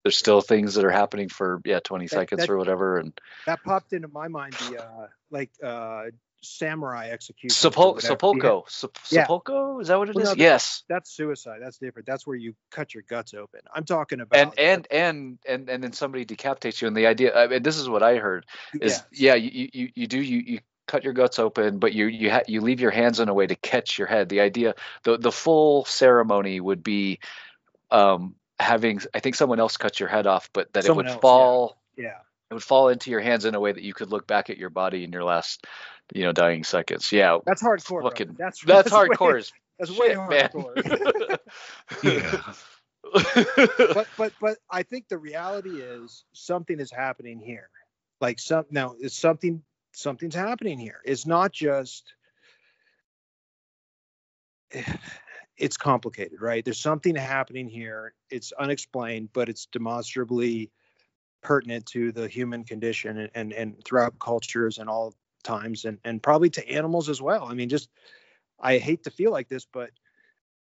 [0.04, 3.20] there's still things that are happening for yeah 20 That- seconds that- or whatever, and
[3.46, 6.06] That popped into my mind the uh, like uh,
[6.42, 7.72] samurai execution.
[7.72, 9.26] Sepul- seppuku, Sep- Yeah.
[9.26, 10.36] seppuku, is that what it Well, is?
[10.38, 10.84] no, yes.
[10.90, 11.60] That's suicide.
[11.62, 12.06] That's different.
[12.06, 13.62] That's where you cut your guts open.
[13.74, 17.34] I'm talking about and and and and and then somebody decapitates you and the idea
[17.36, 20.60] I mean, this is what i heard is yeah, you, you you do you you
[20.86, 23.48] cut your guts open but you you ha- you leave your hands in a way
[23.48, 27.20] to catch your head the idea the the full ceremony would be
[27.90, 31.14] um having i think someone else cut your head off but that Someone it would
[31.14, 32.18] else, fall yeah.
[32.50, 34.58] it would fall into your hands in a way that you could look back at
[34.58, 35.66] your body in your last
[36.14, 38.02] you know dying seconds yeah That's hardcore.
[38.02, 38.10] brother.
[38.16, 40.50] Fucking- That's that's way- hardcore as That's way shit, man.
[40.50, 41.38] hardcore.
[42.04, 42.54] Yeah.
[43.94, 47.70] but but but I think the reality is something is happening here.
[48.22, 49.62] Like some now it's something
[49.94, 51.00] something's happening here.
[51.06, 52.14] It's not just
[55.58, 56.64] it's complicated, right?
[56.66, 58.14] There's something happening here.
[58.30, 60.72] It's unexplained, but it's demonstrably
[61.42, 65.14] pertinent to the human condition and and, and throughout cultures and all
[65.44, 67.46] times and and probably to animals as well.
[67.46, 67.90] I mean, just
[68.60, 69.92] I hate to feel like this, but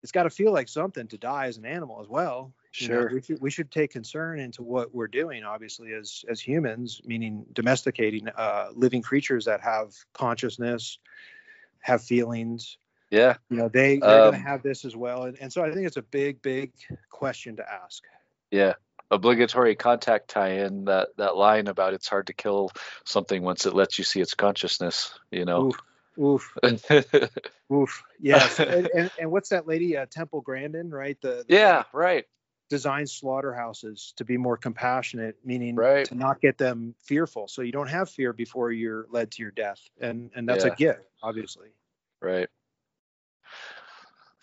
[0.02, 2.54] it's got to feel like something to die as an animal as well.
[2.78, 3.10] You know, Sure.
[3.10, 7.46] we should we should take concern into what we're doing, obviously, as as humans, meaning
[7.52, 10.98] domesticating uh, living creatures that have consciousness,
[11.80, 12.78] have feelings.
[13.10, 15.62] Yeah You know, they they're going Um, to have this as well, and, and so
[15.62, 16.72] I think it's a big big
[17.10, 18.02] question to ask.
[18.50, 18.74] Yeah.
[19.08, 22.70] Obligatory contact tie-in that that line about it's hard to kill
[23.04, 25.70] something once it lets you see its consciousness, you know.
[26.18, 26.58] Oof, oof,
[27.72, 28.02] oof.
[28.20, 31.16] Yes, and, and, and what's that lady, uh, Temple Grandin, right?
[31.20, 32.24] The, the yeah, right.
[32.68, 36.06] design slaughterhouses to be more compassionate, meaning Right.
[36.06, 37.46] to not get them fearful.
[37.46, 40.72] So you don't have fear before you're led to your death, and and that's Yeah.
[40.72, 41.68] a gift, obviously.
[42.20, 42.48] Right.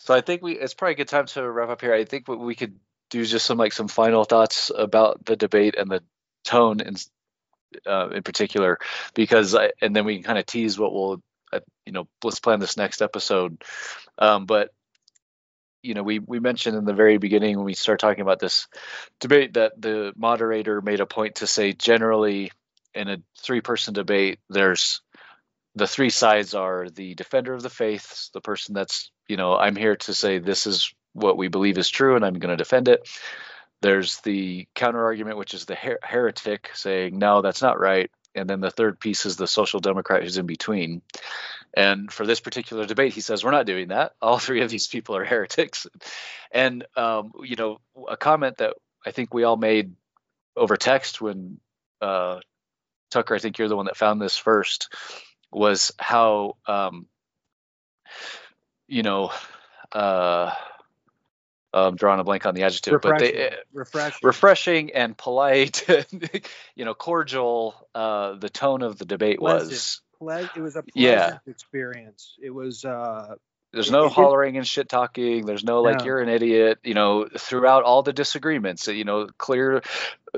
[0.04, 1.94] So I think we it's probably a good time to wrap up here.
[1.94, 2.78] I think what we could
[3.10, 6.04] do is just some like some final thoughts about the debate and the
[6.44, 6.96] tone in
[7.88, 8.80] uh, in particular,
[9.14, 11.22] because I, and then we can kind of tease what we'll
[11.54, 13.64] uh, you know let's plan this next episode.
[14.18, 14.72] Um, but
[15.84, 18.68] you know we we mentioned in the very beginning when we start talking about this
[19.22, 22.52] debate that the moderator made a point to say generally
[22.94, 25.02] in a three person debate there's
[25.76, 29.76] the three sides are the defender of the faith, the person that's, you know, I'm
[29.76, 32.88] here to say this is what we believe is true and I'm going to defend
[32.88, 33.08] it.
[33.82, 38.10] There's the counter argument, which is the her- heretic saying, no, that's not right.
[38.36, 41.02] And then the third piece is the social democrat who's in between.
[41.76, 44.14] And for this particular debate, he says, we're not doing that.
[44.22, 45.86] All three of these people are heretics.
[46.52, 48.74] And, um, you know, a comment that
[49.06, 49.94] I think we all made
[50.56, 51.60] over text when
[52.02, 52.40] uh,
[53.12, 54.94] Tucker, I think you're the one that found this first,
[55.52, 57.08] was how um,
[58.94, 59.32] you know
[59.92, 60.54] uh,
[61.74, 64.28] I'm drawing a blank on the adjective, but they uh, refreshing.
[64.28, 65.86] refreshing and polite,
[66.76, 67.76] you know, cordial.
[67.96, 70.02] Uh, the tone of the debate was.
[70.20, 70.50] Pleasant.
[70.54, 71.38] Ple- it was a pleasant Yeah.
[71.48, 72.38] experience.
[72.42, 73.36] It was uh,
[73.72, 75.46] There's no hollering and shit talking.
[75.46, 76.06] There's no like No.
[76.06, 76.80] you're an idiot.
[76.84, 79.82] You know, throughout all the disagreements, you know, clear.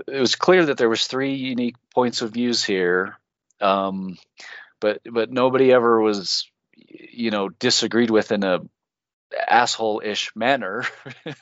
[0.07, 3.17] It was clear that there was three unique points of views here,
[3.61, 4.17] um,
[4.79, 6.49] but but nobody ever was,
[6.99, 8.59] you know, disagreed with in a
[9.47, 10.83] asshole-ish manner.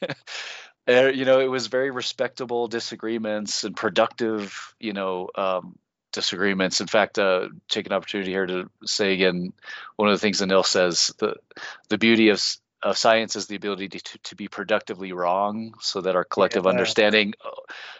[0.86, 5.80] Uh, you know, it was very respectable disagreements and productive, you know, um,
[6.12, 6.82] disagreements.
[6.82, 9.54] In fact, uh, take an opportunity here to say again,
[9.96, 11.38] one of the things Anil says, the
[11.88, 12.44] the beauty of
[12.84, 16.66] of science is the ability to, to, to be productively wrong so that our collective
[16.66, 16.72] Yeah.
[16.72, 17.34] understanding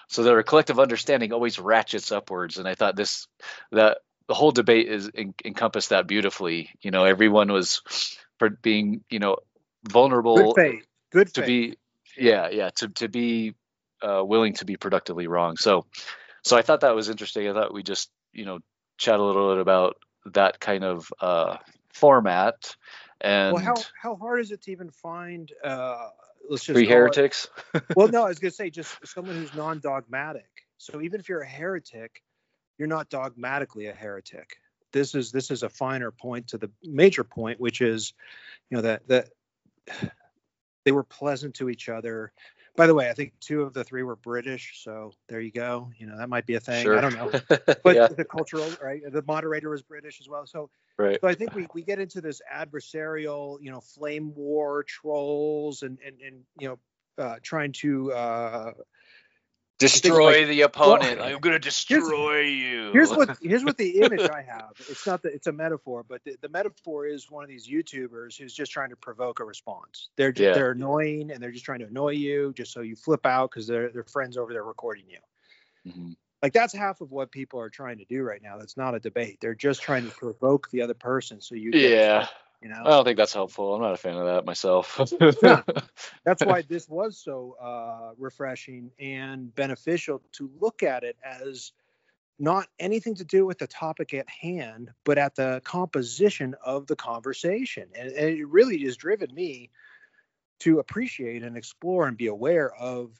[0.10, 3.28] so that our collective understanding always ratchets upwards and i thought this
[3.72, 7.82] that the whole debate is en- encompassed that beautifully you know everyone was
[8.40, 9.38] for being you know
[9.84, 10.86] vulnerable good faith.
[11.12, 11.48] Good to faith.
[11.48, 11.78] be
[12.18, 13.56] yeah yeah to to be
[14.02, 15.86] uh, willing to be productively wrong so
[16.44, 18.60] so i thought that was interesting i thought we just you know
[18.98, 19.98] chat a little bit about
[20.34, 21.58] that kind of uh
[21.94, 22.76] format
[23.24, 25.52] and well, how how hard is it to even find?
[25.64, 26.10] Uh,
[26.50, 27.48] let's just it- heretics
[27.95, 30.50] well, no, I was gonna say just someone who's non-dogmatic.
[30.78, 32.22] So even if you're a heretic,
[32.78, 34.58] you're not dogmatically a heretic.
[34.91, 38.14] This is this is a finer point to the major point, which is,
[38.70, 39.30] you know, that that
[40.86, 42.32] they were pleasant to each other.
[42.76, 45.91] By the way, I think two of the three were British, so there you go.
[45.98, 46.84] You know, that might be a thing.
[46.84, 46.98] Sure.
[46.98, 47.32] I don't know.
[47.84, 49.02] But yeah, the cultural, right?
[49.08, 50.48] The moderator was British as well.
[50.48, 51.20] So right.
[51.22, 56.00] so I think we, we get into this adversarial, you know, flame war trolls and
[56.06, 58.72] and and you know, uh, trying to uh,
[59.80, 61.20] Destroy like- the opponent.
[61.20, 62.91] Well, I'm gonna destroy you.
[62.94, 64.72] here's what here's what the image I have.
[64.90, 68.38] It's not that it's a metaphor, but the, the metaphor is one of these YouTubers
[68.38, 70.10] who's just trying to provoke a response.
[70.16, 70.54] They're just, Yeah.
[70.54, 73.68] they're annoying and they're just trying to annoy you just so you flip out because
[73.68, 75.91] their their friends over there recording you.
[75.91, 76.16] Mhm.
[76.41, 78.58] Like that's half of what people are trying to do right now.
[78.58, 79.38] That's not a debate.
[79.41, 82.28] They're just trying to provoke the other person so you Yeah.
[82.64, 82.81] You know.
[82.84, 83.76] I don't think that's helpful.
[83.76, 84.98] I'm not a fan of that myself.
[86.26, 91.73] that's why this was so uh, refreshing and beneficial to look at it as
[92.40, 96.95] not anything to do with the topic at hand, but at the composition of the
[96.95, 97.90] conversation.
[97.95, 99.69] And, and it really has driven me
[100.61, 103.11] to appreciate and explore and be aware of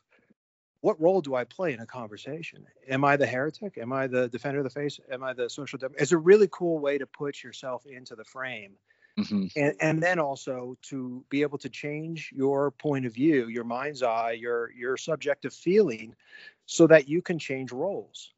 [0.82, 2.66] what role do I play in a conversation?
[2.90, 3.78] Am I the heretic?
[3.78, 5.00] Am I the defender of the faith?
[5.12, 5.80] Am I the social?
[5.80, 8.74] Dem- it's a really cool way to put yourself into the frame
[9.18, 9.48] Mhm.
[9.56, 14.04] and and then also to be able to change your point of view your mind's
[14.04, 16.16] eye your your subjective feeling
[16.66, 18.34] so that you can change roles.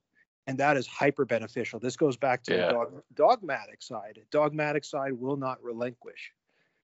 [0.48, 2.56] And that is hyper beneficial this goes back to Yeah.
[2.56, 4.20] the dog, dogmatic side.
[4.32, 6.34] Dogmatic side will not relinquish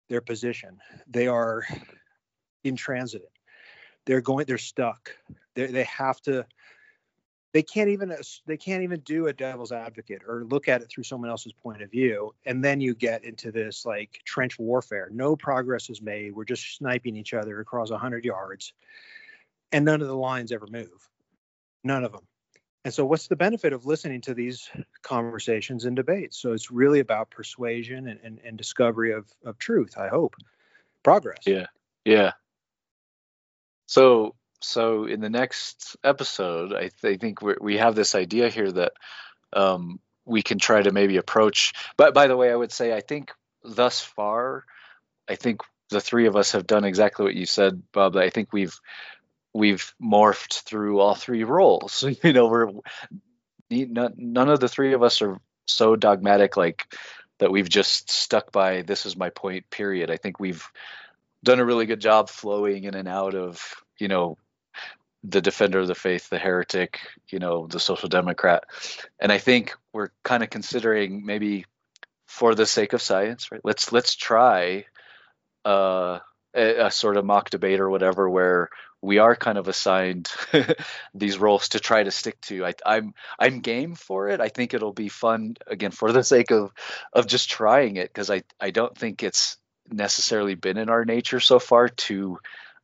[0.09, 0.81] their position.
[1.09, 1.65] They are
[2.65, 3.31] intransigent.
[4.07, 5.11] They're going they're stuck.
[5.55, 6.47] They they have to
[7.55, 8.17] they can't even uh,
[8.47, 11.81] they can't even do a devil's advocate or look at it through someone else's point
[11.81, 15.09] of view and then you get into this like trench warfare.
[15.11, 16.35] No progress is made.
[16.35, 18.75] We're just sniping each other across 100 yards
[19.73, 21.09] and none of the lines ever move.
[21.85, 22.27] None of them
[22.85, 24.69] and so what's the benefit of listening to these
[25.03, 26.37] conversations and debates?
[26.37, 30.35] So it's really about persuasion and, and, and discovery of, of truth i hope.
[31.03, 31.43] Progress.
[31.47, 31.67] Yeah.
[32.05, 32.33] Yeah.
[33.87, 38.71] So so in the next episode, I, th- I think we have this idea here
[38.73, 38.93] that
[39.53, 41.73] um, we can try to maybe approach.
[41.97, 43.33] But by the way, I would say I think
[43.63, 44.65] thus far,
[45.29, 48.17] I think the three of us have done exactly what you said, Bob.
[48.17, 48.79] I think we've
[49.53, 52.05] we've morphed through all three roles.
[52.23, 52.71] You know, we're
[53.71, 56.95] none of the three of us are so dogmatic like
[57.39, 60.69] that we've just stuck by this is my point period i think we've
[61.43, 64.37] done a really good job flowing in and out of you know
[65.27, 68.65] the defender of the faith the heretic you know the social democrat
[69.19, 71.65] and i think we're kind of considering maybe
[72.27, 74.85] for the sake of science right let's let's try
[75.65, 76.19] uh
[76.55, 78.69] a, a sort of mock debate or whatever where
[79.05, 80.31] we are kind of assigned
[81.15, 82.65] these roles to try to stick to.
[82.65, 84.41] I, I'm I'm game for it.
[84.41, 86.73] I think it'll be fun again for the sake of
[87.13, 89.59] of just trying it because I I don't think it's
[89.91, 92.39] necessarily been in our nature so far to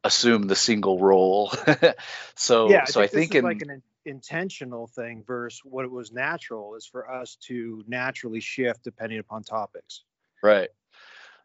[0.04, 1.52] assume the single role.
[2.34, 5.84] so yeah, so I this think is in like an in- intentional thing versus what
[5.84, 10.02] it was natural is for us to naturally shift depending upon topics.
[10.42, 10.70] Right.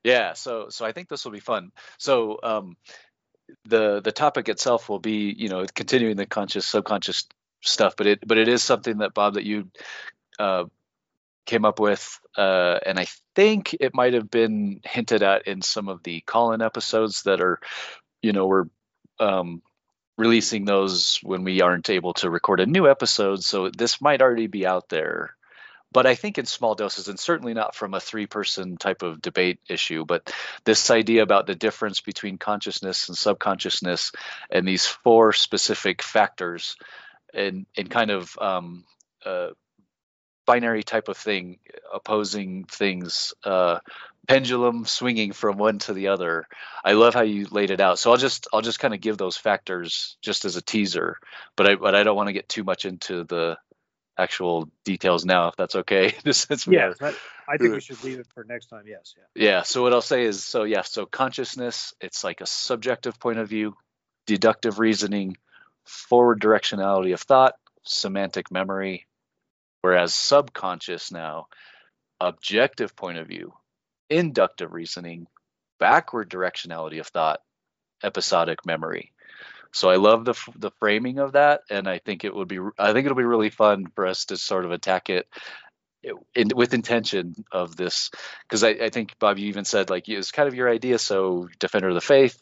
[0.04, 0.34] Yeah.
[0.34, 1.72] So so I think this will be fun.
[1.98, 2.78] So um,
[3.66, 7.28] the the topic itself will be you know continuing the conscious subconscious
[7.62, 9.70] stuff, but it but it is something that Bob that you
[10.40, 10.66] uh,
[11.46, 15.90] came up with, uh, and I think it might have been hinted at in some
[15.90, 17.60] of the call-in episodes that are
[18.26, 18.66] you know we're
[19.20, 19.62] um,
[20.18, 23.44] releasing those when we aren't able to record a new episode.
[23.44, 25.36] So this might already be out there
[25.96, 29.22] but I think in small doses, and certainly not from a three person type of
[29.22, 30.04] debate issue.
[30.04, 30.30] But
[30.66, 34.12] this idea about the difference between consciousness and subconsciousness
[34.50, 36.76] and these four specific factors
[37.34, 38.84] and, and kind of um,
[39.26, 39.52] uh,
[40.46, 41.60] binary type of thing,
[41.94, 43.80] opposing things, uh,
[44.28, 46.48] pendulum swinging from one to the other.
[46.84, 48.00] I love how you laid it out.
[48.00, 51.18] So I'll just I'll just kind of give those factors just as a teaser,
[51.56, 53.58] but I but I don't want to get too much into the
[54.18, 56.14] actual details now, if that's okay.
[56.32, 57.14] Since we Yeah, are-
[57.48, 58.84] I think we should leave it for next time.
[58.88, 59.44] Yes, yeah.
[59.50, 59.62] yeah.
[59.64, 60.82] So what I'll say is, so yeah.
[60.82, 63.76] So consciousness, it's like a subjective point of view,
[64.26, 65.38] deductive reasoning,
[65.84, 67.54] forward directionality of thought,
[67.84, 69.06] semantic memory.
[69.82, 71.46] Whereas subconscious now,
[72.20, 73.54] objective point of view,
[74.10, 75.28] inductive reasoning,
[75.80, 77.40] backward directionality of thought,
[78.04, 79.12] episodic memory.
[79.72, 82.94] So I love the the framing of that, and I think it would be I
[82.94, 85.28] think it'll be really fun for us to sort of attack it
[86.34, 88.12] in, with intention of this
[88.44, 90.98] because I, I think Bob you even said like it's kind of your idea.
[90.98, 92.42] So defender of the faith,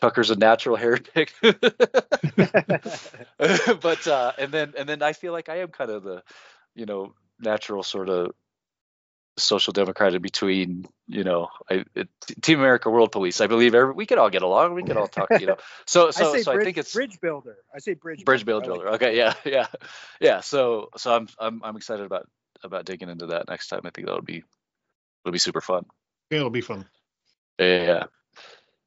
[0.00, 1.66] Tucker's a natural heretic, but
[4.06, 6.22] uh, and then and then I feel like I am kind of the
[6.78, 8.30] you know, natural sort of
[9.38, 12.08] social democrat in between, you know, I, it,
[12.42, 13.40] Team America World Police.
[13.40, 14.74] I believe every, we could all get along.
[14.74, 15.56] We could all talk, you know.
[15.86, 17.56] So, so, I say so bridge, I think it's bridge builder.
[17.74, 18.66] I say bridge bridge builder.
[18.66, 18.90] builder.
[18.90, 19.66] Like Okay, yeah, yeah,
[20.20, 20.40] yeah.
[20.40, 22.28] So, so I'm, I'm, I'm excited about
[22.64, 23.82] about digging into that next time.
[23.84, 24.42] I think that'll be,
[25.24, 25.84] it'll be super fun.
[26.30, 26.86] Yeah, it'll be fun.
[27.58, 28.04] Yeah.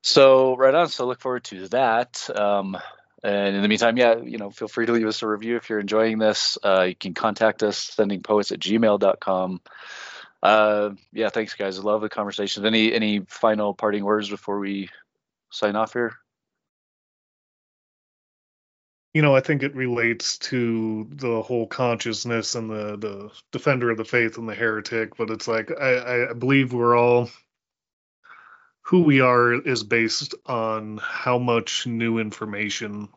[0.04, 0.90] So right on.
[0.90, 2.30] So look forward to that.
[2.36, 2.78] Um,
[3.24, 5.70] and in the meantime, yeah, you know, feel free to leave us a review if
[5.70, 6.58] you're enjoying this.
[6.64, 9.62] Uh, you can contact us sendingpoets at gmail.com.
[10.42, 11.78] Uh, yeah, thanks guys.
[11.78, 12.66] I love the conversation.
[12.66, 14.90] Any any final parting words before we
[15.52, 16.16] sign off here?
[19.14, 23.98] You know, I think it relates to the whole consciousness and the the defender of
[23.98, 27.30] the faith and the heretic, but it's like I, I believe we're all
[28.84, 33.10] who we are is based on how much new information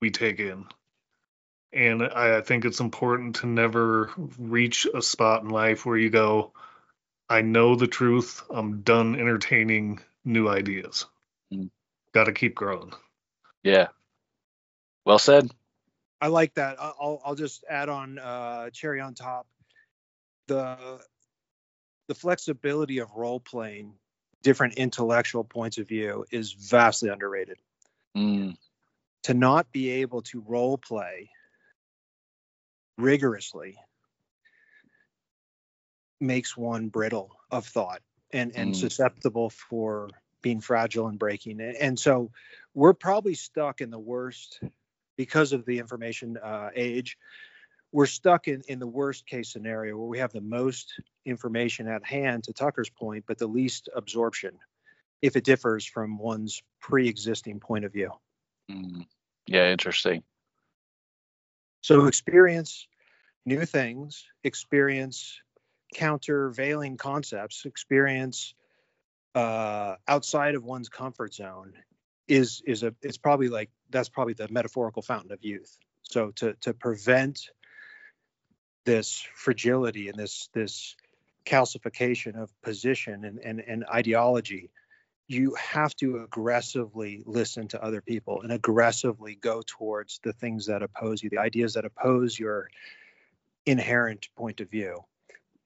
[0.00, 0.66] we take in.
[1.76, 6.08] And I, I think it's important to never reach a spot in life where you
[6.08, 6.52] go,
[7.28, 8.42] I know the truth.
[8.50, 11.04] I'm done entertaining new ideas.
[11.52, 11.70] Mm.
[12.14, 12.92] Got to keep growing.
[13.62, 13.88] Yeah.
[15.04, 15.50] Well said.
[16.18, 16.80] I like that.
[16.80, 19.46] I- I'll I'll just add on uh, cherry on top.
[20.48, 20.98] The
[22.08, 23.92] the flexibility of role playing
[24.42, 27.58] different intellectual points of view is vastly underrated.
[28.16, 28.56] Mm,
[29.24, 31.28] To not be able to role play
[32.98, 33.76] rigorously
[36.20, 38.02] makes one brittle of thought
[38.32, 38.76] and and Mm.
[38.76, 40.10] susceptible for
[40.42, 41.60] being fragile and breaking.
[41.60, 42.30] And, so
[42.72, 44.60] we're probably stuck in the worst
[45.16, 47.18] because of the information uh, age.
[47.90, 52.04] We're stuck in, in the worst case scenario where we have the most information at
[52.04, 54.58] hand, to Tucker's point, but the least absorption
[55.22, 58.12] if it differs from one's pre existing point of view.
[58.70, 59.04] mm.
[59.46, 60.22] Yeah, interesting.
[61.86, 62.88] So experience
[63.44, 65.40] new things, experience
[65.94, 68.54] countervailing concepts, experience
[69.36, 71.74] uh, outside of one's comfort zone
[72.26, 75.78] is is a it's probably like that's probably the metaphorical fountain of youth.
[76.02, 77.50] So to to prevent
[78.84, 80.96] this fragility and this this
[81.44, 84.70] calcification of position and, and, and ideology,
[85.28, 90.82] you have to aggressively listen to other people and aggressively go towards the things that
[90.82, 92.68] oppose you, the ideas that oppose your
[93.64, 95.04] inherent point of view.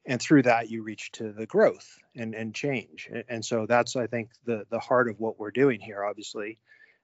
[0.07, 3.11] And through that, you reach to the growth and, and change.
[3.29, 6.59] And so that's, I think, the, the heart of what we're doing here, obviously,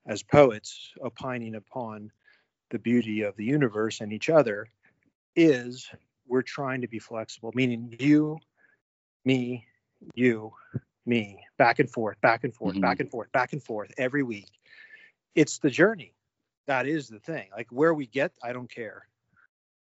[0.06, 2.10] as poets, opining upon
[2.70, 4.68] the beauty of the universe and each other,
[5.36, 5.90] is
[6.26, 8.38] we're trying to be flexible, meaning you,
[9.26, 9.66] me,
[10.14, 10.52] you,
[11.06, 12.80] me, back and forth, back and forth, Mhm.
[12.80, 14.50] back and forth, back and forth every week.
[15.34, 16.14] It's the journey.
[16.66, 17.50] That is the thing.
[17.52, 19.08] Like where we get, I don't care.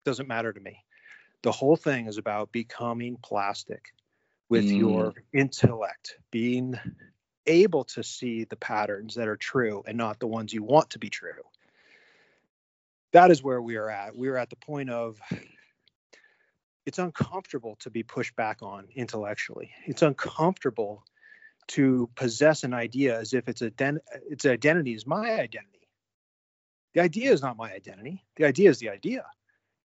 [0.04, 0.84] Doesn't matter to me.
[1.42, 3.92] The whole thing is about becoming plastic
[4.48, 4.78] with Mm.
[4.78, 6.78] your intellect, being
[7.46, 10.98] able to see the patterns that are true and not the ones you want to
[10.98, 11.42] be true.
[13.12, 14.16] That is where we are at.
[14.16, 15.20] We are at the point of
[16.90, 19.70] it's uncomfortable to be pushed back on intellectually.
[19.86, 21.04] It's uncomfortable
[21.68, 25.88] to possess an idea as if its ident- its identity is my identity.
[26.94, 28.24] The idea is not my identity.
[28.34, 29.24] The idea is the idea.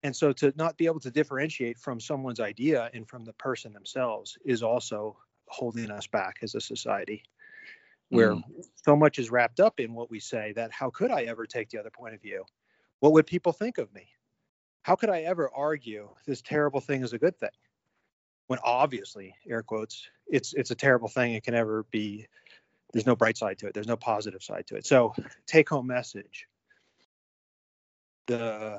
[0.04, 3.72] And so to not be able to differentiate from someone's idea and from the person
[3.72, 5.16] themselves is also
[5.48, 7.24] holding us back as a society
[8.10, 8.44] where mm.
[8.86, 11.68] so much is wrapped up in what we say that how could I ever take
[11.70, 12.44] the other point of view?
[13.00, 14.06] What would people think of me?
[14.82, 17.50] How could I ever argue this terrible thing is a good thing?
[18.48, 21.34] When obviously, air quotes, it's it's a terrible thing.
[21.34, 22.26] It can never be.
[22.92, 23.74] There's no bright side to it.
[23.74, 24.84] There's no positive side to it.
[24.84, 25.14] So,
[25.46, 26.46] take home message:
[28.26, 28.78] the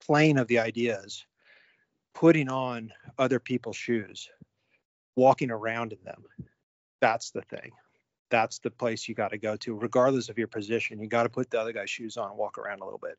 [0.00, 1.26] plane of the ideas,
[2.14, 4.28] putting on other people's shoes,
[5.16, 6.22] walking around in them.
[7.00, 7.72] That's the thing.
[8.28, 11.00] That's the place you got to go to, regardless of your position.
[11.00, 13.18] You got to put the other guy's shoes on, and walk around a little bit.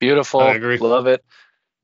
[0.00, 0.40] Beautiful.
[0.40, 0.78] I agree.
[0.78, 1.24] Love it.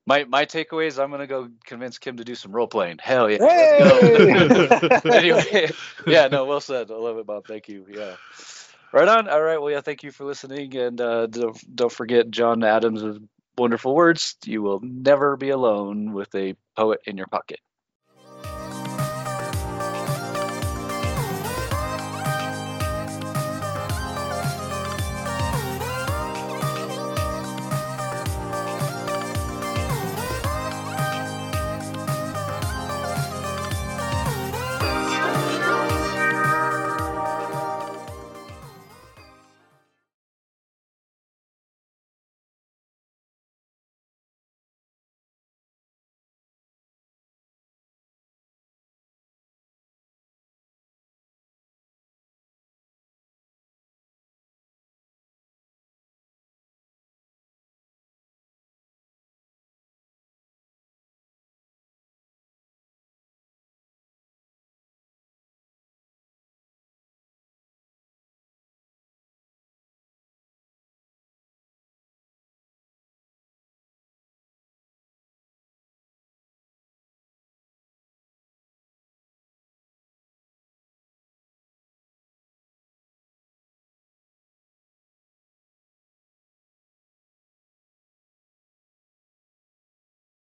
[0.07, 2.99] My my takeaway is I'm gonna go convince Kim to do some role playing.
[3.01, 3.39] Hell yeah.
[3.41, 5.01] Hey!
[5.05, 5.71] Anyway,
[6.07, 6.91] yeah, no, well said.
[6.91, 7.47] I love it, Bob.
[7.47, 7.87] Thank you.
[7.89, 8.15] Yeah.
[8.93, 9.29] Right on.
[9.29, 9.61] All right.
[9.61, 10.77] Well, yeah, thank you for listening.
[10.77, 13.19] And uh, don't, don't forget John Adams'
[13.59, 14.37] wonderful words.
[14.45, 17.61] You will never be alone with a poet in your pocket.